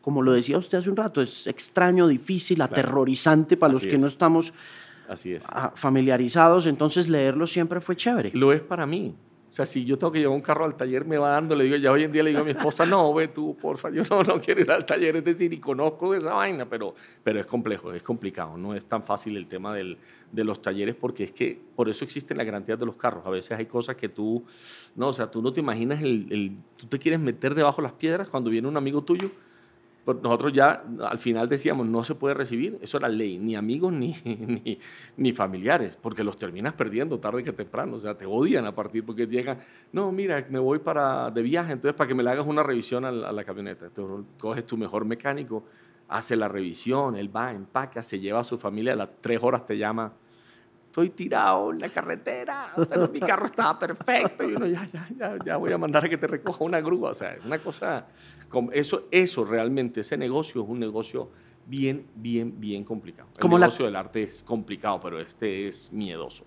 como 0.00 0.22
lo 0.22 0.30
decía 0.30 0.58
usted 0.58 0.78
hace 0.78 0.88
un 0.88 0.94
rato, 0.94 1.20
es 1.20 1.48
extraño, 1.48 2.06
difícil, 2.06 2.62
aterrorizante 2.62 3.56
para 3.56 3.72
los 3.72 3.82
que 3.82 3.98
no 3.98 4.06
estamos 4.06 4.54
Así 5.08 5.32
es. 5.32 5.44
familiarizados. 5.74 6.66
Entonces 6.66 7.08
leerlo 7.08 7.48
siempre 7.48 7.80
fue 7.80 7.96
chévere. 7.96 8.30
Lo 8.32 8.52
es 8.52 8.60
para 8.60 8.86
mí. 8.86 9.12
O 9.52 9.54
sea, 9.54 9.66
si 9.66 9.84
yo 9.84 9.98
tengo 9.98 10.10
que 10.10 10.18
llevar 10.18 10.34
un 10.34 10.40
carro 10.40 10.64
al 10.64 10.78
taller, 10.78 11.04
me 11.04 11.18
va 11.18 11.28
dando, 11.28 11.54
le 11.54 11.64
digo, 11.64 11.76
ya 11.76 11.92
hoy 11.92 12.04
en 12.04 12.10
día 12.10 12.22
le 12.22 12.30
digo 12.30 12.40
a 12.40 12.44
mi 12.44 12.52
esposa, 12.52 12.86
no, 12.86 13.12
ve 13.12 13.28
tú, 13.28 13.54
porfa, 13.54 13.90
yo 13.90 14.02
no, 14.08 14.22
no 14.22 14.40
quiero 14.40 14.62
ir 14.62 14.70
al 14.70 14.86
taller, 14.86 15.16
es 15.16 15.24
decir, 15.24 15.52
y 15.52 15.60
conozco 15.60 16.14
esa 16.14 16.32
vaina, 16.32 16.64
pero, 16.64 16.94
pero 17.22 17.38
es 17.38 17.44
complejo, 17.44 17.92
es 17.92 18.02
complicado, 18.02 18.56
no 18.56 18.74
es 18.74 18.86
tan 18.86 19.02
fácil 19.02 19.36
el 19.36 19.46
tema 19.48 19.74
del, 19.74 19.98
de 20.32 20.42
los 20.42 20.62
talleres, 20.62 20.94
porque 20.94 21.24
es 21.24 21.32
que 21.32 21.60
por 21.76 21.90
eso 21.90 22.02
existen 22.02 22.38
las 22.38 22.46
garantías 22.46 22.78
de 22.78 22.86
los 22.86 22.96
carros. 22.96 23.26
A 23.26 23.30
veces 23.30 23.52
hay 23.52 23.66
cosas 23.66 23.94
que 23.96 24.08
tú, 24.08 24.42
no, 24.96 25.08
o 25.08 25.12
sea, 25.12 25.30
tú 25.30 25.42
no 25.42 25.52
te 25.52 25.60
imaginas, 25.60 26.00
el, 26.00 26.28
el 26.30 26.52
tú 26.78 26.86
te 26.86 26.98
quieres 26.98 27.20
meter 27.20 27.54
debajo 27.54 27.82
de 27.82 27.88
las 27.88 27.92
piedras 27.92 28.30
cuando 28.30 28.48
viene 28.48 28.68
un 28.68 28.78
amigo 28.78 29.02
tuyo 29.02 29.30
nosotros 30.06 30.52
ya 30.52 30.82
al 31.08 31.18
final 31.18 31.48
decíamos, 31.48 31.86
no 31.86 32.02
se 32.02 32.14
puede 32.14 32.34
recibir, 32.34 32.78
eso 32.82 32.96
era 32.96 33.08
ley, 33.08 33.38
ni 33.38 33.54
amigos 33.54 33.92
ni, 33.92 34.16
ni, 35.16 35.32
familiares, 35.32 35.96
porque 36.00 36.24
los 36.24 36.36
terminas 36.36 36.74
perdiendo 36.74 37.18
tarde 37.18 37.44
que 37.44 37.52
temprano, 37.52 37.96
o 37.96 37.98
sea, 38.00 38.16
te 38.16 38.26
odian 38.26 38.66
a 38.66 38.74
partir 38.74 39.04
porque 39.04 39.26
llegan, 39.26 39.58
no, 39.92 40.10
mira, 40.10 40.44
me 40.50 40.58
voy 40.58 40.80
para, 40.80 41.30
de 41.30 41.42
viaje, 41.42 41.72
entonces 41.72 41.96
para 41.96 42.08
que 42.08 42.14
me 42.14 42.22
le 42.22 42.30
hagas 42.30 42.46
una 42.46 42.62
revisión 42.62 43.04
a 43.04 43.12
la, 43.12 43.44
camioneta, 43.44 43.86
entonces 43.86 44.26
coges 44.40 44.66
tu 44.66 44.76
mejor 44.76 45.04
mecánico, 45.04 45.64
hace 46.08 46.34
la 46.36 46.48
revisión, 46.48 47.16
él 47.16 47.34
va, 47.34 47.52
empaca, 47.52 48.02
se 48.02 48.18
lleva 48.18 48.40
a 48.40 48.44
su 48.44 48.58
familia, 48.58 48.94
a 48.94 48.96
las 48.96 49.08
tres 49.20 49.38
horas 49.42 49.64
te 49.64 49.78
llama, 49.78 50.12
estoy 50.92 51.08
tirado 51.08 51.72
en 51.72 51.78
la 51.78 51.88
carretera, 51.88 52.74
mi 53.10 53.18
carro 53.18 53.46
estaba 53.46 53.78
perfecto, 53.78 54.44
y 54.44 54.54
uno 54.54 54.66
ya, 54.66 54.84
ya, 54.84 55.08
ya, 55.16 55.38
ya 55.42 55.56
voy 55.56 55.72
a 55.72 55.78
mandar 55.78 56.04
a 56.04 56.08
que 56.10 56.18
te 56.18 56.26
recoja 56.26 56.64
una 56.64 56.82
grúa, 56.82 57.12
o 57.12 57.14
sea, 57.14 57.34
una 57.46 57.58
cosa 57.60 58.04
eso, 58.74 59.08
eso 59.10 59.42
realmente, 59.46 60.02
ese 60.02 60.18
negocio 60.18 60.62
es 60.62 60.68
un 60.68 60.78
negocio 60.78 61.30
bien, 61.66 62.04
bien, 62.14 62.60
bien 62.60 62.84
complicado. 62.84 63.28
El 63.38 63.48
negocio 63.48 63.84
del 63.84 63.96
arte 63.96 64.22
es 64.22 64.42
complicado, 64.42 65.00
pero 65.02 65.20
este 65.20 65.68
es 65.68 65.92
miedoso. 65.92 66.44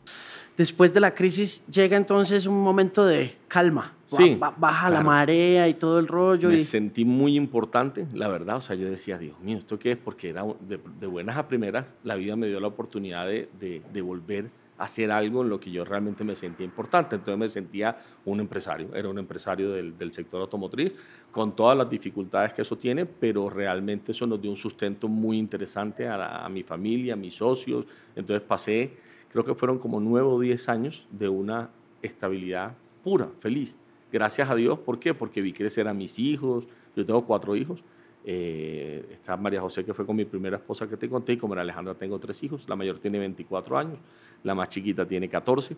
Después 0.57 0.93
de 0.93 1.01
la 1.01 1.13
crisis 1.13 1.65
llega 1.67 1.97
entonces 1.97 2.45
un 2.45 2.61
momento 2.61 3.05
de 3.05 3.35
calma. 3.47 3.93
Sí, 4.05 4.39
baja 4.57 4.89
la 4.89 5.01
marea 5.01 5.67
y 5.67 5.73
todo 5.73 5.99
el 5.99 6.07
rollo. 6.07 6.49
Me 6.49 6.55
y... 6.55 6.59
sentí 6.63 7.03
muy 7.03 7.35
importante, 7.35 8.07
la 8.13 8.27
verdad. 8.27 8.57
O 8.57 8.61
sea, 8.61 8.75
yo 8.75 8.89
decía, 8.89 9.17
Dios 9.17 9.39
mío, 9.41 9.57
¿esto 9.57 9.77
qué 9.77 9.91
es? 9.91 9.97
Porque 9.97 10.29
era 10.29 10.45
de, 10.61 11.07
buenas 11.07 11.35
a 11.37 11.47
primeras, 11.47 11.85
la 12.03 12.15
vida 12.15 12.35
me 12.35 12.47
dio 12.47 12.59
la 12.59 12.67
oportunidad 12.67 13.25
de, 13.27 13.49
de, 13.59 13.81
de 13.91 14.01
volver 14.01 14.49
hacer 14.77 15.11
algo 15.11 15.41
en 15.41 15.49
lo 15.49 15.59
que 15.59 15.71
yo 15.71 15.85
realmente 15.85 16.23
me 16.23 16.35
sentía 16.35 16.65
importante. 16.65 17.15
Entonces 17.15 17.39
me 17.39 17.47
sentía 17.47 17.97
un 18.25 18.39
empresario, 18.39 18.93
era 18.93 19.09
un 19.09 19.17
empresario 19.17 19.71
del, 19.71 19.97
del, 19.97 20.13
sector 20.13 20.41
automotriz, 20.41 20.93
con 21.31 21.55
todas 21.55 21.77
las 21.77 21.89
dificultades 21.89 22.53
que 22.53 22.61
eso 22.61 22.77
tiene, 22.77 23.05
pero 23.05 23.49
realmente 23.49 24.11
eso 24.11 24.27
nos 24.27 24.41
dio 24.41 24.51
un 24.51 24.57
sustento 24.57 25.07
muy 25.07 25.37
interesante 25.37 26.07
a, 26.07 26.45
a 26.45 26.49
mi 26.49 26.63
familia, 26.63 27.13
a 27.13 27.17
mis 27.17 27.35
socios. 27.35 27.85
Entonces 28.15 28.45
pasé, 28.45 28.93
creo 29.31 29.43
que 29.43 29.55
fueron 29.55 29.79
como 29.79 29.99
nueve 29.99 30.27
o 30.27 30.39
diez 30.39 30.67
años 30.67 31.05
de 31.11 31.29
una 31.29 31.69
estabilidad 32.01 32.73
pura, 33.03 33.29
feliz. 33.39 33.77
Gracias 34.11 34.49
a 34.49 34.55
Dios, 34.55 34.79
¿por 34.79 34.99
qué? 34.99 35.13
Porque 35.13 35.41
vi 35.41 35.53
crecer 35.53 35.87
a 35.87 35.93
mis 35.93 36.19
hijos, 36.19 36.65
yo 36.95 37.05
tengo 37.05 37.25
cuatro 37.25 37.55
hijos, 37.55 37.83
eh, 38.27 39.05
está 39.11 39.37
María 39.37 39.61
José, 39.61 39.85
que 39.85 39.93
fue 39.93 40.05
con 40.05 40.15
mi 40.15 40.25
primera 40.25 40.57
esposa 40.57 40.87
que 40.87 40.97
te 40.97 41.07
conté, 41.07 41.33
y 41.33 41.37
como 41.37 41.53
era 41.53 41.61
Alejandra 41.61 41.93
tengo 41.93 42.17
tres 42.17 42.41
hijos, 42.41 42.67
la 42.67 42.75
mayor 42.75 42.97
tiene 42.97 43.19
24 43.19 43.77
años, 43.77 43.99
la 44.43 44.55
más 44.55 44.69
chiquita 44.69 45.05
tiene 45.07 45.29
14. 45.29 45.77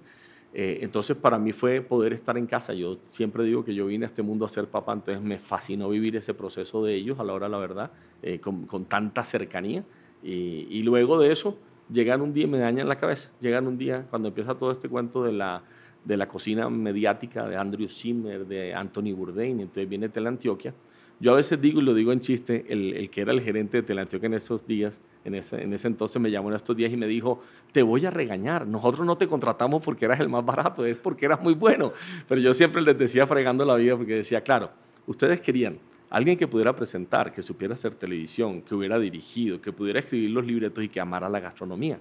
Eh, 0.54 0.80
entonces 0.82 1.18
para 1.18 1.38
mí 1.38 1.52
fue 1.52 1.82
poder 1.82 2.14
estar 2.14 2.38
en 2.38 2.48
casa. 2.48 2.74
Yo 2.74 3.00
siempre 3.04 3.44
digo 3.44 3.66
que 3.66 3.76
yo 3.76 3.86
vine 3.86 4.06
a 4.06 4.08
este 4.08 4.24
mundo 4.24 4.46
a 4.46 4.50
ser 4.50 4.68
papá, 4.68 4.94
entonces 4.94 5.22
me 5.22 5.40
fascinó 5.40 5.90
vivir 5.90 6.16
ese 6.16 6.34
proceso 6.34 6.84
de 6.86 6.96
ellos 6.96 7.20
a 7.20 7.26
la 7.26 7.34
hora 7.34 7.50
la 7.50 7.58
verdad, 7.58 7.92
eh, 8.22 8.40
con, 8.40 8.66
con, 8.66 8.86
tanta 8.86 9.26
cercanía. 9.26 9.84
Y, 10.24 10.82
luego 10.84 11.20
de 11.20 11.32
eso, 11.32 11.58
llegan 11.92 12.22
un 12.22 12.34
día 12.34 12.48
me 12.48 12.58
dañan 12.58 12.88
la 12.88 12.96
cabeza. 12.96 13.30
Llegan 13.40 13.68
un 13.68 13.78
día, 13.78 14.08
cuando 14.10 14.30
empieza 14.30 14.56
todo 14.56 14.72
este 14.72 14.90
cuento 14.90 15.24
de 15.24 15.34
la, 15.34 15.64
de 16.04 16.18
la 16.18 16.28
cocina 16.28 16.70
mediática 16.70 17.48
de 17.48 17.56
Andrew 17.56 17.88
Zimmer, 17.88 18.46
de 18.46 18.74
Anthony 18.74 19.14
Bourdain, 19.14 19.60
entonces 19.60 19.88
viene 19.88 20.10
Teleantioquia. 20.10 20.74
Yo 21.20 21.34
a 21.34 21.36
veces 21.36 21.60
digo, 21.60 21.82
y 21.82 21.84
lo 21.84 21.94
digo 21.96 22.12
en 22.12 22.20
chiste, 22.20 22.66
el, 22.70 23.10
que 23.10 23.22
era 23.22 23.32
el 23.32 23.42
gerente 23.42 23.78
de 23.78 23.84
Teleantioquia 23.84 24.28
en 24.28 24.36
esos 24.36 24.68
días, 24.68 25.02
en 25.26 25.34
ese, 25.34 25.62
en 25.62 25.74
ese 25.74 25.88
entonces 25.88 26.22
me 26.22 26.30
llamó 26.30 26.50
en 26.50 26.56
estos 26.56 26.78
días 26.78 26.92
y 26.92 26.98
me 26.98 27.08
dijo, 27.08 27.42
te 27.72 27.82
voy 27.82 28.06
a 28.06 28.12
regañar, 28.12 28.68
nosotros 28.68 29.06
no 29.06 29.18
te 29.18 29.28
contratamos 29.28 29.84
porque 29.84 30.06
eras 30.06 30.20
el 30.20 30.30
más 30.30 30.46
barato, 30.46 30.86
es 30.86 30.96
porque 30.96 31.26
eras 31.26 31.42
muy 31.42 31.56
bueno. 31.56 31.92
Pero 32.28 32.40
yo 32.40 32.54
siempre 32.54 32.82
les 32.82 32.98
decía 32.98 33.26
fregando 33.26 33.66
la 33.66 33.76
vida 33.76 33.98
porque 33.98 34.16
decía, 34.16 34.42
claro, 34.42 34.70
ustedes 35.08 35.42
querían 35.42 35.80
alguien 36.10 36.38
que 36.38 36.48
pudiera 36.48 36.76
presentar, 36.76 37.34
que 37.34 37.42
supiera 37.42 37.74
hacer 37.74 37.96
televisión, 37.96 38.62
que 38.62 38.76
hubiera 38.76 39.00
dirigido, 39.00 39.60
que 39.60 39.72
pudiera 39.72 40.00
escribir 40.00 40.30
los 40.30 40.46
libretos 40.46 40.84
y 40.84 40.90
que 40.90 41.00
amara 41.00 41.30
la 41.30 41.40
gastronomía. 41.40 42.00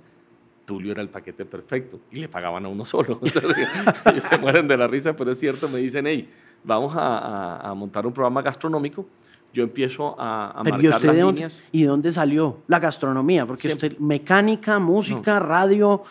Tulio 0.67 0.93
era 0.93 1.01
el 1.01 1.09
paquete 1.09 1.45
perfecto 1.45 2.01
y 2.11 2.17
le 2.17 2.29
pagaban 2.29 2.64
a 2.67 2.69
uno 2.69 2.85
solo. 2.85 3.21
Ellos 4.05 4.25
se 4.25 4.39
mueren 4.39 4.67
de 4.67 4.77
la 4.77 4.87
risa, 4.87 5.17
pero 5.17 5.31
es 5.31 5.39
cierto, 5.39 5.69
me 5.69 5.79
dicen, 5.79 6.07
hey, 6.07 6.29
vamos 6.64 6.94
a, 6.96 7.70
a 7.70 7.74
montar 7.74 8.07
un 8.07 8.12
programa 8.12 8.42
gastronómico 8.42 9.07
yo 9.57 9.62
empiezo 9.62 10.14
a, 10.20 10.50
a 10.50 10.62
marcar 10.62 11.02
las 11.02 11.16
líneas. 11.16 11.62
¿Y 11.72 11.82
de 11.82 11.88
dónde 11.88 12.12
salió 12.12 12.59
la 12.66 12.78
gastronomía? 12.78 13.46
Porque 13.46 13.72
usted, 13.72 13.98
mecánica, 13.98 14.78
música, 14.78 15.40
radio, 15.40 16.04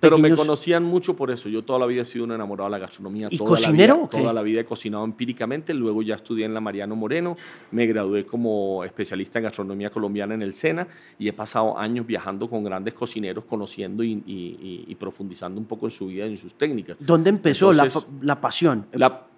pero 0.00 0.18
me 0.18 0.34
conocían 0.34 0.82
mucho 0.82 1.14
por 1.14 1.30
eso. 1.30 1.48
Yo 1.48 1.62
toda 1.62 1.78
la 1.78 1.86
vida 1.86 2.02
he 2.02 2.04
sido 2.04 2.24
un 2.24 2.32
enamorado 2.32 2.68
de 2.68 2.72
la 2.72 2.78
gastronomía. 2.78 3.28
¿Y 3.30 3.36
toda 3.36 3.50
cocinero? 3.50 3.94
La 3.94 4.00
vida, 4.00 4.08
toda 4.10 4.32
la 4.32 4.42
vida 4.42 4.60
he 4.62 4.64
cocinado 4.64 5.04
empíricamente. 5.04 5.74
Luego 5.74 6.02
ya 6.02 6.14
estudié 6.14 6.46
en 6.46 6.54
la 6.54 6.60
Mariano 6.60 6.96
Moreno. 6.96 7.36
Me 7.70 7.86
gradué 7.86 8.24
como 8.24 8.82
especialista 8.84 9.38
en 9.38 9.44
gastronomía 9.44 9.90
colombiana 9.90 10.34
en 10.34 10.42
el 10.42 10.54
SENA. 10.54 10.88
Y 11.18 11.28
he 11.28 11.32
pasado 11.32 11.78
años 11.78 12.06
viajando 12.06 12.48
con 12.48 12.64
grandes 12.64 12.94
cocineros, 12.94 13.44
conociendo 13.44 14.02
y, 14.02 14.96
profundizando 14.98 15.60
un 15.60 15.66
poco 15.66 15.86
en 15.86 15.90
su 15.92 16.06
vida 16.06 16.26
y 16.26 16.30
en 16.30 16.38
sus 16.38 16.54
técnicas. 16.54 16.96
¿Dónde 16.98 17.30
empezó 17.30 17.72
la, 17.72 17.88
la, 18.22 18.40
pasión? 18.40 18.86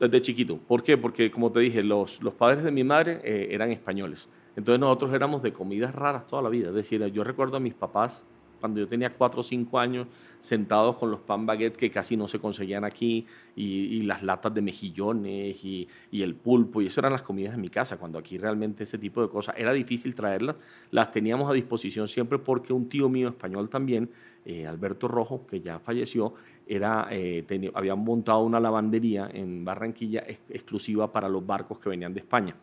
desde 0.01 0.23
chiquito. 0.23 0.59
¿Por 0.59 0.83
qué? 0.83 0.97
Porque, 0.97 1.31
como 1.31 1.51
te 1.51 1.61
dije, 1.61 1.83
los, 1.83 2.23
los 2.23 2.35
padres 2.35 2.65
de 2.65 2.71
mi 2.71 2.85
madre 2.85 3.21
eh, 3.25 3.49
eran 3.51 3.71
españoles. 3.71 4.29
Entonces 4.57 4.81
nosotros 4.81 5.13
éramos 5.15 5.43
de 5.43 5.53
comidas 5.53 5.95
raras 5.95 6.27
toda 6.27 6.43
la 6.43 6.49
vida. 6.49 6.69
Es 6.69 6.75
decir, 6.75 7.05
yo 7.07 7.25
recuerdo 7.25 7.57
a 7.57 7.61
mis 7.61 7.75
papás 7.75 8.25
cuando 8.63 8.79
yo 8.79 8.87
tenía 8.87 9.11
cuatro 9.11 9.41
o 9.41 9.43
cinco 9.43 9.81
años, 9.81 10.07
sentados 10.39 10.97
con 10.97 11.11
los 11.11 11.19
pan 11.19 11.45
baguette 11.45 11.77
que 11.77 11.91
casi 11.91 12.17
no 12.17 12.29
se 12.29 12.39
conseguían 12.39 12.85
aquí, 12.85 13.27
y, 13.57 14.03
las 14.03 14.23
latas 14.23 14.55
de 14.55 14.63
mejillones 14.63 15.65
y, 15.65 15.89
el 16.13 16.37
pulpo, 16.37 16.81
y 16.81 16.87
eso 16.87 17.01
eran 17.01 17.13
las 17.13 17.23
comidas 17.23 17.57
de 17.57 17.61
mi 17.61 17.69
casa, 17.69 17.97
cuando 17.97 18.21
aquí 18.21 18.39
realmente 18.39 18.85
ese 18.85 18.99
tipo 18.99 19.21
de 19.21 19.29
cosas 19.29 19.57
era 19.59 19.73
difícil 19.73 20.15
traerlas, 20.15 20.55
las 20.93 21.11
teníamos 21.11 21.51
a 21.51 21.53
disposición 21.53 22.07
siempre 22.07 22.39
porque 22.39 22.73
un 22.73 22.89
tío 22.89 23.09
mío 23.09 23.31
español 23.31 23.69
también, 23.69 24.09
eh, 24.45 24.65
Alberto 24.65 25.09
Rojo, 25.09 25.45
que 25.45 25.61
ya 25.61 25.81
falleció, 25.81 26.35
era, 26.69 27.09
eh, 27.11 27.45
habían 27.75 27.99
montado 27.99 28.45
una 28.45 28.61
lavandería 28.61 29.29
en 29.35 29.65
Barranquilla 29.65 30.23
exclusiva 30.49 31.11
para 31.13 31.29
los 31.29 31.45
barcos 31.45 31.81
que 31.81 31.89
venían 31.89 32.15
de 32.15 32.21
España. 32.21 32.55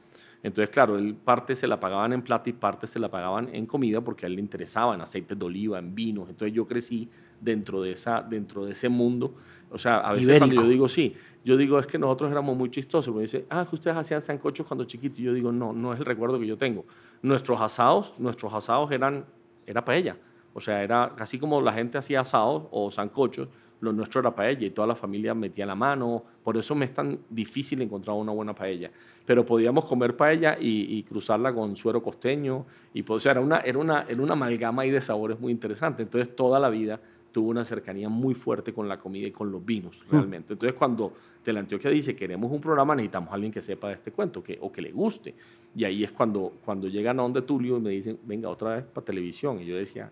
Entonces, 0.41 0.69
claro, 0.69 0.97
él 0.97 1.15
parte 1.15 1.55
se 1.55 1.67
la 1.67 1.79
pagaban 1.79 2.13
en 2.13 2.21
plata 2.21 2.49
y 2.49 2.53
parte 2.53 2.87
se 2.87 2.97
la 2.97 3.09
pagaban 3.09 3.49
en 3.53 3.65
comida 3.65 4.01
porque 4.01 4.25
a 4.25 4.27
él 4.27 4.35
le 4.35 4.41
interesaba 4.41 4.95
en 4.95 5.01
aceites 5.01 5.37
de 5.37 5.45
oliva, 5.45 5.79
en 5.79 5.93
vinos. 5.93 6.29
Entonces 6.29 6.55
yo 6.55 6.65
crecí 6.65 7.09
dentro 7.41 7.81
de, 7.81 7.91
esa, 7.91 8.21
dentro 8.21 8.65
de 8.65 8.71
ese 8.71 8.87
mundo. 8.87 9.35
O 9.69 9.77
sea, 9.77 9.97
a 9.97 10.13
veces 10.13 10.37
cuando 10.37 10.55
yo 10.55 10.67
digo 10.67 10.87
sí, 10.87 11.13
yo 11.43 11.57
digo 11.57 11.77
es 11.77 11.87
que 11.87 11.97
nosotros 11.97 12.31
éramos 12.31 12.55
muy 12.55 12.71
chistosos. 12.71 13.13
Me 13.13 13.21
dice, 13.21 13.45
ah, 13.49 13.65
que 13.69 13.75
ustedes 13.75 13.97
hacían 13.97 14.21
sancochos 14.21 14.65
cuando 14.65 14.85
chiquitos. 14.85 15.19
Y 15.19 15.23
yo 15.23 15.33
digo, 15.33 15.51
no, 15.51 15.73
no 15.73 15.93
es 15.93 15.99
el 15.99 16.05
recuerdo 16.05 16.39
que 16.39 16.47
yo 16.47 16.57
tengo. 16.57 16.85
Nuestros 17.21 17.59
asados, 17.59 18.13
nuestros 18.17 18.53
asados 18.53 18.91
eran, 18.91 19.25
era 19.65 19.83
paella. 19.83 20.15
O 20.53 20.61
sea, 20.61 20.81
era 20.83 21.13
casi 21.17 21.37
como 21.37 21.61
la 21.61 21.73
gente 21.73 21.97
hacía 21.97 22.21
asados 22.21 22.63
o 22.71 22.91
sancochos 22.91 23.49
lo 23.81 23.93
nuestro 23.93 24.21
era 24.21 24.35
paella 24.35 24.67
y 24.67 24.71
toda 24.71 24.87
la 24.87 24.95
familia 24.95 25.33
metía 25.33 25.65
la 25.65 25.75
mano. 25.75 26.23
Por 26.43 26.57
eso 26.57 26.75
me 26.75 26.85
es 26.85 26.93
tan 26.93 27.19
difícil 27.29 27.81
encontrar 27.81 28.15
una 28.15 28.31
buena 28.31 28.53
paella. 28.53 28.91
Pero 29.25 29.45
podíamos 29.45 29.85
comer 29.85 30.17
paella 30.17 30.57
y, 30.59 31.03
cruzarla 31.03 31.53
con 31.53 31.75
suero 31.75 32.01
costeño. 32.01 32.65
Y 32.93 33.03
pues, 33.03 33.25
era, 33.25 33.39
una, 33.39 33.59
era, 33.59 33.77
una, 33.77 34.05
era 34.07 34.21
una 34.21 34.33
amalgama 34.33 34.81
ahí 34.81 34.91
de 34.91 35.01
sabores 35.01 35.39
muy 35.39 35.51
interesante. 35.51 36.03
Entonces, 36.03 36.35
toda 36.35 36.59
la 36.59 36.69
vida 36.69 36.99
tuvo 37.31 37.49
una 37.49 37.63
cercanía 37.63 38.09
muy 38.09 38.33
fuerte 38.33 38.73
con 38.73 38.87
la 38.87 38.99
comida 38.99 39.27
y 39.27 39.31
con 39.31 39.51
los 39.51 39.63
vinos, 39.63 39.95
realmente. 40.09 40.53
Entonces, 40.53 40.77
cuando 40.77 41.13
Teleantioquia 41.43 41.89
dice, 41.91 42.15
queremos 42.15 42.51
un 42.51 42.59
programa, 42.59 42.95
necesitamos 42.95 43.31
a 43.31 43.35
alguien 43.35 43.51
que 43.51 43.61
sepa 43.61 43.89
de 43.89 43.93
este 43.93 44.11
cuento 44.11 44.43
que, 44.43 44.57
o 44.59 44.71
que 44.71 44.81
le 44.81 44.91
guste. 44.91 45.35
Y 45.75 45.83
ahí 45.83 46.03
es 46.03 46.11
cuando, 46.11 46.53
cuando 46.65 46.87
llegan 46.87 47.19
a 47.19 47.23
donde 47.23 47.43
Tulio 47.43 47.77
y 47.77 47.81
me 47.81 47.91
dicen, 47.91 48.19
venga, 48.23 48.49
otra 48.49 48.75
vez 48.75 48.85
para 48.85 49.05
televisión. 49.05 49.61
Y 49.61 49.65
yo 49.65 49.77
decía, 49.77 50.09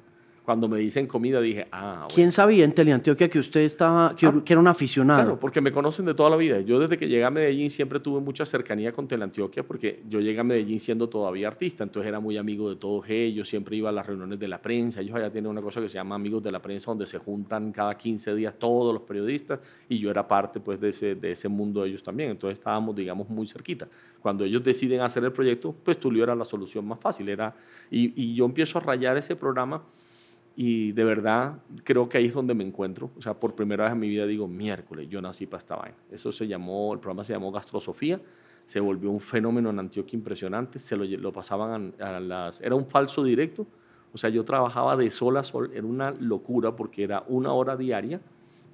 cuando 0.48 0.70
me 0.70 0.80
dicen 0.80 1.08
comida 1.08 1.42
dije, 1.42 1.68
ah, 1.74 2.08
¿Quién 2.08 2.32
sabía 2.32 2.64
en 2.64 2.72
Teleantioquia 2.72 3.28
que 3.28 3.38
usted 3.38 3.60
estaba, 3.64 4.16
que, 4.16 4.28
ah, 4.28 4.42
era 4.46 4.62
un 4.62 4.68
aficionado? 4.70 5.20
Claro, 5.20 5.40
porque 5.42 5.60
me 5.60 5.74
conocen 5.74 6.06
de 6.06 6.14
toda 6.14 6.30
la 6.30 6.38
vida. 6.38 6.62
Yo 6.62 6.80
desde 6.80 6.98
que 6.98 7.10
llegué 7.10 7.26
a 7.26 7.30
Medellín 7.30 7.70
siempre 7.70 8.00
tuve 8.00 8.22
mucha 8.22 8.46
cercanía 8.46 8.94
con 8.94 9.10
Teleantioquia 9.10 9.64
porque 9.64 10.04
yo 10.08 10.22
llegué 10.22 10.40
a 10.40 10.46
Medellín 10.46 10.80
siendo 10.80 11.10
todavía 11.10 11.50
artista, 11.50 11.84
entonces 11.84 12.08
era 12.08 12.22
muy 12.22 12.38
amigo 12.38 12.70
de 12.70 12.78
todos 12.78 13.10
ellos, 13.10 13.50
siempre 13.50 13.76
iba 13.76 13.90
a 13.90 13.92
las 13.92 14.08
reuniones 14.08 14.40
de 14.40 14.48
la 14.48 14.62
prensa, 14.62 15.02
ellos 15.02 15.18
allá 15.18 15.30
tienen 15.30 15.52
una 15.52 15.62
cosa 15.62 15.82
que 15.82 15.90
se 15.90 15.96
llama 15.96 16.16
Amigos 16.16 16.42
de 16.42 16.54
la 16.54 16.62
Prensa, 16.62 16.92
donde 16.92 17.08
se 17.08 17.18
juntan 17.18 17.74
cada 17.74 17.98
15 17.98 18.34
días 18.34 18.54
todos 18.58 18.94
los 18.94 19.04
periodistas 19.04 19.60
y 19.90 20.00
yo 20.00 20.10
era 20.10 20.26
parte 20.26 20.62
pues 20.62 20.80
de 20.80 20.92
ese, 20.92 21.16
de 21.16 21.34
ese 21.34 21.50
mundo 21.50 21.84
de 21.84 21.90
ellos 21.90 22.04
también, 22.04 22.30
entonces 22.30 22.58
estábamos 22.58 22.96
digamos 22.96 23.28
muy 23.28 23.48
cerquita. 23.48 23.90
Cuando 24.22 24.46
ellos 24.46 24.64
deciden 24.64 25.02
hacer 25.02 25.26
el 25.26 25.34
proyecto, 25.34 25.76
pues 25.84 25.98
Tulio 26.00 26.24
era 26.24 26.36
la 26.36 26.46
solución 26.46 26.88
más 26.88 27.02
fácil, 27.02 27.28
era, 27.28 27.54
y, 27.92 28.14
y 28.16 28.34
yo 28.34 28.46
empiezo 28.46 28.78
a 28.78 28.82
rayar 28.82 29.18
ese 29.18 29.36
programa 29.36 29.82
y 30.60 30.92
de 30.94 31.04
verdad 31.04 31.60
creo 31.84 32.10
que 32.10 32.18
ahí 32.18 32.26
es 32.26 32.34
donde 32.34 32.56
me 32.56 32.64
encuentro. 32.64 33.12
O 33.16 33.22
sea, 33.22 33.36
por 33.36 33.54
primera 33.54 33.84
vez 33.84 33.94
en 33.94 34.00
mi 34.00 34.10
vida 34.10 34.26
digo, 34.26 34.48
miércoles, 34.48 35.08
yo 35.08 35.22
nací 35.22 35.46
para 35.46 35.60
esta 35.60 35.76
vaina. 35.76 35.96
Eso 36.12 36.32
se 36.32 36.48
llamó, 36.48 36.94
el 36.94 37.00
programa 37.00 37.24
se 37.24 37.34
llamó 37.34 37.52
Gastrosofía. 37.52 38.20
Se 38.66 38.80
volvió 38.80 39.12
un 39.12 39.20
fenómeno 39.20 39.70
en 39.70 39.78
Antioquia 39.78 40.18
impresionante. 40.18 40.80
Se 40.80 40.98
lo, 40.98 41.32
pasaban 41.32 41.94
a, 42.00 42.20
las... 42.20 42.60
Era 42.62 42.74
un 42.74 42.88
falso 42.88 43.24
directo. 43.24 43.68
O 44.12 44.18
sea, 44.18 44.32
yo 44.32 44.44
trabajaba 44.46 44.98
de 44.98 45.12
sol 45.12 45.38
a 45.38 45.44
sol. 45.44 45.70
Era 45.76 45.86
una 45.86 46.10
locura 46.10 46.76
porque 46.76 47.04
era 47.04 47.24
una 47.28 47.54
hora 47.54 47.78
diaria 47.78 48.20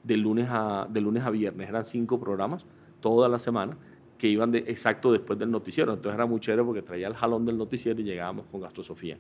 de 0.04 0.16
lunes 0.16 0.48
a, 0.50 0.88
de 0.90 1.02
lunes 1.02 1.24
a 1.24 1.32
viernes. 1.32 1.68
Eran 1.68 1.84
cinco 1.84 2.18
programas 2.18 2.66
toda 3.02 3.28
la 3.28 3.40
semana 3.40 3.78
que 4.24 4.30
iban 4.30 4.56
exacto 4.56 5.12
después 5.12 5.38
del 5.38 5.52
noticiero. 5.52 5.92
Entonces 5.92 6.16
era 6.16 6.26
muy 6.26 6.40
chévere 6.40 6.64
porque 6.64 6.82
traía 6.82 7.10
el 7.10 7.14
jalón 7.14 7.46
del 7.46 7.58
noticiero 7.58 8.00
y 8.00 8.06
llegábamos 8.06 8.46
con 8.46 8.62
Gastrosofía. 8.62 9.18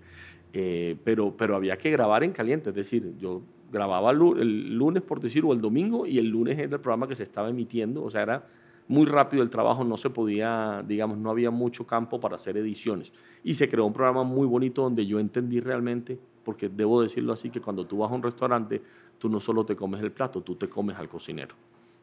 Eh, 0.53 0.95
pero, 1.03 1.35
pero 1.35 1.57
había 1.57 1.77
que 1.77 1.91
grabar 1.91 2.23
en 2.23 2.31
caliente, 2.31 2.69
es 2.69 2.75
decir, 2.77 3.13
yo 3.19 3.41
grababa 3.69 4.11
el 4.11 4.77
lunes, 4.77 5.03
por 5.03 5.19
decir, 5.19 5.43
o 5.43 5.51
el 5.51 5.59
domingo, 5.59 6.05
y 6.05 6.19
el 6.19 6.29
lunes 6.29 6.57
era 6.57 6.75
el 6.75 6.79
programa 6.79 7.05
que 7.05 7.15
se 7.15 7.23
estaba 7.23 7.49
emitiendo, 7.49 8.01
o 8.01 8.09
sea, 8.09 8.21
era 8.21 8.47
muy 8.87 9.05
rápido 9.05 9.43
el 9.43 9.49
trabajo, 9.49 9.83
no 9.83 9.97
se 9.97 10.09
podía, 10.09 10.81
digamos, 10.87 11.17
no 11.17 11.29
había 11.29 11.51
mucho 11.51 11.85
campo 11.85 12.21
para 12.21 12.37
hacer 12.37 12.55
ediciones. 12.55 13.11
Y 13.43 13.55
se 13.55 13.67
creó 13.67 13.85
un 13.85 13.91
programa 13.91 14.23
muy 14.23 14.47
bonito 14.47 14.83
donde 14.83 15.05
yo 15.05 15.19
entendí 15.19 15.59
realmente, 15.59 16.17
porque 16.45 16.69
debo 16.69 17.01
decirlo 17.01 17.33
así, 17.33 17.49
que 17.49 17.59
cuando 17.59 17.85
tú 17.85 17.97
vas 17.97 18.09
a 18.09 18.15
un 18.15 18.23
restaurante, 18.23 18.81
tú 19.17 19.27
no 19.27 19.41
solo 19.41 19.65
te 19.65 19.75
comes 19.75 20.01
el 20.01 20.13
plato, 20.13 20.39
tú 20.39 20.55
te 20.55 20.69
comes 20.69 20.95
al 20.95 21.09
cocinero. 21.09 21.55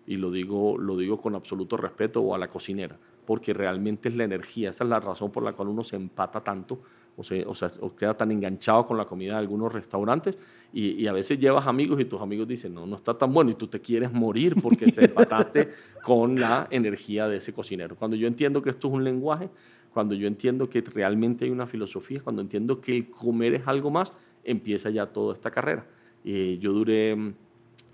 Y 0.07 0.17
lo 0.17 0.31
digo, 0.31 0.79
lo 0.79 0.97
digo 0.97 1.21
con 1.21 1.35
absoluto 1.35 1.77
respeto, 1.77 2.21
o 2.21 2.35
a 2.35 2.39
la 2.39 2.49
cocinera, 2.49 2.99
porque 3.27 3.53
realmente 3.53 4.09
es 4.09 4.17
la 4.17 4.25
energía, 4.25 4.71
esa 4.71 4.85
es 4.85 4.91
la 4.91 5.01
razón 5.01 5.31
por 5.31 5.43
la 5.43 5.53
cual 5.53 5.69
uno 5.69 5.85
se 5.85 5.97
empata 5.97 6.41
tanto 6.41 6.81
o, 7.17 7.23
se, 7.23 7.45
o, 7.45 7.55
sea, 7.55 7.69
o 7.81 7.95
queda 7.95 8.15
tan 8.15 8.31
enganchado 8.31 8.87
con 8.87 8.97
la 8.97 9.05
comida 9.05 9.33
de 9.35 9.39
algunos 9.41 9.73
restaurantes 9.73 10.37
y, 10.73 11.07
a 11.07 11.13
veces 11.13 11.39
llevas 11.39 11.67
amigos 11.67 12.01
y 12.01 12.05
tus 12.05 12.21
amigos 12.21 12.47
dicen, 12.47 12.73
no, 12.73 12.87
no 12.87 12.97
está 12.97 13.17
tan 13.19 13.33
bueno 13.33 13.51
y 13.51 13.55
tú 13.55 13.67
te 13.67 13.81
quieres 13.81 14.13
morir 14.13 14.55
porque 14.63 14.87
te 14.87 15.05
empataste 15.07 15.69
con 16.05 16.37
la 16.37 16.69
energía 16.71 17.29
de 17.29 17.37
ese 17.37 17.53
cocinero. 17.53 17.97
Cuando 17.97 18.17
yo 18.17 18.27
entiendo 18.27 18.63
que 18.63 18.71
esto 18.71 18.89
es 18.89 18.95
un 18.95 19.05
lenguaje, 19.05 19.51
cuando 19.93 20.15
yo 20.15 20.29
entiendo 20.29 20.71
que 20.71 20.81
realmente 20.81 21.45
hay 21.45 21.51
una 21.51 21.67
filosofía, 21.67 22.21
cuando 22.23 22.41
entiendo 22.41 22.81
que 22.81 22.97
el 22.97 23.11
comer 23.11 23.55
es 23.55 23.67
algo 23.67 23.91
más, 23.91 24.13
empieza 24.45 24.91
ya 24.91 25.07
toda 25.07 25.35
esta 25.35 25.51
carrera. 25.51 25.85
y 26.25 26.59
yo 26.59 26.73
duré 26.73 27.35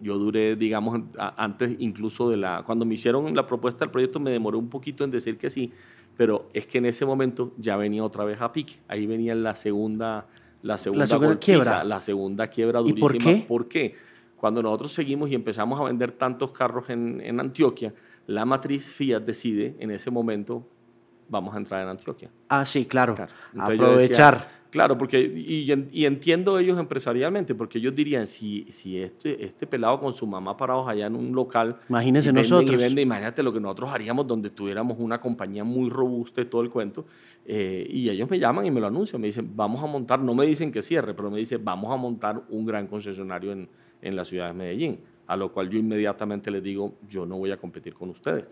yo 0.01 0.19
duré, 0.19 0.57
digamos, 0.57 1.01
antes 1.19 1.77
incluso 1.79 2.29
de 2.29 2.37
la... 2.37 2.63
Cuando 2.65 2.85
me 2.85 2.95
hicieron 2.95 3.35
la 3.35 3.47
propuesta 3.47 3.81
del 3.85 3.91
proyecto 3.91 4.21
me 4.21 4.31
demoré 4.31 4.57
un 4.57 4.69
poquito 4.69 5.05
en 5.05 5.11
decir 5.11 5.39
que 5.39 5.51
sí, 5.51 5.73
pero 6.17 6.49
es 6.53 6.67
que 6.67 6.79
en 6.79 6.87
ese 6.87 7.05
momento 7.05 7.53
ya 7.59 7.77
venía 7.77 8.05
otra 8.05 8.25
vez 8.25 8.41
a 8.41 8.53
pique. 8.53 8.75
Ahí 8.89 9.07
venía 9.07 9.35
la 9.35 9.55
segunda, 9.55 10.27
la 10.63 10.79
segunda, 10.79 11.39
quiebra. 11.39 11.85
La 11.85 12.01
segunda 12.01 12.49
quiebra 12.49 12.81
durísima. 12.81 12.99
¿Y 12.99 13.01
por 13.01 13.19
qué? 13.19 13.45
¿Por 13.49 13.69
qué? 13.69 13.95
Cuando 14.37 14.63
nosotros 14.63 14.93
seguimos 14.93 15.31
y 15.31 15.35
empezamos 15.35 15.81
a 15.81 15.85
vender 15.85 16.13
tantos 16.13 16.53
carros 16.53 16.91
en, 16.91 17.21
en 17.23 17.41
Antioquia, 17.41 17.95
la 18.27 18.45
matriz 18.45 18.91
Fiat 18.91 19.23
decide 19.23 19.77
en 19.79 19.91
ese 19.91 20.11
momento, 20.11 20.67
vamos 21.29 21.55
a 21.55 21.59
entrar 21.59 21.83
en 21.83 21.89
Antioquia. 21.89 22.31
Ah, 22.49 22.67
sí, 22.67 22.85
claro. 22.85 23.17
Aprovechar. 23.59 24.57
Claro, 24.77 24.99
porque, 24.99 25.19
y, 25.21 26.05
entiendo 26.05 26.59
ellos 26.59 26.79
empresarialmente, 26.79 27.55
porque 27.55 27.79
ellos 27.79 27.95
dirían, 27.95 28.27
si, 28.27 28.67
si 28.71 28.99
este, 28.99 29.43
este 29.43 29.67
pelado 29.67 29.99
con 29.99 30.13
su 30.13 30.27
mamá 30.27 30.55
parados 30.55 30.87
allá 30.87 31.07
en 31.07 31.17
un 31.17 31.35
local, 31.35 31.77
imagínense 31.89 32.31
nosotros. 32.31 32.71
Y 32.71 32.77
vende, 32.77 33.01
imagínate 33.01 33.43
lo 33.43 33.53
que 33.53 33.59
nosotros 33.59 33.91
haríamos 33.91 34.27
donde 34.27 34.51
tuviéramos 34.51 34.99
una 35.01 35.19
compañía 35.19 35.65
muy 35.65 35.89
robusta 35.89 36.43
y 36.43 36.45
todo 36.45 36.61
el 36.61 36.69
cuento. 36.69 37.07
Eh, 37.47 37.87
y 37.89 38.11
ellos 38.11 38.29
me 38.29 38.39
llaman 38.39 38.67
y 38.67 38.71
me 38.71 38.81
lo 38.81 38.89
anuncian, 38.89 39.19
me 39.21 39.29
dicen, 39.29 39.51
vamos 39.57 39.83
a 39.83 39.87
montar, 39.87 40.21
no 40.21 40.35
me 40.35 40.45
dicen 40.45 40.71
que 40.71 40.83
cierre, 40.83 41.15
pero 41.15 41.31
me 41.31 41.39
dicen, 41.39 41.65
vamos 41.65 41.91
a 41.91 41.97
montar 41.97 42.43
un 42.51 42.67
gran 42.67 42.87
concesionario 42.87 43.53
en, 43.53 43.69
en 44.03 44.15
la 44.15 44.25
ciudad 44.25 44.49
de 44.49 44.53
Medellín. 44.53 45.01
A 45.27 45.37
lo 45.37 45.51
cual 45.53 45.71
yo 45.71 45.79
inmediatamente 45.79 46.51
les 46.51 46.63
digo, 46.63 46.99
yo 47.09 47.25
no 47.25 47.39
voy 47.39 47.51
a 47.51 47.57
competir 47.57 47.95
con 47.95 48.11
ustedes 48.11 48.45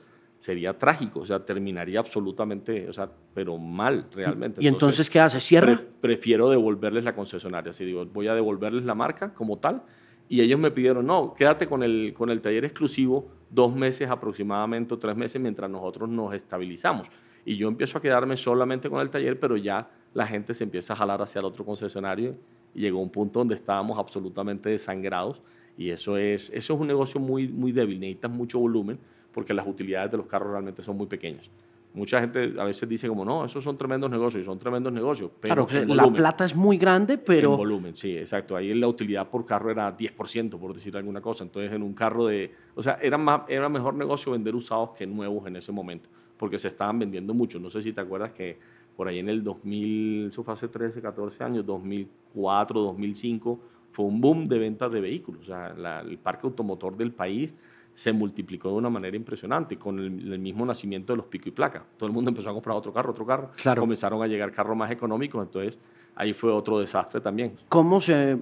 sería 0.44 0.76
trágico, 0.76 1.20
o 1.20 1.24
sea, 1.24 1.42
terminaría 1.42 1.98
absolutamente, 1.98 2.86
o 2.86 2.92
sea, 2.92 3.08
pero 3.32 3.56
mal 3.56 4.08
realmente. 4.12 4.62
¿Y 4.62 4.66
entonces, 4.66 5.08
qué 5.08 5.18
hace? 5.18 5.40
¿Cierra? 5.40 5.80
prefiero 6.02 6.50
devolverles 6.50 7.02
la 7.02 7.14
concesionaria, 7.14 7.70
así 7.70 7.82
digo, 7.82 8.04
voy 8.04 8.28
a 8.28 8.34
devolverles 8.34 8.84
la 8.84 8.94
marca 8.94 9.32
como 9.32 9.56
tal, 9.56 9.84
y 10.28 10.42
ellos 10.42 10.60
me 10.60 10.70
pidieron, 10.70 11.06
no, 11.06 11.32
quédate 11.32 11.66
con 11.66 11.82
el, 11.82 12.12
con 12.14 12.28
el 12.28 12.42
taller 12.42 12.66
exclusivo 12.66 13.26
dos 13.48 13.74
meses 13.74 14.10
aproximadamente 14.10 14.92
o 14.92 14.98
tres 14.98 15.16
meses 15.16 15.40
mientras 15.40 15.70
nosotros 15.70 16.10
nos 16.10 16.34
estabilizamos. 16.34 17.08
Y 17.46 17.56
yo 17.56 17.66
empiezo 17.66 17.96
a 17.96 18.02
quedarme 18.02 18.36
solamente 18.36 18.90
con 18.90 19.00
el 19.00 19.08
taller, 19.08 19.40
pero 19.40 19.56
ya 19.56 19.88
la 20.12 20.26
gente 20.26 20.52
se 20.52 20.64
empieza 20.64 20.92
a 20.92 20.96
jalar 20.96 21.22
hacia 21.22 21.38
el 21.38 21.46
otro 21.46 21.64
concesionario 21.64 22.36
y 22.74 22.80
llegó 22.82 23.00
un 23.00 23.10
punto 23.10 23.38
donde 23.38 23.54
estábamos 23.54 23.98
absolutamente 23.98 24.68
desangrados 24.68 25.40
y 25.78 25.88
eso 25.88 26.18
es, 26.18 26.50
eso 26.50 26.74
es 26.74 26.80
un 26.80 26.86
negocio 26.86 27.18
muy, 27.18 27.48
muy 27.48 27.72
débil, 27.72 27.98
necesitas 27.98 28.30
mucho 28.30 28.58
volumen 28.58 28.98
porque 29.34 29.52
las 29.52 29.66
utilidades 29.66 30.12
de 30.12 30.16
los 30.16 30.26
carros 30.26 30.50
realmente 30.50 30.82
son 30.82 30.96
muy 30.96 31.06
pequeñas. 31.06 31.50
Mucha 31.92 32.20
gente 32.20 32.54
a 32.58 32.64
veces 32.64 32.88
dice 32.88 33.06
como, 33.06 33.24
no, 33.24 33.44
esos 33.44 33.62
son 33.62 33.76
tremendos 33.76 34.10
negocios, 34.10 34.42
y 34.42 34.44
son 34.44 34.58
tremendos 34.58 34.92
negocios. 34.92 35.30
Pero 35.40 35.64
claro, 35.64 35.94
la 35.94 36.10
plata 36.10 36.44
es 36.44 36.56
muy 36.56 36.76
grande, 36.76 37.18
pero... 37.18 37.52
En 37.52 37.56
volumen, 37.56 37.94
sí, 37.94 38.16
exacto. 38.16 38.56
Ahí 38.56 38.72
la 38.72 38.88
utilidad 38.88 39.28
por 39.28 39.46
carro 39.46 39.70
era 39.70 39.96
10%, 39.96 40.58
por 40.58 40.74
decir 40.74 40.96
alguna 40.96 41.20
cosa. 41.20 41.44
Entonces, 41.44 41.70
en 41.70 41.84
un 41.84 41.94
carro 41.94 42.26
de... 42.26 42.52
O 42.74 42.82
sea, 42.82 42.98
era, 43.00 43.16
más, 43.16 43.42
era 43.48 43.68
mejor 43.68 43.94
negocio 43.94 44.32
vender 44.32 44.56
usados 44.56 44.90
que 44.98 45.06
nuevos 45.06 45.46
en 45.46 45.54
ese 45.54 45.70
momento, 45.70 46.08
porque 46.36 46.58
se 46.58 46.66
estaban 46.66 46.98
vendiendo 46.98 47.32
mucho. 47.32 47.60
No 47.60 47.70
sé 47.70 47.80
si 47.80 47.92
te 47.92 48.00
acuerdas 48.00 48.32
que 48.32 48.58
por 48.96 49.06
ahí 49.06 49.20
en 49.20 49.28
el 49.28 49.44
2000, 49.44 50.28
eso 50.28 50.42
fue 50.42 50.54
hace 50.54 50.66
13, 50.66 51.00
14 51.00 51.44
años, 51.44 51.64
2004, 51.64 52.80
2005, 52.80 53.60
fue 53.92 54.04
un 54.04 54.20
boom 54.20 54.48
de 54.48 54.58
ventas 54.58 54.90
de 54.90 55.00
vehículos. 55.00 55.42
O 55.42 55.46
sea, 55.46 56.00
el 56.00 56.18
parque 56.18 56.48
automotor 56.48 56.96
del 56.96 57.12
país 57.12 57.54
se 57.94 58.12
multiplicó 58.12 58.70
de 58.70 58.74
una 58.74 58.90
manera 58.90 59.16
impresionante 59.16 59.78
con 59.78 59.98
el, 59.98 60.38
mismo 60.38 60.66
nacimiento 60.66 61.12
de 61.12 61.18
los 61.18 61.26
pico 61.26 61.48
y 61.48 61.52
placa. 61.52 61.84
Todo 61.96 62.08
el 62.08 62.12
mundo 62.12 62.30
empezó 62.30 62.50
a 62.50 62.52
comprar 62.52 62.76
otro 62.76 62.92
carro, 62.92 63.12
otro 63.12 63.24
carro. 63.24 63.50
Claro. 63.56 63.80
Comenzaron 63.80 64.22
a 64.22 64.26
llegar 64.26 64.52
carros 64.52 64.76
más 64.76 64.90
económicos, 64.90 65.42
entonces 65.42 65.78
ahí 66.16 66.32
fue 66.32 66.52
otro 66.52 66.80
desastre 66.80 67.20
también. 67.20 67.56
¿Cómo 67.68 68.00
se 68.00 68.38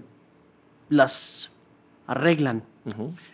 las 0.89 1.51
arreglan 2.07 2.63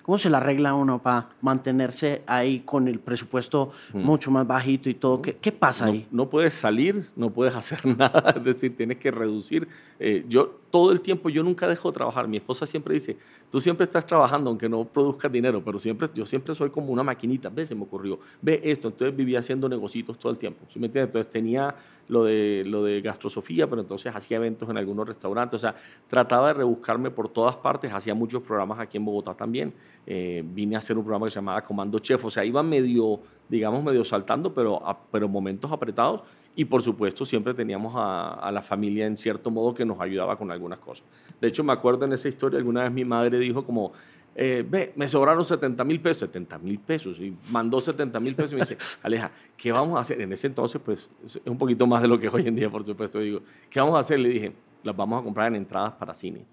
¿Cómo 0.02 0.18
se 0.18 0.28
la 0.28 0.38
arregla 0.38 0.74
uno 0.74 1.00
para 1.00 1.30
mantenerse 1.40 2.22
ahí 2.26 2.60
con 2.60 2.86
el 2.86 2.98
presupuesto 2.98 3.72
mucho 3.94 4.30
más 4.30 4.46
bajito 4.46 4.90
y 4.90 4.94
todo? 4.94 5.22
¿Qué, 5.22 5.36
qué 5.36 5.52
pasa 5.52 5.86
ahí? 5.86 6.06
No 6.10 6.28
puedes 6.28 6.54
salir, 6.54 7.06
no 7.16 7.30
puedes 7.30 7.54
hacer 7.56 7.84
nada, 7.86 8.34
es 8.36 8.44
decir, 8.44 8.76
tienes 8.76 8.98
que 8.98 9.10
reducir. 9.10 9.66
Eh, 9.98 10.24
yo 10.28 10.60
todo 10.70 10.92
el 10.92 11.00
tiempo, 11.00 11.28
yo 11.28 11.42
nunca 11.42 11.66
dejo 11.66 11.90
de 11.90 11.94
trabajar. 11.94 12.28
Mi 12.28 12.36
esposa 12.36 12.66
siempre 12.66 12.94
dice, 12.94 13.16
tú 13.50 13.60
siempre 13.60 13.84
estás 13.84 14.06
trabajando 14.06 14.50
aunque 14.50 14.68
no 14.68 14.84
produzcas 14.84 15.30
dinero, 15.30 15.62
pero 15.64 15.78
siempre, 15.78 16.08
yo 16.14 16.26
siempre 16.26 16.54
soy 16.54 16.70
como 16.70 16.92
una 16.92 17.02
maquinita. 17.02 17.48
Ve, 17.48 17.66
se 17.66 17.74
me 17.74 17.82
ocurrió, 17.82 18.18
ve 18.42 18.60
esto. 18.64 18.88
Entonces 18.88 19.16
vivía 19.16 19.38
haciendo 19.38 19.68
negocios 19.68 20.18
todo 20.18 20.30
el 20.30 20.38
tiempo. 20.38 20.66
¿sí 20.72 20.78
me 20.78 20.86
entiendes? 20.86 21.08
Entonces 21.08 21.30
tenía 21.30 21.74
lo 22.08 22.24
de, 22.24 22.62
lo 22.66 22.84
de 22.84 23.00
gastrosofía, 23.00 23.68
pero 23.68 23.80
entonces 23.82 24.14
hacía 24.14 24.36
eventos 24.36 24.68
en 24.68 24.76
algunos 24.76 25.06
restaurantes. 25.06 25.56
O 25.56 25.60
sea, 25.60 25.74
trataba 26.08 26.48
de 26.48 26.54
rebuscarme 26.54 27.10
por 27.10 27.28
todas 27.28 27.56
partes. 27.56 27.92
Hacía 27.92 28.14
muchos 28.14 28.42
programas 28.42 28.78
aquí 28.78 28.96
en 28.96 29.04
Bogotá 29.04 29.34
también. 29.34 29.72
Eh, 30.06 30.42
vine 30.44 30.76
a 30.76 30.78
hacer 30.78 30.96
un 30.96 31.04
programa 31.04 31.26
que 31.26 31.30
se 31.30 31.36
llamaba 31.36 31.62
Comando 31.62 31.98
Chef, 31.98 32.24
o 32.24 32.30
sea, 32.30 32.44
iba 32.44 32.62
medio, 32.62 33.20
digamos, 33.48 33.84
medio 33.84 34.04
saltando, 34.04 34.54
pero, 34.54 34.80
pero 35.10 35.28
momentos 35.28 35.70
apretados. 35.70 36.22
Y 36.58 36.64
por 36.64 36.82
supuesto, 36.82 37.24
siempre 37.24 37.54
teníamos 37.54 37.94
a, 37.96 38.50
la 38.52 38.62
familia 38.62 39.06
en 39.06 39.16
cierto 39.16 39.48
modo 39.48 39.72
que 39.72 39.84
nos 39.84 40.00
ayudaba 40.00 40.36
con 40.36 40.50
algunas 40.50 40.80
cosas. 40.80 41.06
De 41.40 41.46
hecho, 41.46 41.62
me 41.62 41.72
acuerdo 41.72 42.04
en 42.04 42.12
esa 42.12 42.26
historia, 42.28 42.58
alguna 42.58 42.82
vez 42.82 42.90
mi 42.90 43.04
madre 43.04 43.38
dijo 43.38 43.64
como, 43.64 43.92
eh, 44.34 44.66
ve, 44.68 44.92
me 44.96 45.06
sobraron 45.06 45.44
70 45.44 45.84
mil 45.84 46.00
pesos, 46.00 46.22
70 46.22 46.58
mil 46.58 46.80
pesos, 46.80 47.16
y 47.20 47.32
mandó 47.52 47.80
70 47.80 48.18
mil 48.18 48.34
pesos 48.34 48.50
y 48.50 48.54
me 48.56 48.62
dice, 48.62 48.76
Aleja, 49.04 49.30
¿qué 49.56 49.70
vamos 49.70 49.98
a 49.98 50.00
hacer? 50.00 50.20
En 50.20 50.32
ese 50.32 50.48
entonces, 50.48 50.82
pues, 50.84 51.08
es 51.24 51.40
un 51.44 51.58
poquito 51.58 51.86
más 51.86 52.02
de 52.02 52.08
lo 52.08 52.18
que 52.18 52.26
es 52.26 52.34
hoy 52.34 52.48
en 52.48 52.56
día, 52.56 52.68
por 52.68 52.84
supuesto, 52.84 53.20
digo, 53.20 53.40
¿qué 53.70 53.78
vamos 53.78 53.94
a 53.94 54.00
hacer? 54.00 54.18
Le 54.18 54.28
dije, 54.30 54.52
las 54.82 54.96
vamos 54.96 55.20
a 55.20 55.22
comprar 55.22 55.46
en 55.46 55.54
entradas 55.54 55.92
para 55.92 56.12
cine, 56.12 56.44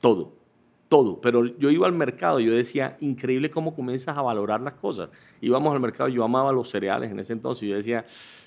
todo 0.00 0.39
todo, 0.90 1.20
pero 1.20 1.46
yo 1.46 1.70
iba 1.70 1.86
al 1.86 1.92
mercado 1.92 2.40
yo 2.40 2.52
decía, 2.52 2.96
increíble 2.98 3.48
cómo 3.48 3.76
comienzas 3.76 4.18
a 4.18 4.22
valorar 4.22 4.60
las 4.60 4.74
cosas. 4.74 5.08
Íbamos 5.40 5.72
al 5.72 5.78
mercado, 5.78 6.08
yo 6.08 6.24
amaba 6.24 6.50
los 6.50 6.68
cereales 6.68 7.12
en 7.12 7.20
ese 7.20 7.32
entonces, 7.32 7.68
yo 7.68 7.76
decía, 7.76 8.04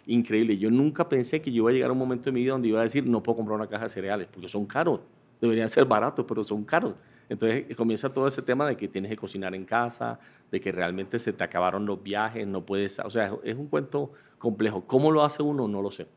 increíble, 0.08 0.58
yo 0.58 0.70
nunca 0.70 1.08
pensé 1.08 1.42
que 1.42 1.54
yo 1.54 1.64
iba 1.64 1.70
a 1.70 1.74
llegar 1.74 1.90
a 1.90 1.94
un 1.94 2.00
momento 2.00 2.26
de 2.26 2.34
mi 2.34 2.42
vida 2.42 2.52
donde 2.52 2.68
iba 2.68 2.82
a 2.82 2.84
decir, 2.84 3.08
no 3.08 3.24
puedo 3.24 3.38
comprar 3.38 3.58
una 3.58 3.68
caja 3.68 3.86
de 3.86 3.90
cereales, 3.90 4.28
porque 4.30 4.50
son 4.50 4.66
caros, 4.66 5.00
deberían 5.40 5.70
ser 5.70 5.86
baratos, 5.86 6.26
pero 6.28 6.44
son 6.44 6.66
caros. 6.66 6.96
Entonces 7.30 7.74
comienza 7.78 8.14
todo 8.14 8.28
ese 8.28 8.42
tema 8.42 8.68
de 8.68 8.76
que 8.76 8.90
tienes 8.90 9.10
que 9.10 9.16
cocinar 9.16 9.56
en 9.56 9.64
casa, 9.64 10.20
de 10.52 10.60
que 10.60 10.74
realmente 10.74 11.20
se 11.20 11.32
te 11.32 11.46
acabaron 11.46 11.86
los 11.86 12.04
viajes, 12.04 12.46
no 12.46 12.66
puedes, 12.66 13.00
o 13.00 13.10
sea, 13.10 13.34
es 13.46 13.56
un 13.56 13.68
cuento 13.68 14.12
complejo. 14.38 14.84
¿Cómo 14.86 15.12
lo 15.12 15.24
hace 15.24 15.42
uno? 15.42 15.70
No 15.70 15.82
lo 15.82 15.92
sé 15.92 16.08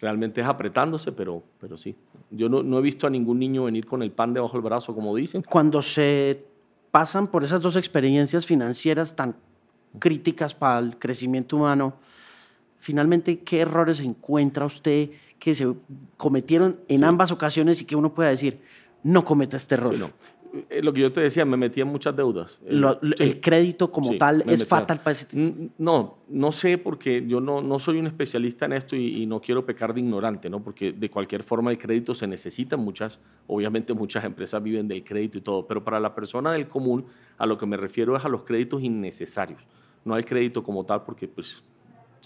realmente 0.00 0.40
es 0.40 0.46
apretándose, 0.46 1.12
pero, 1.12 1.42
pero 1.60 1.76
sí. 1.76 1.96
Yo 2.30 2.48
no, 2.48 2.62
no, 2.62 2.78
he 2.78 2.82
visto 2.82 3.06
a 3.06 3.10
ningún 3.10 3.38
niño 3.38 3.64
venir 3.64 3.86
con 3.86 4.02
el 4.02 4.10
pan 4.10 4.34
debajo 4.34 4.54
del 4.54 4.62
brazo, 4.62 4.94
como 4.94 5.14
dicen. 5.14 5.42
Cuando 5.42 5.82
se 5.82 6.44
pasan 6.90 7.28
por 7.28 7.44
esas 7.44 7.62
dos 7.62 7.76
experiencias 7.76 8.46
financieras 8.46 9.14
tan 9.14 9.36
críticas 9.98 10.54
para 10.54 10.78
el 10.78 10.98
crecimiento 10.98 11.56
humano, 11.56 11.94
finalmente, 12.78 13.40
¿qué 13.40 13.60
errores 13.60 14.00
encuentra 14.00 14.66
usted 14.66 15.10
que 15.38 15.54
se 15.54 15.72
cometieron 16.16 16.80
en 16.88 17.04
ambas 17.04 17.30
ocasiones 17.32 17.80
y 17.82 17.84
que 17.84 17.96
uno 17.96 18.14
pueda 18.14 18.30
decir, 18.30 18.60
no 19.02 19.24
cometa 19.24 19.56
este 19.56 19.76
error? 19.76 19.96
no. 19.98 20.10
Eh, 20.70 20.82
lo 20.82 20.92
que 20.92 21.00
yo 21.00 21.12
te 21.12 21.20
decía, 21.20 21.44
me 21.44 21.56
metí 21.56 21.80
en 21.80 21.88
muchas 21.88 22.16
deudas. 22.16 22.60
el 22.64 23.40
crédito 23.40 23.90
como 23.90 24.16
tal 24.16 24.42
es 24.46 24.66
fatal 24.66 24.98
para 24.98 25.12
ese 25.12 25.26
tipo. 25.26 25.70
No, 25.78 26.18
no 26.28 26.52
sé 26.52 26.78
porque 26.78 27.24
yo 27.26 27.40
no, 27.40 27.60
no 27.60 27.78
soy 27.78 27.98
un 27.98 28.06
especialista 28.06 28.66
en 28.66 28.72
esto 28.72 28.96
y, 28.96 29.26
no 29.26 29.40
quiero 29.40 29.66
pecar 29.66 29.92
de 29.92 30.00
ignorante, 30.00 30.48
¿no? 30.48 30.62
Porque 30.62 30.92
de 30.92 31.10
cualquier 31.10 31.42
forma 31.42 31.70
el 31.70 31.78
crédito 31.78 32.14
se 32.14 32.26
necesita, 32.26 32.76
muchas, 32.76 33.18
obviamente 33.46 33.92
muchas 33.92 34.24
empresas 34.24 34.62
viven 34.62 34.86
del 34.86 35.02
crédito 35.02 35.38
y 35.38 35.40
todo, 35.40 35.66
pero 35.66 35.82
para 35.82 35.98
la 35.98 36.14
persona 36.14 36.52
del 36.52 36.68
común 36.68 37.06
a 37.38 37.46
lo 37.46 37.58
que 37.58 37.66
me 37.66 37.76
refiero 37.76 38.16
es 38.16 38.24
a 38.24 38.28
los 38.28 38.44
créditos 38.44 38.82
innecesarios, 38.82 39.62
no 40.04 40.14
al 40.14 40.24
crédito 40.24 40.62
como 40.62 40.84
tal 40.84 41.02
porque 41.02 41.26
pues 41.26 41.62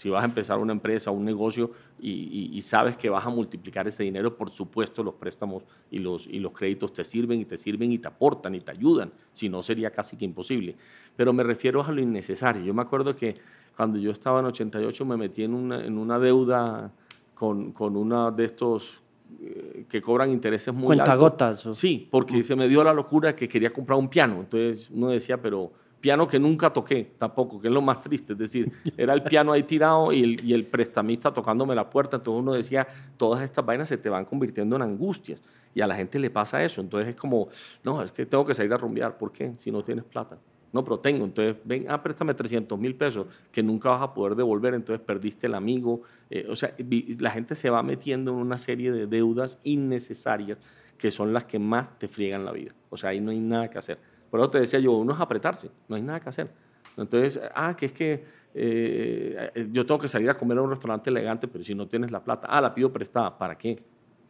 si 0.01 0.09
vas 0.09 0.23
a 0.23 0.25
empezar 0.25 0.57
una 0.57 0.73
empresa, 0.73 1.11
un 1.11 1.23
negocio 1.23 1.69
y, 1.99 2.59
sabes 2.63 2.97
que 2.97 3.07
vas 3.07 3.23
a 3.23 3.29
multiplicar 3.29 3.87
ese 3.87 4.01
dinero, 4.01 4.35
por 4.35 4.49
supuesto 4.49 5.03
los 5.03 5.13
préstamos 5.13 5.61
y 5.91 5.99
los, 5.99 6.25
y 6.25 6.39
los 6.39 6.53
créditos 6.53 6.91
te 6.91 7.03
sirven 7.03 7.39
y 7.39 7.45
te 7.45 7.55
sirven 7.55 7.91
y 7.91 7.99
te 7.99 8.07
aportan 8.07 8.55
y 8.55 8.61
te 8.61 8.71
ayudan, 8.71 9.11
si 9.31 9.47
no 9.47 9.61
sería 9.61 9.91
casi 9.91 10.17
que 10.17 10.25
imposible. 10.25 10.75
Pero 11.15 11.33
me 11.33 11.43
refiero 11.43 11.83
a 11.83 11.91
lo 11.91 12.01
innecesario. 12.01 12.63
Yo 12.63 12.73
me 12.73 12.81
acuerdo 12.81 13.15
que 13.15 13.35
cuando 13.77 13.99
yo 13.99 14.09
estaba 14.09 14.39
en 14.39 14.47
88 14.47 15.05
me 15.05 15.17
metí 15.17 15.43
en 15.43 15.53
una, 15.53 15.85
en 15.85 15.99
una 15.99 16.17
deuda 16.17 16.91
con, 17.35 17.71
con 17.71 17.95
una 17.95 18.31
de 18.31 18.45
estos 18.45 19.03
eh, 19.39 19.85
que 19.87 20.01
cobran 20.01 20.31
intereses 20.31 20.73
muy 20.73 20.87
Cuentagotas. 20.87 21.59
altos. 21.59 21.77
Sí, 21.77 22.07
porque 22.09 22.43
se 22.43 22.55
me 22.55 22.67
dio 22.67 22.83
la 22.83 22.93
locura 22.93 23.35
que 23.35 23.47
quería 23.47 23.69
comprar 23.69 23.99
un 23.99 24.09
piano. 24.09 24.39
Entonces 24.39 24.89
uno 24.89 25.09
decía, 25.09 25.39
pero 25.39 25.71
piano 26.01 26.27
que 26.27 26.39
nunca 26.39 26.73
toqué 26.73 27.13
tampoco, 27.17 27.61
que 27.61 27.67
es 27.67 27.73
lo 27.73 27.81
más 27.81 28.01
triste. 28.01 28.33
Es 28.33 28.39
decir, 28.39 28.71
era 28.97 29.13
el 29.13 29.23
piano 29.23 29.53
ahí 29.53 29.63
tirado 29.63 30.11
y 30.11 30.23
el, 30.23 30.43
y 30.43 30.53
el, 30.53 30.65
prestamista 30.65 31.33
tocándome 31.33 31.75
la 31.75 31.89
puerta. 31.89 32.17
Entonces 32.17 32.41
uno 32.41 32.53
decía, 32.53 32.87
todas 33.17 33.41
estas 33.43 33.65
vainas 33.65 33.87
se 33.87 33.97
te 33.97 34.09
van 34.09 34.25
convirtiendo 34.25 34.75
en 34.75 34.81
angustias. 34.81 35.41
Y 35.73 35.79
a 35.79 35.87
la 35.87 35.95
gente 35.95 36.19
le 36.19 36.29
pasa 36.29 36.63
eso. 36.63 36.81
Entonces 36.81 37.09
es 37.09 37.15
como, 37.15 37.47
no, 37.83 38.01
es 38.01 38.11
que 38.11 38.25
tengo 38.25 38.43
que 38.43 38.53
salir 38.53 38.73
a 38.73 38.77
rumbear. 38.77 39.17
¿Por 39.17 39.31
qué? 39.31 39.53
Si 39.59 39.71
no 39.71 39.83
tienes 39.83 40.03
plata. 40.03 40.37
No, 40.73 40.83
pero 40.83 40.99
tengo. 40.99 41.25
Entonces, 41.25 41.57
ven, 41.63 41.85
ah, 41.89 42.01
préstame 42.01 42.33
300 42.33 42.77
mil 42.79 42.95
pesos 42.95 43.27
que 43.51 43.61
nunca 43.61 43.89
vas 43.89 44.01
a 44.01 44.13
poder 44.13 44.35
devolver. 44.35 44.73
Entonces 44.73 45.05
perdiste 45.05 45.47
el 45.47 45.55
amigo. 45.55 46.01
Eh, 46.29 46.47
o 46.49 46.55
sea, 46.55 46.73
la 47.19 47.31
gente 47.31 47.55
se 47.55 47.69
va 47.69 47.83
metiendo 47.83 48.31
en 48.31 48.37
una 48.37 48.57
serie 48.57 48.91
de 48.91 49.05
deudas 49.07 49.59
innecesarias 49.63 50.57
que 50.97 51.11
son 51.11 51.33
las 51.33 51.45
que 51.45 51.57
más 51.57 51.97
te 51.97 52.07
friegan 52.07 52.45
la 52.45 52.51
vida. 52.51 52.73
O 52.89 52.97
sea, 52.97 53.09
ahí 53.09 53.19
no 53.19 53.31
hay 53.31 53.39
nada 53.39 53.69
que 53.69 53.77
hacer. 53.79 53.97
Por 54.31 54.39
eso 54.39 54.49
te 54.49 54.59
decía 54.61 54.79
yo, 54.79 54.93
uno 54.93 55.13
es 55.13 55.19
apretarse, 55.19 55.69
no 55.89 55.97
hay 55.97 56.01
nada 56.01 56.21
que 56.21 56.29
hacer. 56.29 56.49
Entonces, 56.97 57.39
ah, 57.53 57.75
que 57.75 57.85
es 57.85 57.93
que 57.93 58.23
eh, 58.53 59.67
yo 59.71 59.85
tengo 59.85 59.99
que 59.99 60.07
salir 60.07 60.29
a 60.29 60.33
comer 60.33 60.57
a 60.57 60.61
un 60.61 60.69
restaurante 60.69 61.09
elegante, 61.09 61.47
pero 61.47 61.63
si 61.63 61.75
no 61.75 61.87
tienes 61.87 62.11
la 62.11 62.23
plata, 62.23 62.47
ah, 62.49 62.61
la 62.61 62.73
pido 62.73 62.91
prestada, 62.91 63.37
¿para 63.37 63.57
qué? 63.57 63.83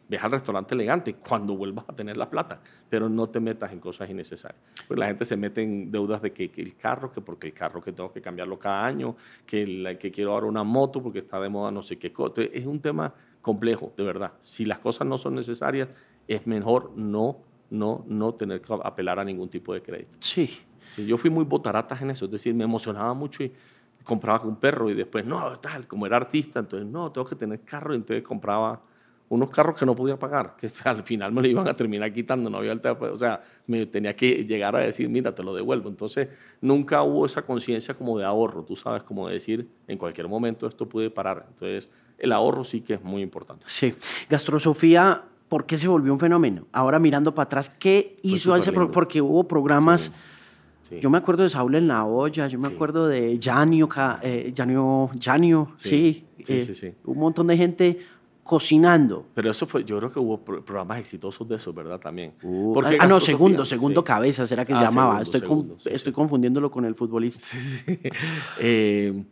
Ve 0.08 0.18
al 0.18 0.30
restaurante 0.30 0.74
elegante 0.74 1.14
cuando 1.14 1.56
vuelvas 1.56 1.84
a 1.88 1.94
tener 1.94 2.16
la 2.16 2.28
plata, 2.28 2.60
pero 2.88 3.08
no 3.08 3.28
te 3.28 3.40
metas 3.40 3.72
en 3.72 3.80
cosas 3.80 4.10
innecesarias. 4.10 4.60
Pues 4.86 4.98
la 4.98 5.06
gente 5.06 5.24
se 5.24 5.36
mete 5.36 5.62
en 5.62 5.90
deudas 5.90 6.20
de 6.20 6.32
que, 6.32 6.50
el 6.54 6.76
carro, 6.76 7.10
que 7.10 7.20
porque 7.20 7.46
el 7.46 7.54
carro 7.54 7.80
que 7.80 7.92
tengo 7.92 8.12
que 8.12 8.20
cambiarlo 8.20 8.58
cada 8.58 8.84
año, 8.84 9.16
que, 9.46 9.96
que 9.98 10.10
quiero 10.10 10.32
ahora 10.32 10.46
una 10.46 10.64
moto 10.64 11.02
porque 11.02 11.20
está 11.20 11.40
de 11.40 11.48
moda 11.48 11.70
no 11.70 11.82
sé 11.82 11.98
qué 11.98 12.12
cosa. 12.12 12.42
Es 12.42 12.66
un 12.66 12.80
tema 12.80 13.14
complejo, 13.40 13.92
de 13.96 14.02
verdad. 14.02 14.32
Si 14.40 14.64
las 14.64 14.80
cosas 14.80 15.06
no 15.06 15.16
son 15.16 15.34
necesarias, 15.34 15.88
es 16.28 16.46
mejor 16.46 16.92
no 16.96 17.38
no, 17.72 18.04
no 18.06 18.34
tener 18.34 18.60
que 18.60 18.72
apelar 18.82 19.18
a 19.18 19.24
ningún 19.24 19.48
tipo 19.48 19.74
de 19.74 19.82
crédito. 19.82 20.16
Sí. 20.20 20.58
Yo 20.98 21.16
fui 21.16 21.30
muy 21.30 21.44
botaratas 21.44 22.02
en 22.02 22.10
eso, 22.10 22.26
es 22.26 22.30
decir, 22.30 22.54
me 22.54 22.64
emocionaba 22.64 23.14
mucho 23.14 23.42
y 23.42 23.52
compraba 24.04 24.44
un 24.44 24.56
perro 24.56 24.90
y 24.90 24.94
después, 24.94 25.24
no, 25.24 25.58
tal, 25.58 25.86
como 25.86 26.06
era 26.06 26.16
artista, 26.16 26.60
entonces, 26.60 26.86
no, 26.86 27.10
tengo 27.10 27.26
que 27.26 27.36
tener 27.36 27.60
carro, 27.60 27.94
entonces 27.94 28.22
compraba 28.22 28.82
unos 29.30 29.50
carros 29.50 29.78
que 29.78 29.86
no 29.86 29.96
podía 29.96 30.18
pagar, 30.18 30.56
que 30.56 30.68
al 30.84 31.02
final 31.02 31.32
me 31.32 31.40
lo 31.40 31.48
iban 31.48 31.66
a 31.66 31.74
terminar 31.74 32.12
quitando, 32.12 32.50
no 32.50 32.58
había 32.58 32.74
o 32.74 33.16
sea, 33.16 33.42
me 33.66 33.86
tenía 33.86 34.14
que 34.14 34.44
llegar 34.44 34.76
a 34.76 34.80
decir, 34.80 35.08
mira, 35.08 35.34
te 35.34 35.42
lo 35.42 35.54
devuelvo. 35.54 35.88
Entonces, 35.88 36.28
nunca 36.60 37.02
hubo 37.02 37.24
esa 37.24 37.40
conciencia 37.40 37.94
como 37.94 38.18
de 38.18 38.26
ahorro, 38.26 38.62
tú 38.62 38.76
sabes, 38.76 39.02
como 39.02 39.28
de 39.28 39.34
decir, 39.34 39.66
en 39.88 39.96
cualquier 39.96 40.28
momento 40.28 40.66
esto 40.66 40.86
puede 40.86 41.08
parar. 41.08 41.46
Entonces, 41.48 41.88
el 42.18 42.32
ahorro 42.32 42.64
sí 42.64 42.82
que 42.82 42.94
es 42.94 43.02
muy 43.02 43.22
importante. 43.22 43.64
Sí. 43.68 43.94
Gastrosofía 44.28 45.22
¿por 45.52 45.66
qué 45.66 45.76
se 45.76 45.86
volvió 45.86 46.14
un 46.14 46.18
fenómeno? 46.18 46.66
Ahora 46.72 46.98
mirando 46.98 47.34
para 47.34 47.44
atrás, 47.44 47.70
¿qué 47.78 48.16
hizo 48.22 48.56
ese 48.56 48.72
Porque 48.72 49.20
hubo 49.20 49.46
programas, 49.46 50.10
yo 50.98 51.10
me 51.10 51.18
acuerdo 51.18 51.42
de 51.42 51.50
Saúl 51.50 51.74
en 51.74 51.88
la 51.88 52.06
olla, 52.06 52.46
yo 52.46 52.58
me 52.58 52.68
acuerdo 52.68 53.06
de 53.06 53.38
Janio, 53.38 53.86
eh, 54.22 54.54
Janio, 54.56 55.72
sí, 55.76 56.24
sí, 56.42 56.74
sí, 56.74 56.94
un 57.04 57.18
montón 57.18 57.48
de 57.48 57.58
gente 57.58 57.98
cocinando. 58.42 59.26
Pero 59.34 59.50
eso 59.50 59.66
fue, 59.66 59.84
yo 59.84 59.98
creo 59.98 60.10
que 60.10 60.20
hubo 60.20 60.38
programas 60.38 61.00
exitosos 61.00 61.46
de 61.46 61.56
eso, 61.56 61.70
¿verdad? 61.74 62.00
También. 62.00 62.32
Uh, 62.42 62.80
ah, 62.98 63.06
no, 63.06 63.20
segundo, 63.20 63.66
segundo 63.66 64.02
cabeza, 64.02 64.46
será 64.46 64.64
que 64.64 64.72
se 64.72 64.78
ah, 64.78 64.86
llamaba. 64.86 65.20
estoy, 65.20 65.42
estoy 65.84 66.14
confundiéndolo 66.14 66.70
con 66.70 66.86
el 66.86 66.94
futbolista. 66.94 67.46
Eh, 68.58 69.22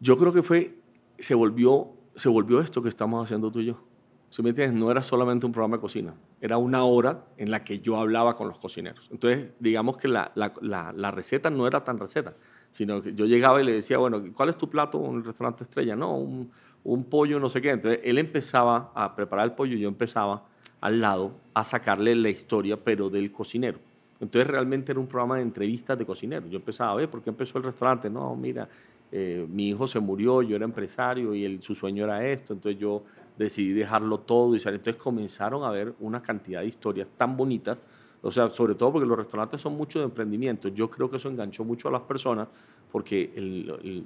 yo 0.00 0.18
creo 0.18 0.34
que 0.34 0.42
fue, 0.42 0.74
se 1.18 1.34
volvió, 1.34 1.88
se 2.14 2.28
volvió 2.28 2.60
esto 2.60 2.82
que 2.82 2.90
estamos 2.90 3.24
haciendo 3.24 3.50
tú 3.50 3.60
y 3.60 3.66
yo. 3.68 3.87
Si 4.30 4.42
me 4.42 4.50
entiendes, 4.50 4.78
no 4.78 4.90
era 4.90 5.02
solamente 5.02 5.46
un 5.46 5.52
programa 5.52 5.76
de 5.76 5.80
cocina, 5.80 6.14
era 6.40 6.58
una 6.58 6.84
hora 6.84 7.24
en 7.38 7.50
la 7.50 7.64
que 7.64 7.80
yo 7.80 7.96
hablaba 7.96 8.36
con 8.36 8.48
los 8.48 8.58
cocineros. 8.58 9.08
Entonces, 9.10 9.48
digamos 9.58 9.96
que 9.96 10.06
la, 10.06 10.32
la, 10.34 10.52
la, 10.92 11.10
receta 11.10 11.48
no 11.48 11.66
era 11.66 11.82
tan 11.82 11.98
receta, 11.98 12.34
sino 12.70 13.00
que 13.00 13.14
yo 13.14 13.24
llegaba 13.24 13.62
y 13.62 13.64
le 13.64 13.72
decía, 13.72 13.96
bueno, 13.96 14.22
¿cuál 14.34 14.50
es 14.50 14.58
tu 14.58 14.68
plato 14.68 15.02
en 15.06 15.16
el 15.16 15.24
restaurante 15.24 15.64
estrella? 15.64 15.96
No, 15.96 16.18
un, 16.18 17.04
pollo, 17.04 17.40
no 17.40 17.48
sé 17.48 17.62
qué. 17.62 17.70
Entonces, 17.70 18.00
él 18.04 18.18
empezaba 18.18 18.92
a 18.94 19.16
preparar 19.16 19.46
el 19.46 19.52
pollo 19.52 19.76
y 19.76 19.80
yo 19.80 19.88
empezaba 19.88 20.44
al 20.80 21.00
lado 21.00 21.32
a 21.54 21.64
sacarle 21.64 22.14
la 22.14 22.28
historia, 22.28 22.76
pero 22.76 23.08
del 23.08 23.32
cocinero. 23.32 23.78
Entonces, 24.20 24.46
realmente 24.46 24.92
era 24.92 25.00
un 25.00 25.06
programa 25.06 25.36
de 25.36 25.42
entrevistas 25.42 25.98
de 25.98 26.04
cocineros. 26.04 26.50
Yo 26.50 26.58
empezaba 26.58 26.92
a 26.92 26.96
ver, 26.96 27.08
¿por 27.08 27.22
qué 27.22 27.30
empezó 27.30 27.56
el 27.56 27.64
restaurante? 27.64 28.10
No, 28.10 28.36
mira, 28.36 28.68
eh, 29.10 29.46
mi 29.48 29.70
hijo 29.70 29.88
se 29.88 30.00
murió, 30.00 30.42
yo 30.42 30.56
era 30.56 30.66
empresario 30.66 31.34
y 31.34 31.62
su 31.62 31.74
sueño 31.74 32.04
era 32.04 32.26
esto, 32.26 32.52
entonces 32.52 32.78
yo 32.78 33.04
decidí 33.38 33.72
dejarlo 33.72 34.18
todo 34.18 34.54
y 34.54 34.60
salir. 34.60 34.80
Entonces 34.80 35.02
comenzaron 35.02 35.64
a 35.64 35.70
ver 35.70 35.94
una 36.00 36.20
cantidad 36.20 36.60
de 36.60 36.66
historias 36.66 37.08
tan 37.16 37.36
bonitas, 37.36 37.78
o 38.20 38.30
sea, 38.30 38.50
sobre 38.50 38.74
todo 38.74 38.92
porque 38.92 39.06
los 39.06 39.16
restaurantes 39.16 39.60
son 39.60 39.76
mucho 39.76 40.00
de 40.00 40.06
emprendimiento. 40.06 40.68
Yo 40.68 40.90
creo 40.90 41.08
que 41.08 41.16
eso 41.16 41.28
enganchó 41.28 41.64
mucho 41.64 41.88
a 41.88 41.92
las 41.92 42.02
personas 42.02 42.48
porque 42.90 43.32
el, 43.36 44.04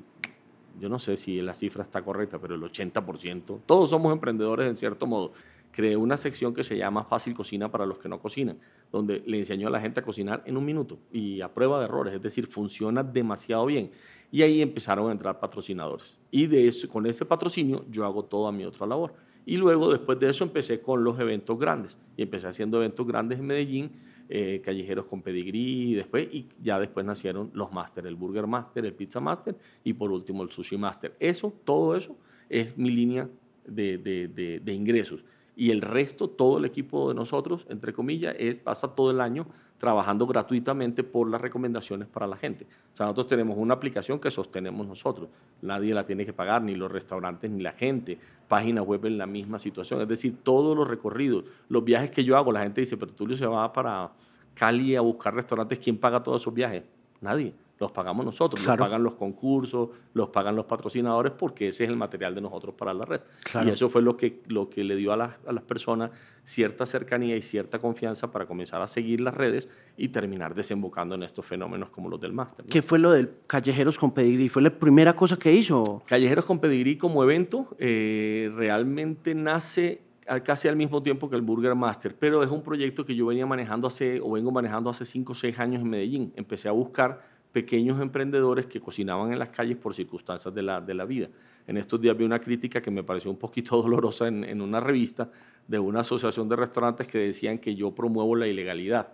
yo 0.79 0.89
no 0.89 0.99
sé 0.99 1.17
si 1.17 1.41
la 1.41 1.55
cifra 1.55 1.83
está 1.83 2.03
correcta, 2.03 2.39
pero 2.39 2.55
el 2.55 2.63
80%, 2.63 3.61
todos 3.65 3.91
somos 3.91 4.13
emprendedores 4.13 4.69
en 4.69 4.77
cierto 4.77 5.07
modo. 5.07 5.33
Creé 5.71 5.97
una 5.97 6.19
sección 6.19 6.53
que 6.53 6.65
se 6.65 6.77
llama 6.77 7.05
Fácil 7.05 7.35
Cocina 7.35 7.71
para 7.71 7.87
los 7.87 7.99
que 7.99 8.07
no 8.07 8.21
cocinan, 8.21 8.59
donde 8.91 9.23
le 9.25 9.39
enseñó 9.39 9.69
a 9.69 9.71
la 9.71 9.81
gente 9.81 10.01
a 10.01 10.03
cocinar 10.03 10.43
en 10.45 10.59
un 10.59 10.67
minuto 10.67 10.99
y 11.11 11.41
a 11.41 11.49
prueba 11.49 11.79
de 11.79 11.87
errores, 11.87 12.15
es 12.15 12.21
decir, 12.21 12.47
funciona 12.47 13.03
demasiado 13.03 13.65
bien. 13.65 13.91
Y 14.33 14.43
ahí 14.43 14.63
empezaron 14.63 15.11
a 15.11 15.13
entrar 15.13 15.39
patrocinadores. 15.39 16.19
Y 16.31 16.47
de 16.47 16.67
eso, 16.67 16.89
con 16.89 17.07
ese 17.07 17.25
patrocinio 17.27 17.85
yo 17.91 18.05
hago 18.07 18.25
toda 18.25 18.51
mi 18.51 18.65
otra 18.65 18.87
labor. 18.87 19.13
Y 19.45 19.59
luego, 19.59 19.91
después 19.91 20.19
de 20.19 20.31
eso, 20.31 20.43
empecé 20.43 20.81
con 20.81 21.05
los 21.05 21.21
eventos 21.21 21.59
grandes. 21.59 21.99
Y 22.17 22.23
empecé 22.23 22.49
haciendo 22.49 22.79
eventos 22.79 23.07
grandes 23.07 23.39
en 23.39 23.47
Medellín, 23.47 23.91
eh, 24.31 24.63
callejeros 24.65 25.05
con 25.05 25.21
pedigrí, 25.21 25.91
y, 25.91 25.95
después, 25.95 26.33
y 26.33 26.47
ya 26.63 26.81
después 26.81 27.05
nacieron 27.05 27.51
los 27.53 27.71
Master, 27.73 28.07
el 28.07 28.15
Burger 28.15 28.47
Master, 28.47 28.87
el 28.87 28.95
Pizza 28.95 29.21
Master 29.21 29.55
y 29.85 29.93
por 29.93 30.11
último 30.11 30.43
el 30.43 30.51
Sushi 30.51 30.79
Master. 30.79 31.15
Eso, 31.21 31.53
todo 31.65 31.95
eso 31.95 32.17
es 32.49 32.75
mi 32.79 32.91
línea 32.91 33.29
de, 33.67 33.99
de, 33.99 34.61
de 34.61 34.73
ingresos. 34.73 35.23
Y 35.55 35.71
el 35.71 35.83
resto, 35.83 36.31
todo 36.31 36.57
el 36.57 36.65
equipo 36.65 37.11
de 37.11 37.15
nosotros, 37.15 37.67
entre 37.69 37.93
comillas, 37.93 38.35
pasa 38.65 38.95
todo 38.95 39.11
el 39.11 39.21
año 39.21 39.47
trabajando 39.83 40.29
gratuitamente 40.29 41.03
por 41.03 41.29
las 41.29 41.41
recomendaciones 41.41 42.07
para 42.07 42.29
la 42.29 42.37
gente. 42.37 42.69
O 42.95 42.97
sea, 42.97 43.07
nosotros 43.07 43.27
tenemos 43.27 43.59
una 43.59 43.75
aplicación 43.75 44.21
que 44.21 44.31
sostenemos 44.31 44.87
nosotros. 44.87 45.29
Nadie 45.61 45.93
la 45.93 46.07
tiene 46.07 46.25
que 46.25 46.33
pagar, 46.33 46.63
ni 46.63 46.77
los 46.77 46.93
restaurantes, 46.93 47.51
ni 47.51 47.65
la 47.65 47.73
gente. 47.73 48.17
Página 48.47 48.81
web 48.81 49.05
en 49.07 49.19
la 49.19 49.27
misma 49.27 49.59
situación. 49.59 50.01
Es 50.01 50.07
decir, 50.07 50.37
todos 50.45 50.77
los 50.77 50.87
recorridos, 50.87 51.47
los 51.69 51.83
viajes 51.83 52.13
que 52.13 52.23
yo 52.23 52.37
hago, 52.37 52.53
la 52.53 52.61
gente 52.61 52.81
dice, 52.81 52.97
pero 52.97 53.11
Tulio 53.11 53.37
se 53.37 53.45
va 53.45 53.73
para 53.73 54.13
Cali 54.55 54.95
a 54.95 55.01
buscar 55.01 55.35
restaurantes. 55.35 55.81
¿Quién 55.81 55.99
paga 55.99 56.23
todos 56.23 56.43
esos 56.43 56.55
viajes? 56.55 56.85
Nadie 57.21 57.53
los 57.83 57.91
pagamos 57.91 58.25
nosotros, 58.25 58.65
los 58.65 58.77
pagan 58.77 59.03
los 59.03 59.15
concursos, 59.15 59.89
los 60.15 60.29
pagan 60.29 60.55
los 60.55 60.67
patrocinadores, 60.67 61.33
porque 61.33 61.69
ese 61.69 61.83
es 61.83 61.91
el 61.91 61.97
material 61.97 62.33
de 62.33 62.41
nosotros 62.41 62.77
para 62.77 62.95
la 62.95 63.05
red. 63.05 63.21
Y 63.65 63.71
eso 63.71 63.91
fue 63.91 64.03
lo 64.03 64.17
que, 64.17 64.41
lo 64.47 64.71
que 64.71 64.85
le 64.85 64.95
dio 64.95 65.13
a, 65.13 65.37
a, 65.45 65.53
las 65.53 65.65
personas 65.65 66.13
cierta 66.45 66.87
cercanía 66.87 67.37
y 67.37 67.43
cierta 67.43 67.81
confianza 67.81 68.31
para 68.31 68.47
comenzar 68.47 68.81
a 68.83 68.87
seguir 68.87 69.21
las 69.21 69.35
redes 69.35 69.69
y 69.97 70.09
terminar 70.11 70.55
desembocando 70.55 71.17
en 71.17 71.25
estos 71.25 71.45
fenómenos 71.45 71.91
como 71.91 72.09
los 72.09 72.21
del 72.21 72.33
máster. 72.33 72.65
¿Qué 72.67 72.83
fue 72.83 73.01
lo 73.01 73.11
del 73.11 73.33
Callejeros 73.49 73.99
con 73.99 74.13
Pedigrí? 74.13 74.49
¿Fue 74.49 74.63
la 74.63 74.71
primera 74.71 75.17
cosa 75.17 75.37
que 75.37 75.53
hizo? 75.53 76.05
Callejeros 76.07 76.45
con 76.45 76.61
Pedigrí 76.61 76.97
como 76.97 77.25
evento 77.25 77.75
eh, 77.81 78.49
realmente 78.55 79.35
nace 79.35 80.03
casi 80.45 80.69
al 80.69 80.77
mismo 80.77 81.03
tiempo 81.03 81.29
que 81.29 81.37
el 81.37 81.43
Burger 81.43 81.75
Master, 81.75 82.15
pero 82.19 82.43
es 82.43 82.51
un 82.51 82.63
proyecto 82.63 83.05
que 83.05 83.15
yo 83.15 83.27
venía 83.27 83.47
manejando 83.47 83.87
hace, 83.89 84.21
o 84.21 84.33
vengo 84.33 84.51
manejando 84.51 84.89
hace 84.91 85.05
5 85.05 85.33
o 85.33 85.35
6 85.35 85.59
años 85.59 85.83
en 85.83 85.91
Medellín. 85.91 86.33
Empecé 86.37 86.69
a 86.69 86.73
buscar 86.73 87.32
pequeños 87.53 88.01
emprendedores 88.01 88.67
que 88.67 88.81
cocinaban 88.81 89.33
en 89.33 89.39
las 89.39 89.51
calles 89.51 89.77
por 89.77 89.95
circunstancias 89.95 90.55
de 90.55 90.63
la, 90.63 90.81
de 90.81 90.95
la 90.95 91.05
vida. 91.05 91.29
En 91.67 91.77
estos 91.77 92.01
días 92.01 92.17
vi 92.17 92.25
una 92.25 92.41
crítica 92.41 92.81
que 92.81 92.91
me 92.91 93.03
pareció 93.03 93.31
un 93.31 93.39
poquito 93.39 93.77
dolorosa 93.83 94.27
en, 94.27 94.45
en, 94.45 94.61
una 94.61 94.81
revista 94.81 95.31
de 95.69 95.79
una 95.79 96.01
asociación 96.01 96.49
de 96.49 96.57
restaurantes 96.57 97.07
que 97.07 97.19
decían 97.19 97.59
que 97.59 97.75
yo 97.75 97.95
promuevo 97.95 98.35
la 98.35 98.47
ilegalidad. 98.47 99.09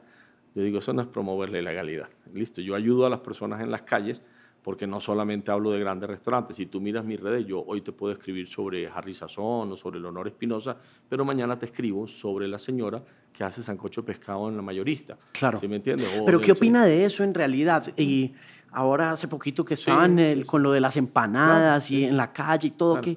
Yo 0.55 0.63
digo, 0.63 0.79
eso 0.79 0.93
no 0.93 1.03
es 1.03 1.09
promover 1.09 1.51
la 1.51 1.59
ilegalidad. 1.59 2.09
Listo, 2.33 2.61
yo 2.61 2.75
ayudo 2.75 3.07
a 3.07 3.11
las 3.11 3.21
personas 3.21 3.61
en 3.61 3.71
las 3.71 3.83
calles 3.83 4.23
porque 4.63 4.87
no 4.87 5.01
solamente 5.01 5.51
hablo 5.51 5.71
de 5.71 5.81
grandes 5.81 6.11
restaurantes. 6.11 6.57
Si 6.57 6.67
tú 6.67 6.81
miras 6.81 7.05
mis 7.05 7.21
redes, 7.21 7.47
yo 7.47 7.65
hoy 7.67 7.81
te 7.81 7.93
puedo 7.93 8.13
escribir 8.13 8.49
sobre 8.49 8.89
Harry 8.89 9.15
Sazón 9.15 9.73
o 9.73 9.77
sobre 9.77 10.01
Leonor 10.01 10.29
Espinosa, 10.29 10.77
pero 11.09 11.25
mañana 11.25 11.59
te 11.59 11.67
escribo 11.67 12.07
sobre 12.07 12.49
la 12.49 12.59
señora 12.59 13.03
que 13.33 13.45
hace 13.45 13.63
sancocho 13.63 14.05
pescado 14.05 14.49
en 14.49 14.57
la 14.57 14.63
mayorista. 14.63 15.17
Claro. 15.33 15.59
¿Sí 15.59 15.69
me 15.69 15.77
entiendes? 15.77 16.09
pero 16.27 16.41
¿qué 16.41 16.53
opina 16.53 16.85
de 16.85 17.05
eso 17.05 17.23
en 17.23 17.35
realidad? 17.35 17.87
Y 17.97 18.33
ahora 18.73 19.13
hace 19.13 19.29
poquito 19.29 19.65
que 19.65 19.75
estaban 19.75 20.43
con 20.43 20.63
lo 20.63 20.73
de 20.73 20.81
las 20.81 20.97
empanadas 20.97 21.91
y 21.91 22.05
en 22.05 22.17
la 22.17 22.33
calle 22.33 22.69
y 22.69 22.73
todo, 22.73 23.01
que... 23.01 23.17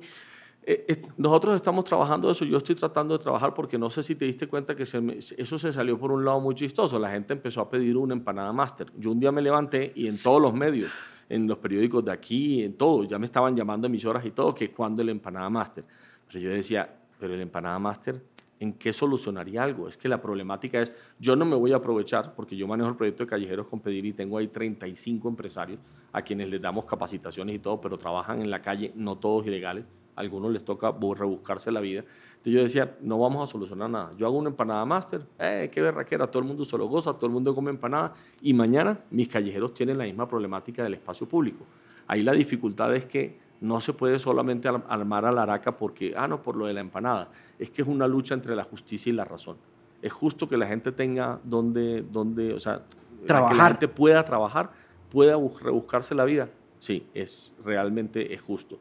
Eh, 0.64 1.02
nosotros 1.18 1.56
estamos 1.56 1.86
trabajando 1.86 2.30
eso, 2.30 2.46
yo 2.46 2.58
estoy 2.58 2.76
tratando 2.76 3.18
de 3.18 3.24
trabajar 3.24 3.56
porque 3.56 3.80
no 3.80 3.90
sé 3.90 4.04
si 4.04 4.14
te 4.14 4.26
diste 4.26 4.46
cuenta 4.48 4.76
que 4.76 4.84
eso 4.84 5.60
se 5.60 5.74
salió 5.74 5.98
por 5.98 6.12
un 6.12 6.24
lado 6.24 6.40
muy 6.40 6.54
chistoso, 6.54 7.00
la 7.00 7.10
gente 7.10 7.34
empezó 7.34 7.62
a 7.62 7.70
pedir 7.70 7.98
una 7.98 8.14
empanada 8.14 8.54
máster. 8.54 8.92
Yo 8.96 9.12
un 9.12 9.20
día 9.20 9.32
me 9.32 9.42
levanté 9.42 9.92
y 9.96 10.06
en 10.06 10.22
todos 10.22 10.40
los 10.40 10.54
medios 10.54 10.92
en 11.32 11.48
los 11.48 11.58
periódicos 11.60 12.04
de 12.04 12.12
aquí, 12.12 12.62
en 12.62 12.74
todo, 12.74 13.06
ya 13.06 13.18
me 13.18 13.26
estaban 13.26 13.56
llamando 13.56 13.88
emisoras 13.88 14.26
y 14.26 14.32
todo, 14.32 14.54
que 14.54 14.70
cuando 14.72 15.02
el 15.02 15.08
empanada 15.08 15.50
máster. 15.50 15.86
Pero 16.28 16.40
yo 16.40 16.50
decía, 16.50 16.94
pero 17.18 17.34
el 17.34 17.40
empanada 17.40 17.80
máster, 17.80 18.22
¿en 18.60 18.74
qué 18.74 18.92
solucionaría 18.92 19.64
algo? 19.64 19.88
Es 19.88 19.96
que 19.96 20.10
la 20.10 20.22
problemática 20.22 20.82
es, 20.82 20.92
yo 21.20 21.38
no 21.38 21.46
me 21.46 21.56
voy 21.56 21.72
a 21.72 21.78
aprovechar, 21.78 22.36
porque 22.36 22.58
yo 22.58 22.68
manejo 22.68 22.90
el 22.90 22.98
proyecto 22.98 23.24
de 23.24 23.30
Callejeros 23.30 23.68
con 23.68 23.80
Pedir 23.80 24.06
y 24.06 24.12
tengo 24.12 24.38
ahí 24.38 24.50
35 24.50 25.30
empresarios 25.30 25.80
a 26.12 26.22
quienes 26.22 26.50
les 26.50 26.62
damos 26.62 26.84
capacitaciones 26.84 27.56
y 27.56 27.60
todo, 27.60 27.80
pero 27.80 27.98
trabajan 27.98 28.42
en 28.42 28.52
la 28.52 28.62
calle, 28.62 28.92
no 28.96 29.18
todos 29.18 29.48
ilegales, 29.48 29.86
a 30.16 30.22
algunos 30.22 30.52
les 30.52 30.64
toca 30.64 30.92
rebuscarse 30.92 31.72
la 31.72 31.80
vida. 31.80 32.04
Entonces 32.32 32.54
yo 32.54 32.62
decía, 32.62 32.98
no 33.02 33.20
vamos 33.20 33.48
a 33.48 33.52
solucionar 33.52 33.90
nada. 33.90 34.12
Yo 34.18 34.26
hago 34.26 34.38
una 34.38 34.50
empanada 34.50 34.84
máster, 34.84 35.22
eh, 35.38 35.70
qué 35.72 35.80
berraquera, 35.80 36.26
todo 36.26 36.42
el 36.42 36.48
mundo 36.48 36.66
se 36.66 36.76
lo 36.78 36.88
goza, 36.88 37.14
todo 37.14 37.28
el 37.28 37.32
mundo 37.32 37.54
come 37.54 37.70
empanada, 37.70 38.16
y 38.42 38.54
mañana 38.54 39.00
mis 39.12 39.28
callejeros 39.28 39.76
tienen 39.76 39.98
la 40.00 40.06
misma 40.06 40.28
problemática 40.28 40.84
del 40.84 40.96
espacio 40.96 41.28
público. 41.28 41.66
Ahí 42.08 42.24
la 42.24 42.34
dificultad 42.34 42.96
es 42.96 43.06
que 43.06 43.38
no 43.62 43.80
se 43.80 43.94
puede 43.94 44.18
solamente 44.18 44.68
armar 44.68 45.26
a 45.26 45.32
la 45.32 45.44
araca 45.44 45.78
porque, 45.78 46.14
ah, 46.18 46.28
no, 46.28 46.42
por 46.42 46.56
lo 46.56 46.66
de 46.66 46.74
la 46.74 46.82
empanada. 46.82 47.30
Es 47.60 47.70
que 47.70 47.84
es 47.84 47.88
una 47.88 48.08
lucha 48.08 48.34
entre 48.34 48.56
la 48.56 48.64
justicia 48.64 49.12
y 49.12 49.14
la 49.14 49.24
razón. 49.24 49.58
Es 50.02 50.12
justo 50.12 50.50
que 50.50 50.58
la 50.58 50.66
gente 50.66 50.92
tenga 50.92 51.40
donde, 51.44 52.02
donde 52.02 52.56
o 52.56 52.60
sea, 52.60 52.82
trabajar. 53.28 53.52
que 53.52 53.58
la 53.58 53.68
gente 53.68 53.88
pueda 53.88 54.26
trabajar, 54.26 54.72
pueda 55.12 55.34
rebuscarse 55.34 56.16
la 56.16 56.26
vida. 56.26 56.50
Sí, 56.80 57.06
es 57.14 57.54
realmente 57.64 58.34
es 58.34 58.42
justo. 58.42 58.80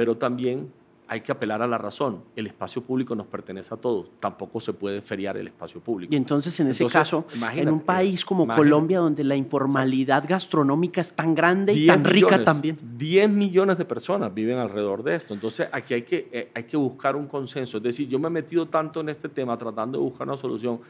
Pero 0.00 0.16
también 0.16 0.72
hay 1.08 1.20
que 1.20 1.30
apelar 1.30 1.60
a 1.60 1.66
la 1.66 1.76
razón. 1.76 2.22
El 2.34 2.46
espacio 2.46 2.80
público 2.80 3.14
nos 3.14 3.26
pertenece 3.26 3.74
a 3.74 3.76
todos. 3.76 4.06
Tampoco 4.18 4.60
se 4.60 4.72
puede 4.72 5.02
feriar 5.02 5.36
el 5.36 5.48
espacio 5.48 5.78
público. 5.78 6.14
Y 6.14 6.16
entonces, 6.16 6.58
en 6.58 6.68
ese 6.68 6.86
caso, 6.86 7.26
en 7.54 7.68
un 7.68 7.80
país 7.80 8.24
como 8.24 8.46
Colombia, 8.46 9.00
donde 9.00 9.22
la 9.24 9.36
informalidad 9.36 10.24
gastronómica 10.26 11.02
es 11.02 11.12
tan 11.12 11.34
grande 11.34 11.74
y 11.74 11.86
tan 11.86 12.02
rica 12.02 12.42
también. 12.42 12.78
10 12.96 13.28
millones 13.28 13.76
de 13.76 13.84
personas 13.84 14.32
viven 14.32 14.56
alrededor 14.56 15.02
de 15.02 15.16
esto. 15.16 15.34
Entonces, 15.34 15.68
aquí 15.70 15.92
hay 15.92 16.02
que, 16.02 16.30
eh, 16.32 16.50
hay 16.54 16.64
que 16.64 16.78
buscar 16.78 17.14
un 17.14 17.26
consenso. 17.26 17.76
Es 17.76 17.82
decir, 17.82 18.08
yo 18.08 18.18
me 18.18 18.28
he 18.28 18.30
metido 18.30 18.68
tanto 18.68 19.00
en 19.00 19.10
este 19.10 19.28
tema 19.28 19.58
tratando 19.58 19.98
de 19.98 20.04
buscar 20.04 20.26
una 20.26 20.38
solución 20.38 20.80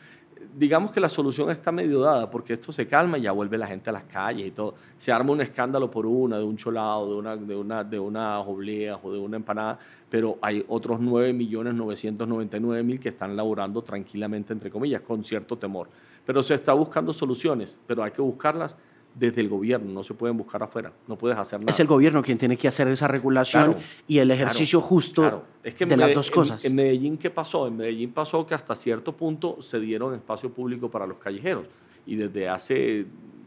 digamos 0.56 0.92
que 0.92 1.00
la 1.00 1.08
solución 1.08 1.50
está 1.50 1.72
medio 1.72 2.00
dada, 2.00 2.30
porque 2.30 2.52
esto 2.54 2.72
se 2.72 2.86
calma 2.86 3.18
y 3.18 3.22
ya 3.22 3.32
vuelve 3.32 3.58
la 3.58 3.66
gente 3.66 3.90
a 3.90 3.92
las 3.92 4.04
calles 4.04 4.46
y 4.46 4.50
todo. 4.50 4.74
Se 4.98 5.12
arma 5.12 5.32
un 5.32 5.40
escándalo 5.40 5.90
por 5.90 6.06
una, 6.06 6.38
de 6.38 6.44
un 6.44 6.56
cholado, 6.56 7.10
de 7.10 7.14
una, 7.16 7.36
de 7.36 7.56
una, 7.56 7.84
de 7.84 7.98
una 7.98 8.40
o 8.40 8.60
de 8.60 9.18
una 9.18 9.36
empanada, 9.36 9.78
pero 10.08 10.38
hay 10.42 10.64
otros 10.68 11.00
9.999.000 11.00 12.98
que 12.98 13.10
están 13.10 13.36
laborando 13.36 13.82
tranquilamente, 13.82 14.52
entre 14.52 14.70
comillas, 14.70 15.02
con 15.02 15.22
cierto 15.24 15.56
temor. 15.56 15.88
Pero 16.24 16.42
se 16.42 16.54
está 16.54 16.72
buscando 16.72 17.12
soluciones, 17.12 17.78
pero 17.86 18.02
hay 18.02 18.12
que 18.12 18.22
buscarlas 18.22 18.76
desde 19.14 19.40
el 19.40 19.48
gobierno, 19.48 19.92
no 19.92 20.02
se 20.02 20.14
pueden 20.14 20.36
buscar 20.36 20.62
afuera, 20.62 20.92
no 21.06 21.16
puedes 21.16 21.36
hacer 21.36 21.60
nada. 21.60 21.70
Es 21.70 21.80
el 21.80 21.86
gobierno 21.86 22.22
quien 22.22 22.38
tiene 22.38 22.56
que 22.56 22.68
hacer 22.68 22.88
esa 22.88 23.08
regulación 23.08 23.76
y 24.06 24.18
el 24.18 24.30
ejercicio 24.30 24.80
justo 24.80 25.44
Es 25.62 25.74
que 25.74 25.86
de 25.86 25.96
las 25.96 26.14
dos 26.14 26.30
cosas. 26.30 26.64
En, 26.64 26.74
Medellín, 26.74 27.18
¿qué 27.18 27.30
pasó? 27.30 27.66
En 27.66 27.76
Medellín 27.76 28.12
pasó 28.12 28.46
que 28.46 28.54
hasta 28.54 28.74
cierto 28.74 29.12
punto 29.12 29.60
se 29.62 29.80
dieron 29.80 30.14
espacio 30.14 30.50
público 30.50 30.90
para 30.90 31.06
los 31.06 31.18
callejeros 31.18 31.66
y 32.06 32.16
desde 32.16 32.48
hace, 32.48 33.06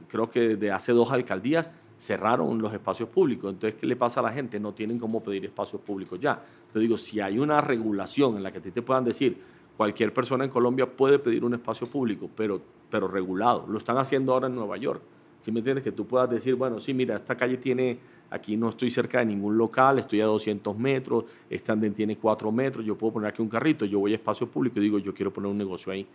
creo 0.10 0.30
que 0.30 0.40
desde 0.42 0.72
hace 0.72 0.92
dos 0.92 1.12
alcaldías 1.12 1.72
cerraron 1.98 2.62
los 2.62 2.74
espacios 2.74 3.10
públicos. 3.10 3.54
Entonces, 3.54 3.80
¿qué 3.80 3.88
le 3.88 3.96
pasa 3.96 4.20
a 4.20 4.24
la 4.24 4.32
gente? 4.32 4.60
No 4.60 4.74
tienen 4.74 5.00
cómo 5.00 5.24
pedir 5.24 5.46
espacios 5.46 5.82
públicos 5.82 6.20
ya. 6.20 6.42
Te 6.72 6.80
digo, 6.80 6.98
si 6.98 7.22
hay 7.22 7.40
una 7.40 7.62
regulación 7.62 8.36
en 8.36 8.44
la 8.44 8.52
que 8.52 8.60
te 8.60 8.82
puedan 8.82 9.06
decir, 9.06 9.38
cualquier 9.78 10.14
persona 10.14 10.44
en 10.44 10.50
Colombia 10.50 10.86
puede 10.86 11.20
pedir 11.20 11.46
un 11.46 11.54
espacio 11.54 11.88
público, 11.88 12.30
pero, 12.36 12.62
pero 12.90 13.08
regulado. 13.08 13.66
Lo 13.68 13.78
están 13.78 13.98
haciendo 13.98 14.34
ahora 14.34 14.48
en 14.48 14.56
Nueva 14.56 14.78
York. 14.78 15.02
¿Sí 15.44 15.52
me 15.52 15.60
entiendes? 15.60 15.84
Que 15.84 15.92
tú 15.92 16.06
puedas 16.06 16.30
decir, 16.30 16.56
bueno, 16.56 16.80
sí, 16.80 16.94
mira, 16.94 17.16
esta 17.16 17.36
calle 17.36 17.58
tiene, 17.58 18.00
aquí 18.30 18.56
no 18.56 18.70
estoy 18.70 18.90
cerca 18.90 19.20
de 19.20 19.26
ningún 19.26 19.58
local, 19.58 20.00
estoy 20.00 20.22
a 20.22 20.26
200 20.26 20.78
metros, 20.78 21.26
esta 21.50 21.74
andén 21.74 21.94
tiene 21.94 22.18
4 22.18 22.52
metros, 22.52 22.86
yo 22.86 22.98
puedo 22.98 23.14
poner 23.14 23.30
aquí 23.30 23.42
un 23.42 23.50
carrito, 23.50 23.86
yo 23.86 24.00
voy 24.00 24.14
a 24.14 24.16
espacio 24.16 24.48
público 24.48 24.80
y 24.80 24.84
digo, 24.84 25.00
yo 25.00 25.14
quiero 25.14 25.34
poner 25.34 25.52
un 25.52 25.58
negocio 25.58 25.92
ahí. 25.92 26.08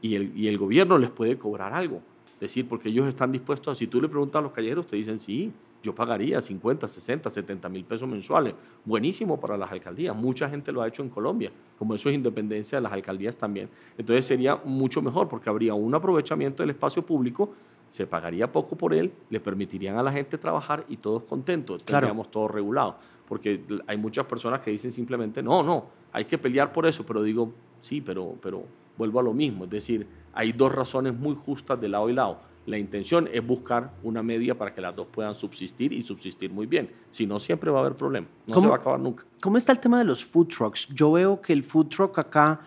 y, 0.00 0.14
el, 0.14 0.36
y 0.36 0.48
el 0.48 0.58
gobierno 0.58 0.96
les 0.98 1.10
puede 1.10 1.36
cobrar 1.36 1.72
algo. 1.74 2.00
Es 2.34 2.40
decir, 2.40 2.66
porque 2.66 2.88
ellos 2.88 3.06
están 3.06 3.30
dispuestos, 3.30 3.72
a, 3.72 3.78
si 3.78 3.86
tú 3.86 4.00
le 4.00 4.08
preguntas 4.08 4.40
a 4.40 4.42
los 4.42 4.52
callejeros, 4.52 4.86
te 4.86 4.96
dicen, 4.96 5.20
sí, 5.20 5.52
yo 5.82 5.94
pagaría 5.94 6.40
50, 6.40 6.86
60, 6.88 7.28
70 7.28 7.68
mil 7.68 7.84
pesos 7.84 8.08
mensuales. 8.08 8.54
Buenísimo 8.84 9.38
para 9.38 9.56
las 9.56 9.70
alcaldías. 9.70 10.14
Mucha 10.14 10.48
gente 10.48 10.72
lo 10.72 10.80
ha 10.80 10.88
hecho 10.88 11.02
en 11.02 11.08
Colombia, 11.08 11.50
como 11.78 11.94
eso 11.94 12.08
es 12.08 12.14
independencia 12.14 12.78
de 12.78 12.82
las 12.82 12.92
alcaldías 12.92 13.36
también. 13.36 13.68
Entonces 13.98 14.24
sería 14.24 14.56
mucho 14.64 15.02
mejor 15.02 15.28
porque 15.28 15.50
habría 15.50 15.74
un 15.74 15.94
aprovechamiento 15.94 16.62
del 16.62 16.70
espacio 16.70 17.04
público, 17.04 17.52
se 17.92 18.08
pagaría 18.08 18.50
poco 18.50 18.76
por 18.76 18.92
él, 18.92 19.12
le 19.30 19.38
permitirían 19.38 19.96
a 19.96 20.02
la 20.02 20.10
gente 20.10 20.36
trabajar 20.36 20.84
y 20.88 20.96
todos 20.96 21.22
contentos, 21.22 21.84
tendríamos 21.84 22.28
todo 22.32 22.48
regulado. 22.48 22.96
Porque 23.28 23.62
hay 23.86 23.96
muchas 23.96 24.26
personas 24.26 24.60
que 24.60 24.72
dicen 24.72 24.90
simplemente, 24.90 25.40
no, 25.40 25.62
no, 25.62 25.86
hay 26.12 26.24
que 26.24 26.36
pelear 26.36 26.72
por 26.72 26.86
eso, 26.86 27.06
pero 27.06 27.22
digo, 27.22 27.52
sí, 27.80 28.00
pero, 28.00 28.34
pero 28.42 28.64
vuelvo 28.98 29.20
a 29.20 29.22
lo 29.22 29.32
mismo. 29.32 29.64
Es 29.64 29.70
decir, 29.70 30.04
hay 30.34 30.52
dos 30.52 30.74
razones 30.74 31.14
muy 31.14 31.36
justas 31.36 31.80
de 31.80 31.88
lado 31.88 32.10
y 32.10 32.14
lado 32.14 32.38
la 32.66 32.78
intención 32.78 33.28
es 33.32 33.44
buscar 33.44 33.90
una 34.02 34.22
media 34.22 34.56
para 34.56 34.72
que 34.72 34.80
las 34.80 34.94
dos 34.94 35.08
puedan 35.10 35.34
subsistir 35.34 35.92
y 35.92 36.02
subsistir 36.02 36.50
muy 36.50 36.66
bien. 36.66 36.90
Si 37.10 37.26
no, 37.26 37.40
siempre 37.40 37.70
va 37.70 37.78
a 37.78 37.80
haber 37.82 37.96
problema. 37.96 38.26
No 38.46 38.60
se 38.60 38.66
va 38.66 38.76
a 38.76 38.78
acabar 38.78 39.00
nunca. 39.00 39.24
¿Cómo 39.40 39.56
está 39.56 39.72
el 39.72 39.80
tema 39.80 39.98
de 39.98 40.04
los 40.04 40.24
food 40.24 40.46
trucks? 40.46 40.86
Yo 40.88 41.12
veo 41.12 41.40
que 41.40 41.52
el 41.52 41.64
food 41.64 41.88
truck 41.88 42.18
acá, 42.18 42.60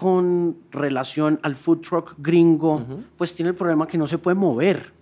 con 0.00 0.56
relación 0.70 1.38
al 1.42 1.56
food 1.56 1.80
truck 1.82 2.14
gringo, 2.16 2.82
pues 3.18 3.34
tiene 3.34 3.50
el 3.50 3.54
problema 3.54 3.86
que 3.86 3.98
no 3.98 4.06
se 4.06 4.16
puede 4.16 4.34
mover. 4.34 4.92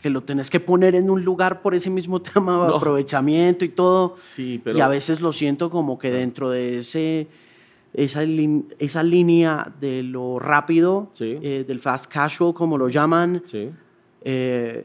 Que 0.00 0.10
lo 0.10 0.22
tenés 0.22 0.48
que 0.48 0.60
poner 0.60 0.94
en 0.94 1.10
un 1.10 1.24
lugar 1.24 1.60
por 1.60 1.74
ese 1.74 1.90
mismo 1.90 2.22
tema 2.34 2.68
de 2.68 2.76
aprovechamiento 2.76 3.64
y 3.64 3.70
todo. 3.70 4.14
Sí, 4.18 4.60
pero... 4.62 4.78
Y 4.78 4.80
a 4.80 4.86
veces 4.86 5.20
lo 5.20 5.32
siento 5.32 5.70
como 5.70 5.98
que 5.98 6.12
dentro 6.12 6.50
de 6.50 6.78
ese 6.78 7.26
esa, 7.94 8.22
esa 8.78 9.02
línea 9.02 9.72
de 9.80 10.04
lo 10.04 10.38
rápido, 10.38 11.10
eh, 11.18 11.64
del 11.66 11.80
fast 11.80 12.06
casual, 12.06 12.54
como 12.54 12.78
lo 12.78 12.88
llaman, 12.88 13.42
eh, 14.20 14.84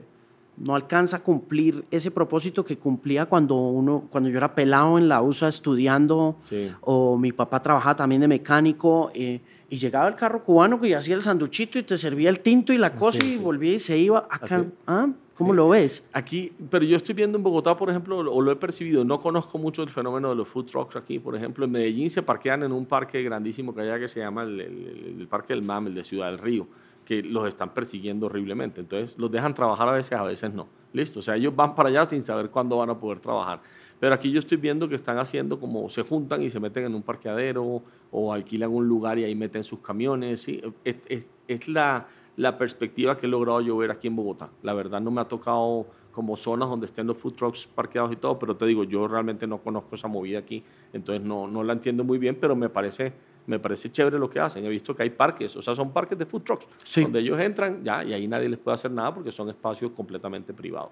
no 0.58 0.76
alcanza 0.76 1.18
a 1.18 1.20
cumplir 1.20 1.86
ese 1.92 2.12
propósito 2.12 2.66
que 2.66 2.78
cumplía 2.78 3.26
cuando, 3.26 3.56
uno, 3.56 4.06
cuando 4.10 4.30
yo 4.30 4.38
era 4.38 4.54
pelado 4.54 4.98
en 4.98 5.08
la 5.08 5.22
USA 5.22 5.48
estudiando, 5.48 6.36
o 6.82 7.18
mi 7.18 7.32
papá 7.32 7.62
trabajaba 7.62 7.96
también 7.96 8.22
de 8.22 8.28
mecánico, 8.28 9.12
eh, 9.14 9.40
y 9.70 9.78
llegaba 9.78 10.08
el 10.08 10.16
carro 10.16 10.44
cubano 10.44 10.80
que 10.80 10.96
hacía 10.96 11.16
el 11.16 11.22
sanduchito 11.22 11.78
y 11.78 11.84
te 11.84 11.98
servía 11.98 12.30
el 12.30 12.40
tinto 12.40 12.72
y 12.72 12.78
la 12.78 12.94
cosa 12.94 13.24
y 13.24 13.38
volvía 13.38 13.74
y 13.74 13.80
se 13.80 13.98
iba. 13.98 14.28
Acá, 14.30 14.66
¿ah? 14.88 15.10
¿Cómo 15.38 15.54
lo 15.54 15.70
ves? 15.70 16.04
Aquí, 16.14 16.52
pero 16.72 16.84
yo 16.84 16.98
estoy 16.98 17.14
viendo 17.14 17.38
en 17.38 17.44
Bogotá, 17.44 17.78
por 17.78 17.92
ejemplo, 17.92 18.18
o 18.18 18.42
lo 18.42 18.52
he 18.52 18.56
percibido, 18.56 19.04
no 19.04 19.22
conozco 19.22 19.60
mucho 19.60 19.84
el 19.84 19.90
fenómeno 19.90 20.30
de 20.30 20.36
los 20.36 20.48
food 20.48 20.66
trucks 20.66 20.96
aquí, 20.96 21.20
por 21.20 21.36
ejemplo, 21.36 21.66
en 21.66 21.72
Medellín 21.72 22.10
se 22.10 22.24
parquean 22.24 22.64
en 22.64 22.72
un 22.72 22.88
parque 22.88 23.22
grandísimo 23.22 23.76
que 23.76 23.82
hay 23.82 24.00
que 24.00 24.08
se 24.08 24.20
llama 24.20 24.44
el, 24.44 25.28
Parque 25.30 25.54
del 25.54 25.62
MAM, 25.62 25.88
el 25.88 25.96
de 25.96 26.04
Ciudad 26.04 26.32
del 26.32 26.40
Río, 26.40 26.68
que 27.08 27.24
los 27.24 27.48
están 27.48 27.74
persiguiendo 27.74 28.26
horriblemente. 28.26 28.82
Entonces, 28.82 29.18
los 29.18 29.32
dejan 29.32 29.54
trabajar 29.54 29.88
a 29.88 29.94
veces, 29.94 30.12
a 30.12 30.24
veces 30.24 30.54
no. 30.54 30.68
Listo, 30.92 31.20
o 31.20 31.22
sea, 31.22 31.38
ellos 31.38 31.56
van 31.56 31.74
para 31.74 31.88
allá 31.88 32.06
sin 32.06 32.22
saber 32.22 32.50
cuándo 32.50 32.76
van 32.76 32.90
a 32.90 33.00
poder 33.00 33.22
trabajar. 33.22 33.62
Pero 33.98 34.14
aquí 34.14 34.30
yo 34.30 34.40
estoy 34.40 34.58
viendo 34.58 34.90
que 34.90 34.96
están 34.96 35.18
haciendo 35.18 35.58
como 35.58 35.90
se 35.90 36.02
juntan 36.02 36.44
y 36.44 36.50
se 36.50 36.60
meten 36.60 36.84
en 36.84 36.96
un 36.96 37.02
parqueadero 37.02 37.82
o 38.12 38.34
alquilan 38.34 38.72
un 38.72 38.90
lugar 38.90 39.18
y 39.20 39.24
ahí 39.24 39.36
meten 39.36 39.64
sus 39.64 39.80
camiones. 39.80 40.42
¿sí? 40.42 40.62
es, 40.84 41.68
la 41.70 42.08
la 42.38 42.58
perspectiva 42.58 43.18
que 43.18 43.26
he 43.26 43.30
logrado 43.30 43.62
yo 43.62 43.76
ver 43.78 43.90
aquí 43.90 44.08
en 44.08 44.16
Bogotá. 44.16 44.50
La 44.62 44.74
verdad 44.74 45.02
no 45.02 45.10
me 45.10 45.22
ha 45.22 45.26
tocado 45.28 45.88
como 46.12 46.38
zonas 46.38 46.70
donde 46.70 46.86
estén 46.86 47.08
los 47.08 47.18
food 47.18 47.34
trucks 47.34 47.68
parqueados 47.68 48.12
y 48.12 48.16
todo, 48.16 48.38
pero 48.40 48.56
te 48.56 48.66
digo, 48.66 48.84
yo 48.84 49.08
realmente 49.08 49.48
no 49.48 49.58
conozco 49.60 49.96
esa 49.96 50.08
movida 50.08 50.40
aquí, 50.40 50.64
entonces 50.94 51.24
no, 51.24 51.48
no 51.48 51.64
la 51.64 51.74
entiendo 51.74 52.04
muy 52.04 52.18
bien, 52.18 52.38
pero 52.40 52.56
me 52.56 52.70
parece, 52.70 53.14
me 53.48 53.60
parece 53.60 53.90
chévere 53.90 54.20
lo 54.20 54.30
que 54.30 54.40
hacen. 54.40 54.64
He 54.64 54.70
visto 54.70 54.96
que 54.96 55.04
hay 55.04 55.10
parques, 55.10 55.56
o 55.56 55.62
sea, 55.62 55.74
son 55.74 55.92
parques 55.92 56.18
de 56.18 56.26
food 56.26 56.44
trucks, 56.44 56.68
donde 57.02 57.20
ellos 57.20 57.40
entran 57.40 57.84
ya 57.84 58.04
y 58.04 58.14
ahí 58.14 58.28
nadie 58.28 58.50
les 58.50 58.60
puede 58.60 58.76
hacer 58.76 58.92
nada 58.92 59.14
porque 59.14 59.32
son 59.32 59.50
espacios 59.50 59.92
completamente 59.92 60.54
privados. 60.54 60.92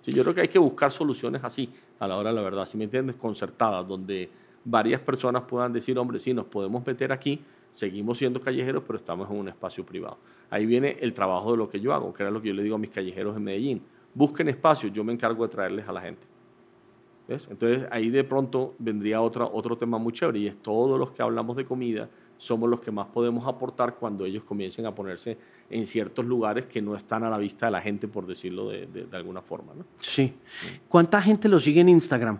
sí, 0.00 0.12
yo 0.12 0.22
creo 0.22 0.34
que 0.34 0.42
hay 0.42 0.48
que 0.48 0.58
buscar 0.58 0.92
soluciones 0.92 1.42
así, 1.42 1.72
a 1.98 2.06
la 2.06 2.16
hora 2.16 2.30
de 2.30 2.36
la 2.36 2.42
verdad, 2.42 2.66
si 2.66 2.76
me 2.76 2.84
entiendes, 2.84 3.16
concertadas, 3.16 3.86
donde 3.86 4.28
varias 4.64 5.00
personas 5.00 5.42
puedan 5.42 5.72
decir, 5.72 5.96
hombre, 5.98 6.18
sí, 6.18 6.34
nos 6.34 6.46
podemos 6.46 6.84
meter 6.84 7.12
aquí, 7.12 7.40
seguimos 7.70 8.18
siendo 8.18 8.40
callejeros, 8.40 8.82
pero 8.86 8.98
estamos 8.98 9.30
en 9.30 9.36
un 9.36 9.48
espacio 9.48 9.86
privado. 9.86 10.18
Ahí 10.50 10.66
viene 10.66 10.96
el 11.00 11.14
trabajo 11.14 11.52
de 11.52 11.58
lo 11.58 11.68
que 11.68 11.80
yo 11.80 11.94
hago, 11.94 12.12
que 12.12 12.22
era 12.22 12.30
lo 12.30 12.42
que 12.42 12.48
yo 12.48 12.54
le 12.54 12.62
digo 12.62 12.74
a 12.74 12.78
mis 12.78 12.90
callejeros 12.90 13.36
en 13.36 13.44
Medellín. 13.44 13.82
Busquen 14.14 14.48
espacios, 14.48 14.92
yo 14.92 15.04
me 15.04 15.12
encargo 15.12 15.46
de 15.46 15.52
traerles 15.52 15.88
a 15.88 15.92
la 15.92 16.00
gente. 16.00 16.26
¿Ves? 17.26 17.48
Entonces 17.50 17.86
ahí 17.90 18.10
de 18.10 18.22
pronto 18.24 18.74
vendría 18.78 19.20
otra, 19.20 19.46
otro 19.46 19.78
tema 19.78 19.98
muy 19.98 20.12
chévere 20.12 20.38
y 20.40 20.46
es 20.46 20.56
todos 20.62 20.98
los 20.98 21.10
que 21.12 21.22
hablamos 21.22 21.56
de 21.56 21.64
comida 21.64 22.08
somos 22.38 22.68
los 22.68 22.80
que 22.80 22.90
más 22.90 23.06
podemos 23.06 23.46
aportar 23.46 23.94
cuando 23.94 24.24
ellos 24.24 24.44
comiencen 24.44 24.86
a 24.86 24.94
ponerse 24.94 25.38
en 25.70 25.86
ciertos 25.86 26.24
lugares 26.24 26.66
que 26.66 26.82
no 26.82 26.94
están 26.94 27.24
a 27.24 27.30
la 27.30 27.38
vista 27.38 27.66
de 27.66 27.72
la 27.72 27.80
gente, 27.80 28.06
por 28.06 28.26
decirlo 28.26 28.68
de, 28.68 28.86
de, 28.86 29.16
alguna 29.16 29.40
forma. 29.40 29.72
¿no? 29.74 29.84
Sí. 30.00 30.34
¿Cuánta 30.88 31.22
gente 31.22 31.48
lo 31.48 31.58
sigue 31.58 31.80
en 31.80 31.88
Instagram? 31.88 32.38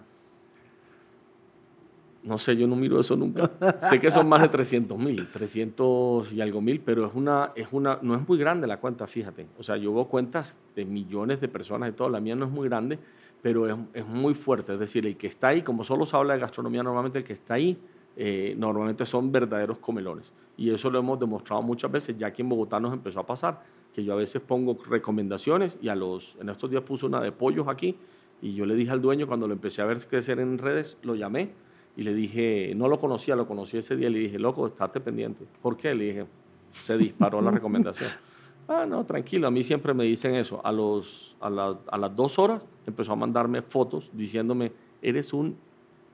No 2.23 2.39
sé, 2.39 2.57
yo 2.57 2.67
no 2.67 2.75
miro 2.75 2.99
eso 3.01 3.17
nunca. 3.17 3.51
sé 3.79 4.01
que 4.01 4.11
son 4.11 4.29
más 4.29 4.41
de 4.41 4.49
300 4.49 4.99
mil, 4.99 5.29
300 5.31 6.33
y 6.33 6.41
algo 6.41 6.61
mil, 6.63 6.81
pero 6.81 7.07
es 7.07 7.15
una, 7.15 7.53
es 7.55 7.69
una, 7.71 7.99
no 8.01 8.15
es 8.15 8.27
muy 8.27 8.39
grande 8.39 8.67
la 8.67 8.79
cuenta, 8.79 9.07
fíjate. 9.07 9.47
O 9.59 9.63
sea, 9.63 9.77
yo 9.77 9.93
veo 9.93 10.07
cuentas 10.07 10.55
de 10.75 10.87
millones 10.87 11.41
de 11.41 11.49
personas 11.49 11.91
y 11.91 11.93
todo. 11.93 12.09
La 12.09 12.21
mía 12.21 12.35
no 12.35 12.47
es 12.47 12.51
muy 12.51 12.67
grande, 12.67 12.99
pero 13.45 13.69
es, 13.69 13.77
es 13.93 14.07
muy 14.07 14.33
fuerte. 14.33 14.73
Es 14.73 14.79
decir, 14.79 15.07
el 15.07 15.19
que 15.19 15.27
está 15.27 15.49
ahí, 15.49 15.61
como 15.61 15.85
solo 15.85 16.07
se 16.07 16.17
habla 16.17 16.33
de 16.33 16.41
gastronomía, 16.41 16.83
normalmente 16.83 17.19
el 17.19 17.27
que 17.27 17.35
está 17.35 17.53
ahí, 17.53 17.77
eh, 18.17 18.55
normalmente 18.57 19.05
son 19.05 19.31
verdaderos 19.31 19.77
comelones. 19.81 20.33
Y 20.57 20.71
eso 20.71 20.89
lo 20.89 20.99
hemos 20.99 21.21
demostrado 21.21 21.61
muchas 21.61 21.93
veces. 21.93 22.17
Ya 22.17 22.29
aquí 22.29 22.41
en 22.41 22.49
Bogotá 22.49 22.81
nos 22.81 22.95
empezó 22.95 23.21
a 23.21 23.27
pasar, 23.27 23.61
que 23.93 24.03
yo 24.03 24.15
a 24.15 24.17
veces 24.17 24.41
pongo 24.41 24.79
recomendaciones 24.89 25.77
y 25.83 25.89
a 25.89 25.95
los, 25.95 26.39
en 26.41 26.49
estos 26.49 26.71
días 26.71 26.85
puse 26.85 27.05
una 27.05 27.21
de 27.21 27.33
pollos 27.33 27.69
aquí 27.69 27.99
y 28.41 28.55
yo 28.55 28.65
le 28.65 28.75
dije 28.75 28.93
al 28.93 29.03
dueño 29.03 29.27
cuando 29.27 29.47
lo 29.47 29.53
empecé 29.53 29.83
a 29.83 29.85
ver 29.85 29.99
crecer 30.07 30.41
en 30.41 30.57
redes, 30.57 30.97
lo 31.03 31.15
llamé 31.15 31.51
y 31.99 32.03
le 32.03 32.15
dije, 32.15 32.73
no 32.75 32.89
lo 32.89 32.99
conocía, 32.99 33.37
lo 33.37 33.47
conocí 33.47 33.77
ese 33.77 33.95
día, 33.95 34.09
le 34.09 34.21
dije, 34.21 34.39
loco, 34.39 34.67
estate 34.67 35.01
pendiente. 35.01 35.45
¿Por 35.61 35.77
qué? 35.77 35.95
Le 35.95 36.05
dije, 36.05 36.27
se 36.73 36.97
disparó 36.97 37.43
la 37.43 37.51
recomendación. 37.51 38.09
Ah, 38.69 38.87
no, 38.87 39.05
tranquilo, 39.05 39.47
a 39.47 39.51
mí 39.51 39.63
siempre 39.63 39.93
me 39.93 40.05
dicen 40.05 40.35
eso. 40.35 40.61
A, 40.65 40.73
los, 40.73 41.37
a, 41.41 41.77
a 41.91 41.99
las 41.99 42.17
dos 42.17 42.39
horas 42.39 42.63
empezó 42.87 43.13
a 43.13 43.17
mandarme 43.17 43.63
fotos 43.63 44.11
diciéndome, 44.13 44.73
eres 45.03 45.33
un, 45.33 45.57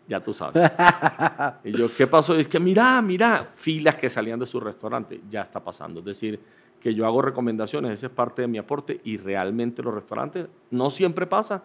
ya 0.09 0.23
tú 0.23 0.33
sabes. 0.33 0.71
y 1.65 1.73
yo, 1.73 1.89
¿qué 1.97 2.07
pasó? 2.07 2.35
es 2.35 2.49
que 2.49 2.59
mira, 2.59 3.01
mira, 3.01 3.49
filas 3.55 3.97
que 3.97 4.11
salían 4.11 4.41
de 4.41 4.47
su 4.47 4.59
restaurante, 4.59 5.21
ya 5.29 5.43
está 5.43 5.63
pasando. 5.63 6.01
Es 6.01 6.07
decir, 6.07 6.41
que 6.81 6.95
yo 6.95 7.07
hago 7.07 7.23
recomendaciones, 7.23 7.93
esa 7.93 8.07
es 8.07 8.13
parte 8.13 8.43
de 8.43 8.49
mi 8.49 8.59
aporte 8.59 9.01
y 9.05 9.17
realmente 9.19 9.83
los 9.83 9.95
restaurantes, 9.95 10.49
no 10.71 10.91
siempre 10.91 11.27
pasa, 11.27 11.63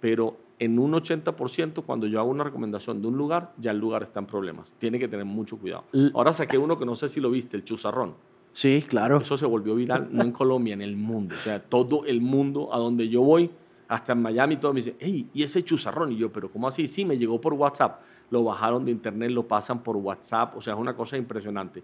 pero 0.00 0.36
en 0.58 0.78
un 0.78 0.92
80% 0.92 1.82
cuando 1.84 2.06
yo 2.06 2.20
hago 2.20 2.30
una 2.30 2.44
recomendación 2.44 3.02
de 3.02 3.08
un 3.08 3.18
lugar, 3.18 3.52
ya 3.58 3.72
el 3.72 3.78
lugar 3.78 4.04
está 4.04 4.20
en 4.20 4.26
problemas. 4.26 4.72
Tiene 4.78 4.98
que 4.98 5.08
tener 5.08 5.24
mucho 5.24 5.58
cuidado. 5.58 5.84
Ahora 6.14 6.32
saqué 6.32 6.56
uno 6.56 6.78
que 6.78 6.86
no 6.86 6.94
sé 6.94 7.08
si 7.08 7.20
lo 7.20 7.30
viste, 7.30 7.56
el 7.56 7.64
chuzarrón. 7.64 8.14
Sí, 8.52 8.84
claro. 8.86 9.18
Eso 9.18 9.36
se 9.36 9.46
volvió 9.46 9.74
viral, 9.74 10.08
no 10.10 10.22
en 10.22 10.32
Colombia, 10.32 10.74
en 10.74 10.82
el 10.82 10.96
mundo. 10.96 11.34
O 11.34 11.38
sea, 11.38 11.60
todo 11.60 12.04
el 12.04 12.20
mundo 12.20 12.72
a 12.72 12.78
donde 12.78 13.08
yo 13.08 13.22
voy, 13.22 13.50
hasta 13.88 14.12
en 14.12 14.22
Miami, 14.22 14.56
todo 14.56 14.72
me 14.72 14.80
dice, 14.80 14.96
hey, 14.98 15.28
¿y 15.32 15.42
ese 15.42 15.64
chuzarrón? 15.64 16.12
Y 16.12 16.16
yo, 16.16 16.32
¿pero 16.32 16.50
cómo 16.50 16.68
así? 16.68 16.86
Sí, 16.86 17.04
me 17.04 17.18
llegó 17.18 17.40
por 17.40 17.54
WhatsApp. 17.54 18.00
Lo 18.30 18.44
bajaron 18.44 18.84
de 18.84 18.90
internet, 18.90 19.30
lo 19.30 19.46
pasan 19.46 19.82
por 19.82 19.96
WhatsApp. 19.96 20.56
O 20.56 20.62
sea, 20.62 20.74
es 20.74 20.78
una 20.78 20.94
cosa 20.94 21.16
impresionante. 21.16 21.82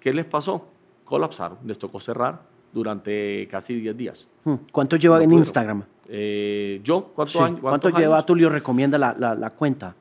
¿Qué 0.00 0.12
les 0.12 0.26
pasó? 0.26 0.66
Colapsaron, 1.04 1.58
les 1.64 1.78
tocó 1.78 2.00
cerrar 2.00 2.42
durante 2.72 3.48
casi 3.50 3.74
10 3.74 3.96
días. 3.96 4.28
Hmm. 4.44 4.54
¿Cuánto 4.70 4.96
lleva 4.96 5.22
en 5.22 5.32
Instagram? 5.32 5.84
Eh, 6.08 6.80
¿Yo? 6.82 7.12
¿Cuánto 7.14 7.42
años, 7.42 7.60
¿Cuánto 7.60 7.90
lleva 7.90 8.24
Tulio 8.24 8.48
recomienda 8.48 8.98
la, 8.98 9.14
la, 9.14 9.50
cuenta? 9.50 9.94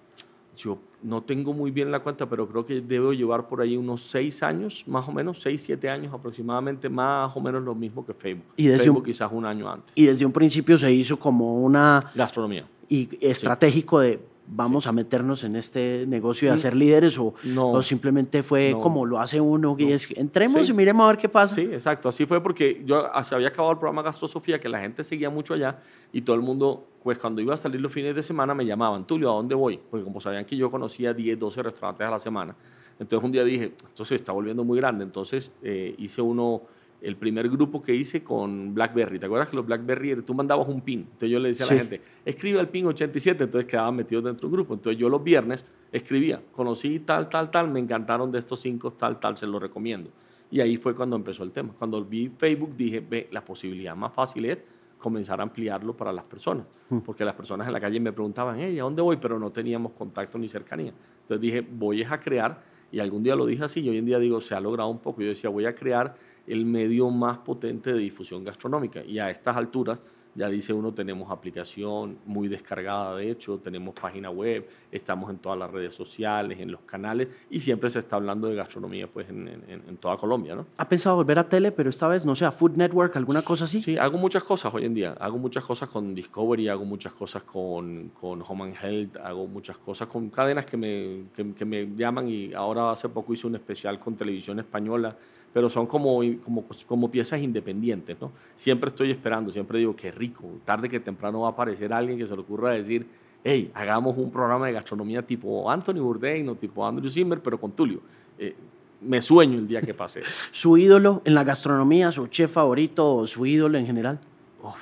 Yo 0.55 0.77
no 1.03 1.21
tengo 1.21 1.53
muy 1.53 1.71
bien 1.71 1.91
la 1.91 1.99
cuenta, 1.99 2.27
pero 2.27 2.47
creo 2.47 2.65
que 2.65 2.81
debo 2.81 3.13
llevar 3.13 3.47
por 3.47 3.61
ahí 3.61 3.77
unos 3.77 4.03
6 4.09 4.43
años, 4.43 4.83
más 4.87 5.07
o 5.07 5.11
menos, 5.11 5.41
6, 5.41 5.61
7 5.61 5.89
años 5.89 6.13
aproximadamente, 6.13 6.89
más 6.89 7.35
o 7.35 7.41
menos 7.41 7.63
lo 7.63 7.75
mismo 7.75 8.05
que 8.05 8.13
Facebook. 8.13 8.45
Y 8.55 8.67
desde 8.67 8.83
Facebook 8.83 9.05
quizás 9.05 9.31
un 9.31 9.45
año 9.45 9.71
antes. 9.71 9.91
Y 9.95 10.05
desde 10.05 10.25
un 10.25 10.31
principio 10.31 10.77
se 10.77 10.91
hizo 10.91 11.17
como 11.17 11.61
una... 11.63 12.11
Gastronomía. 12.15 12.65
Y 12.89 13.09
estratégico 13.21 13.99
de 13.99 14.19
vamos 14.49 14.87
a 14.87 14.91
meternos 14.91 15.43
en 15.43 15.55
este 15.57 16.05
negocio 16.07 16.47
de 16.49 16.55
hacer 16.55 16.75
líderes 16.75 17.19
o, 17.19 17.33
No. 17.43 17.71
o 17.71 17.83
simplemente 17.83 18.43
fue 18.43 18.71
No. 18.71 18.79
como 18.81 19.05
lo 19.05 19.19
hace 19.19 19.41
uno 19.41 19.75
y 19.77 19.85
No. 19.85 19.93
es 19.95 20.07
entremos 20.15 20.65
Sí. 20.67 20.71
y 20.71 20.75
miremos 20.75 21.03
a 21.05 21.07
ver 21.09 21.17
qué 21.17 21.27
pasa. 21.29 21.55
Sí, 21.55 21.61
exacto. 21.61 22.09
Así 22.09 22.25
fue 22.25 22.41
porque 22.41 22.81
yo 22.85 23.05
se 23.23 23.35
había 23.35 23.49
acabado 23.49 23.73
el 23.73 23.77
programa 23.77 24.01
Gastrosofía, 24.03 24.59
que 24.59 24.69
la 24.69 24.79
gente 24.79 25.03
seguía 25.03 25.29
mucho 25.29 25.53
allá 25.53 25.79
y 26.13 26.21
todo 26.21 26.35
el 26.35 26.41
mundo, 26.41 26.85
pues 27.03 27.17
cuando 27.17 27.41
iba 27.41 27.53
a 27.53 27.57
salir 27.57 27.81
los 27.81 27.91
fines 27.91 28.15
de 28.15 28.23
semana 28.23 28.53
me 28.53 28.65
llamaban, 28.65 29.05
Tulio, 29.05 29.29
¿a 29.31 29.35
dónde 29.35 29.53
voy? 29.55 29.79
Porque 29.89 30.03
como 30.03 30.21
sabían 30.21 30.45
que 30.45 30.55
yo 30.55 30.71
conocía 30.71 31.13
10, 31.13 31.37
12 31.37 31.61
restaurantes 31.63 32.07
a 32.07 32.11
la 32.11 32.19
semana, 32.19 32.55
entonces 32.99 33.23
un 33.25 33.31
día 33.31 33.43
dije, 33.43 33.73
esto 33.85 34.05
se 34.05 34.15
está 34.15 34.31
volviendo 34.31 34.63
muy 34.63 34.77
grande. 34.79 35.03
Entonces 35.03 35.51
eh, 35.61 35.93
hice 35.97 36.21
uno, 36.21 36.61
el 37.01 37.15
primer 37.15 37.49
grupo 37.49 37.81
que 37.81 37.93
hice 37.93 38.23
con 38.23 38.73
BlackBerry. 38.73 39.19
¿Te 39.19 39.27
acuerdas 39.27 39.49
que 39.49 39.55
los 39.55 39.65
BlackBerry, 39.65 40.21
tú 40.23 40.33
mandabas 40.33 40.67
un 40.67 40.81
pin? 40.81 41.01
Entonces 41.01 41.29
yo 41.29 41.39
le 41.39 41.49
decía 41.49 41.65
a 41.67 41.73
la 41.73 41.79
gente, 41.79 42.01
escribe 42.25 42.59
el 42.59 42.67
pin 42.69 42.87
87, 42.87 43.43
entonces 43.43 43.69
quedaban 43.69 43.95
metidos 43.95 44.23
dentro 44.23 44.47
de 44.47 44.47
un 44.47 44.53
grupo. 44.53 44.73
Entonces 44.73 44.99
yo 44.99 45.09
los 45.09 45.23
viernes 45.23 45.63
escribía, 45.91 46.41
conocí 46.51 46.99
tal, 46.99 47.29
tal, 47.29 47.51
tal, 47.51 47.69
me 47.69 47.79
encantaron 47.79 48.31
de 48.31 48.39
estos 48.39 48.59
cinco, 48.59 48.91
tal, 48.91 49.19
tal, 49.19 49.37
se 49.37 49.47
los 49.47 49.61
recomiendo. 49.61 50.09
Y 50.49 50.61
ahí 50.61 50.77
fue 50.77 50.95
cuando 50.95 51.15
empezó 51.15 51.43
el 51.43 51.51
tema. 51.51 51.73
Cuando 51.77 52.03
vi 52.03 52.29
Facebook 52.29 52.75
dije, 52.75 53.03
ve, 53.07 53.27
la 53.31 53.43
posibilidad 53.43 53.95
más 53.95 54.13
fácil 54.13 54.45
es 54.45 54.57
comenzar 54.97 55.39
a 55.39 55.43
ampliarlo 55.43 55.95
para 55.95 56.11
las 56.11 56.25
personas. 56.25 56.65
Porque 57.05 57.25
las 57.25 57.35
personas 57.35 57.67
en 57.67 57.73
la 57.73 57.81
calle 57.81 57.99
me 57.99 58.13
preguntaban, 58.13 58.57
hey, 58.59 58.79
¿a 58.79 58.83
dónde 58.83 59.01
voy? 59.01 59.17
Pero 59.17 59.37
no 59.37 59.51
teníamos 59.51 59.91
contacto 59.91 60.37
ni 60.37 60.47
cercanía. 60.47 60.93
Entonces 61.23 61.41
dije, 61.41 61.61
voy 61.69 62.01
a 62.03 62.17
crear, 62.19 62.63
y 62.91 62.99
algún 62.99 63.23
día 63.23 63.35
lo 63.35 63.45
dije 63.45 63.65
así, 63.65 63.81
y 63.81 63.89
hoy 63.89 63.97
en 63.97 64.05
día 64.05 64.19
digo, 64.19 64.39
se 64.39 64.55
ha 64.55 64.61
logrado 64.61 64.89
un 64.89 64.99
poco. 64.99 65.21
Yo 65.21 65.27
decía, 65.27 65.49
voy 65.49 65.65
a 65.65 65.75
crear 65.75 66.15
el 66.47 66.65
medio 66.65 67.09
más 67.09 67.37
potente 67.39 67.91
de 67.93 67.99
difusión 67.99 68.43
gastronómica. 68.43 69.03
Y 69.03 69.19
a 69.19 69.29
estas 69.29 69.55
alturas, 69.57 69.99
ya 70.35 70.47
dice 70.49 70.71
uno, 70.71 70.93
tenemos 70.93 71.31
aplicación 71.31 72.19
muy 72.27 72.47
descargada, 72.47 73.15
de 73.15 73.31
hecho, 73.31 73.57
tenemos 73.57 73.95
página 73.95 74.29
web, 74.29 74.67
estamos 74.91 75.31
en 75.31 75.39
todas 75.39 75.57
las 75.57 75.71
redes 75.71 75.95
sociales, 75.95 76.59
en 76.59 76.71
los 76.71 76.81
canales, 76.81 77.27
y 77.49 77.59
siempre 77.59 77.89
se 77.89 77.97
está 77.97 78.17
hablando 78.17 78.47
de 78.47 78.53
gastronomía 78.53 79.07
pues, 79.07 79.27
en, 79.29 79.47
en- 79.47 79.81
en 79.89 79.97
toda 79.97 80.15
Colombia, 80.17 80.53
¿no? 80.55 80.67
¿Ha 80.77 80.87
pensado 80.87 81.15
volver 81.15 81.39
a 81.39 81.49
tele, 81.49 81.71
pero 81.71 81.89
esta 81.89 82.07
vez, 82.07 82.23
no 82.23 82.35
sé, 82.35 82.45
a 82.45 82.51
Food 82.51 82.73
Network, 82.77 83.15
alguna 83.17 83.41
cosa 83.41 83.65
así? 83.65 83.81
Sí, 83.81 83.97
hago 83.97 84.19
muchas 84.19 84.43
cosas 84.43 84.71
hoy 84.75 84.85
en 84.85 84.93
día. 84.93 85.13
Hago 85.19 85.39
muchas 85.39 85.65
cosas 85.65 85.89
con 85.89 86.13
Discovery, 86.13 86.67
hago 86.69 86.85
muchas 86.85 87.13
cosas 87.13 87.41
con, 87.41 88.09
con 88.21 88.43
Home 88.47 88.65
and 88.65 88.75
Health, 88.79 89.17
hago 89.17 89.47
muchas 89.47 89.79
cosas 89.79 90.07
con 90.07 90.29
cadenas 90.29 90.67
que 90.67 90.77
me, 90.77 91.23
que, 91.35 91.51
que 91.55 91.65
me 91.65 91.87
llaman 91.95 92.29
y 92.29 92.53
ahora 92.53 92.91
hace 92.91 93.09
poco 93.09 93.33
hice 93.33 93.47
un 93.47 93.55
especial 93.55 93.99
con 93.99 94.15
televisión 94.15 94.59
española, 94.59 95.17
pero 95.57 95.69
son 95.69 95.87
como, 95.87 96.19
como, 96.43 96.65
como 96.85 97.09
piezas 97.09 97.41
independientes, 97.41 98.15
¿no? 98.21 98.31
Siempre 98.53 98.91
estoy 98.91 99.09
esperando, 99.09 99.51
siempre 99.51 99.79
digo, 99.79 99.95
qué 99.95 100.11
rico, 100.11 100.43
tarde 100.63 100.87
que 100.87 100.99
temprano 100.99 101.39
va 101.39 101.47
a 101.47 101.51
aparecer 101.53 101.91
alguien 101.91 102.15
que 102.15 102.27
se 102.27 102.35
le 102.35 102.41
ocurra 102.41 102.73
decir, 102.73 103.07
hey, 103.43 103.71
hagamos 103.73 104.15
un 104.19 104.29
programa 104.29 104.67
de 104.67 104.73
gastronomía 104.73 105.23
tipo 105.23 105.67
Anthony 105.67 105.95
Bourdain 105.95 106.47
o 106.47 106.53
tipo 106.53 106.85
Andrew 106.85 107.09
Zimmer, 107.09 107.39
pero 107.39 107.59
con 107.59 107.71
Tulio. 107.71 108.01
Eh, 108.37 108.53
me 109.01 109.19
sueño 109.19 109.57
el 109.57 109.67
día 109.67 109.81
que 109.81 109.95
pase. 109.95 110.21
¿Su 110.51 110.77
ídolo 110.77 111.23
en 111.25 111.33
la 111.33 111.43
gastronomía, 111.43 112.11
su 112.11 112.27
chef 112.27 112.51
favorito 112.51 113.15
o 113.15 113.25
su 113.25 113.43
ídolo 113.43 113.79
en 113.79 113.87
general? 113.87 114.19
Uf, 114.61 114.75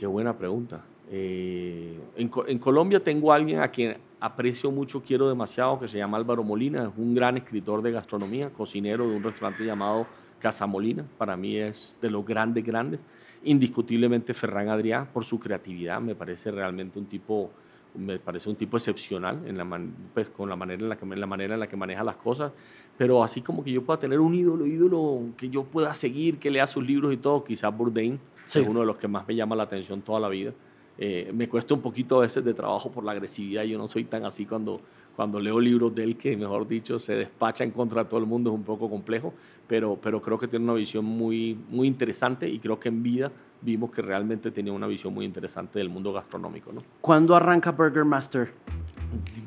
qué 0.00 0.06
buena 0.06 0.32
pregunta. 0.32 0.82
Eh, 1.10 1.94
en, 2.16 2.30
en 2.46 2.58
Colombia 2.58 3.04
tengo 3.04 3.34
a 3.34 3.36
alguien 3.36 3.60
a 3.60 3.68
quien 3.68 3.98
aprecio 4.18 4.70
mucho, 4.70 5.02
quiero 5.02 5.28
demasiado, 5.28 5.78
que 5.78 5.88
se 5.88 5.98
llama 5.98 6.16
Álvaro 6.16 6.42
Molina. 6.42 6.84
Es 6.84 6.92
un 6.96 7.14
gran 7.14 7.36
escritor 7.36 7.82
de 7.82 7.92
gastronomía, 7.92 8.48
cocinero 8.48 9.06
de 9.10 9.16
un 9.16 9.22
restaurante 9.22 9.62
llamado 9.62 10.06
Casa 10.42 10.66
Molina. 10.66 11.04
Para 11.16 11.36
mí 11.36 11.56
es 11.56 11.96
de 12.02 12.10
los 12.10 12.26
grandes, 12.26 12.64
grandes. 12.64 12.98
Indiscutiblemente 13.44 14.34
Ferran 14.34 14.68
Adrià 14.68 15.06
por 15.06 15.24
su 15.24 15.38
creatividad. 15.38 16.00
Me 16.00 16.14
parece 16.14 16.50
realmente 16.50 16.98
un 16.98 17.06
tipo, 17.06 17.50
me 17.96 18.18
parece 18.18 18.48
un 18.50 18.56
tipo 18.56 18.76
excepcional 18.76 19.40
en 19.46 19.56
la 19.56 19.64
man- 19.64 19.92
pues, 20.14 20.28
con 20.28 20.48
la 20.48 20.56
manera, 20.56 20.82
en 20.82 20.88
la, 20.88 20.96
que, 20.96 21.06
la 21.06 21.26
manera 21.26 21.54
en 21.54 21.60
la 21.60 21.66
que 21.68 21.76
maneja 21.76 22.02
las 22.02 22.16
cosas. 22.16 22.52
Pero 22.98 23.22
así 23.22 23.40
como 23.40 23.62
que 23.62 23.70
yo 23.72 23.82
pueda 23.82 23.98
tener 24.00 24.18
un 24.20 24.34
ídolo, 24.34 24.66
ídolo 24.66 25.20
que 25.36 25.48
yo 25.48 25.64
pueda 25.64 25.94
seguir, 25.94 26.38
que 26.38 26.50
lea 26.50 26.66
sus 26.66 26.84
libros 26.84 27.12
y 27.12 27.16
todo, 27.16 27.44
quizás 27.44 27.76
Bourdain 27.76 28.18
Sí. 28.46 28.58
es 28.60 28.66
uno 28.68 28.80
de 28.80 28.86
los 28.86 28.96
que 28.96 29.06
más 29.08 29.26
me 29.26 29.34
llama 29.36 29.54
la 29.56 29.62
atención 29.62 30.02
toda 30.02 30.18
la 30.20 30.28
vida. 30.28 30.52
Eh, 30.98 31.30
me 31.32 31.48
cuesta 31.48 31.72
un 31.74 31.80
poquito 31.80 32.18
a 32.18 32.20
veces 32.22 32.44
de 32.44 32.52
trabajo 32.52 32.90
por 32.90 33.02
la 33.04 33.12
agresividad. 33.12 33.62
Yo 33.62 33.78
no 33.78 33.86
soy 33.88 34.04
tan 34.04 34.24
así 34.26 34.44
cuando, 34.44 34.80
cuando 35.16 35.40
leo 35.40 35.58
libros 35.58 35.94
de 35.94 36.04
él, 36.04 36.16
que 36.16 36.36
mejor 36.36 36.66
dicho, 36.68 36.98
se 36.98 37.14
despacha 37.14 37.64
en 37.64 37.70
contra 37.70 38.04
de 38.04 38.10
todo 38.10 38.20
el 38.20 38.26
mundo, 38.26 38.50
es 38.50 38.56
un 38.56 38.62
poco 38.64 38.90
complejo, 38.90 39.32
pero, 39.72 39.96
pero 39.96 40.20
creo 40.20 40.36
que 40.36 40.48
tiene 40.48 40.66
una 40.66 40.74
visión 40.74 41.02
muy, 41.02 41.58
muy 41.70 41.88
interesante 41.88 42.46
y 42.46 42.58
creo 42.58 42.78
que 42.78 42.90
en 42.90 43.02
vida 43.02 43.32
vimos 43.62 43.90
que 43.90 44.02
realmente 44.02 44.50
tenía 44.50 44.70
una 44.70 44.86
visión 44.86 45.14
muy 45.14 45.24
interesante 45.24 45.78
del 45.78 45.88
mundo 45.88 46.12
gastronómico. 46.12 46.74
¿no? 46.74 46.82
¿Cuándo 47.00 47.34
arranca 47.34 47.70
Burger 47.70 48.04
Master? 48.04 48.52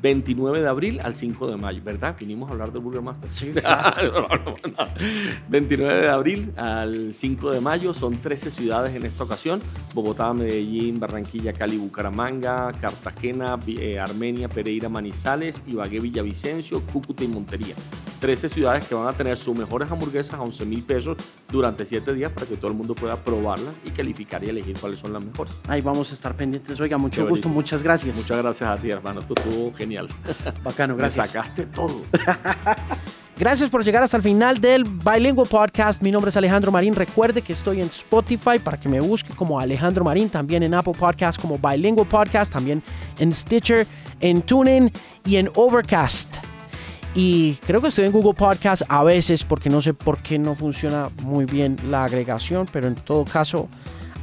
29 0.02 0.62
de 0.62 0.68
abril 0.68 0.98
al 1.04 1.14
5 1.14 1.46
de 1.46 1.56
mayo, 1.56 1.80
¿verdad? 1.84 2.16
Vinimos 2.18 2.48
a 2.48 2.54
hablar 2.54 2.72
del 2.72 2.82
Burger 2.82 3.02
Master. 3.02 3.28
Sí, 3.32 3.52
No, 3.54 4.20
no, 4.20 4.28
no, 4.36 4.54
no. 4.66 4.88
29 5.48 5.94
de 5.94 6.08
abril 6.08 6.52
al 6.56 7.14
5 7.14 7.50
de 7.52 7.60
mayo, 7.60 7.94
son 7.94 8.16
13 8.16 8.50
ciudades 8.50 8.96
en 8.96 9.06
esta 9.06 9.22
ocasión, 9.22 9.60
Bogotá, 9.94 10.32
Medellín, 10.32 10.98
Barranquilla, 10.98 11.52
Cali, 11.52 11.76
Bucaramanga, 11.76 12.72
Cartagena, 12.80 13.60
eh, 13.68 14.00
Armenia, 14.00 14.48
Pereira, 14.48 14.88
Manizales, 14.88 15.62
Ibagué, 15.68 16.00
Villavicencio, 16.00 16.80
Cúcuta 16.80 17.22
y 17.22 17.28
Montería. 17.28 17.76
13 18.26 18.48
ciudades 18.48 18.88
que 18.88 18.94
van 18.96 19.06
a 19.06 19.12
tener 19.12 19.38
sus 19.38 19.56
mejores 19.56 19.88
hamburguesas 19.88 20.34
a 20.34 20.42
11 20.42 20.64
mil 20.64 20.82
pesos 20.82 21.16
durante 21.48 21.84
7 21.84 22.12
días 22.12 22.32
para 22.32 22.44
que 22.44 22.56
todo 22.56 22.72
el 22.72 22.76
mundo 22.76 22.92
pueda 22.92 23.14
probarlas 23.14 23.72
y 23.84 23.90
calificar 23.90 24.42
y 24.42 24.48
elegir 24.48 24.76
cuáles 24.80 24.98
son 24.98 25.12
las 25.12 25.22
mejores. 25.22 25.54
Ahí 25.68 25.80
vamos 25.80 26.10
a 26.10 26.14
estar 26.14 26.34
pendientes. 26.34 26.80
Oiga, 26.80 26.98
mucho 26.98 27.22
Qué 27.22 27.30
gusto, 27.30 27.48
muchas 27.48 27.84
gracias. 27.84 28.16
Muchas 28.16 28.36
gracias 28.38 28.68
a 28.68 28.76
ti, 28.82 28.90
hermano. 28.90 29.20
Esto 29.20 29.34
estuvo 29.36 29.72
genial. 29.74 30.08
Bacano, 30.64 30.94
Me 30.94 31.02
gracias. 31.02 31.28
sacaste 31.28 31.66
todo. 31.66 32.00
Gracias 33.38 33.68
por 33.68 33.84
llegar 33.84 34.02
hasta 34.02 34.16
el 34.16 34.22
final 34.22 34.60
del 34.62 34.82
Bilingual 34.82 35.46
Podcast. 35.46 36.02
Mi 36.02 36.10
nombre 36.10 36.30
es 36.30 36.36
Alejandro 36.38 36.72
Marín. 36.72 36.96
Recuerde 36.96 37.42
que 37.42 37.52
estoy 37.52 37.82
en 37.82 37.88
Spotify 37.88 38.58
para 38.58 38.80
que 38.80 38.88
me 38.88 38.98
busque 38.98 39.34
como 39.34 39.60
Alejandro 39.60 40.02
Marín, 40.04 40.30
también 40.30 40.62
en 40.62 40.72
Apple 40.72 40.94
Podcast 40.98 41.38
como 41.38 41.58
Bilingual 41.58 42.08
Podcast, 42.08 42.50
también 42.50 42.82
en 43.18 43.32
Stitcher, 43.32 43.86
en 44.20 44.40
TuneIn 44.40 44.90
y 45.26 45.36
en 45.36 45.50
Overcast. 45.54 46.38
Y 47.18 47.54
creo 47.66 47.80
que 47.80 47.88
estoy 47.88 48.04
en 48.04 48.12
Google 48.12 48.34
Podcast 48.34 48.82
a 48.88 49.02
veces 49.02 49.42
porque 49.42 49.70
no 49.70 49.80
sé 49.80 49.94
por 49.94 50.18
qué 50.18 50.38
no 50.38 50.54
funciona 50.54 51.08
muy 51.22 51.46
bien 51.46 51.78
la 51.88 52.04
agregación, 52.04 52.68
pero 52.70 52.88
en 52.88 52.94
todo 52.94 53.24
caso 53.24 53.70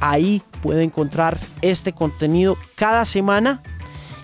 ahí 0.00 0.40
puede 0.62 0.84
encontrar 0.84 1.36
este 1.60 1.92
contenido 1.92 2.56
cada 2.76 3.04
semana 3.04 3.64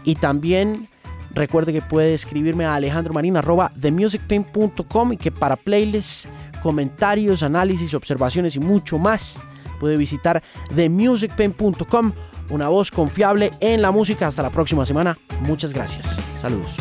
y 0.04 0.14
también 0.14 0.88
recuerde 1.34 1.72
que 1.72 1.82
puede 1.82 2.14
escribirme 2.14 2.64
a 2.64 2.76
alejandromarin.com 2.76 5.12
y 5.12 5.16
que 5.16 5.32
para 5.32 5.56
playlists, 5.56 6.28
comentarios, 6.62 7.42
análisis, 7.42 7.92
observaciones 7.92 8.54
y 8.54 8.60
mucho 8.60 8.98
más 8.98 9.36
puede 9.80 9.96
visitar 9.96 10.44
themusicpain.com, 10.76 12.12
una 12.50 12.68
voz 12.68 12.92
confiable 12.92 13.50
en 13.58 13.82
la 13.82 13.90
música. 13.90 14.28
Hasta 14.28 14.42
la 14.42 14.50
próxima 14.50 14.86
semana. 14.86 15.18
Muchas 15.40 15.72
gracias. 15.72 16.20
Saludos. 16.40 16.76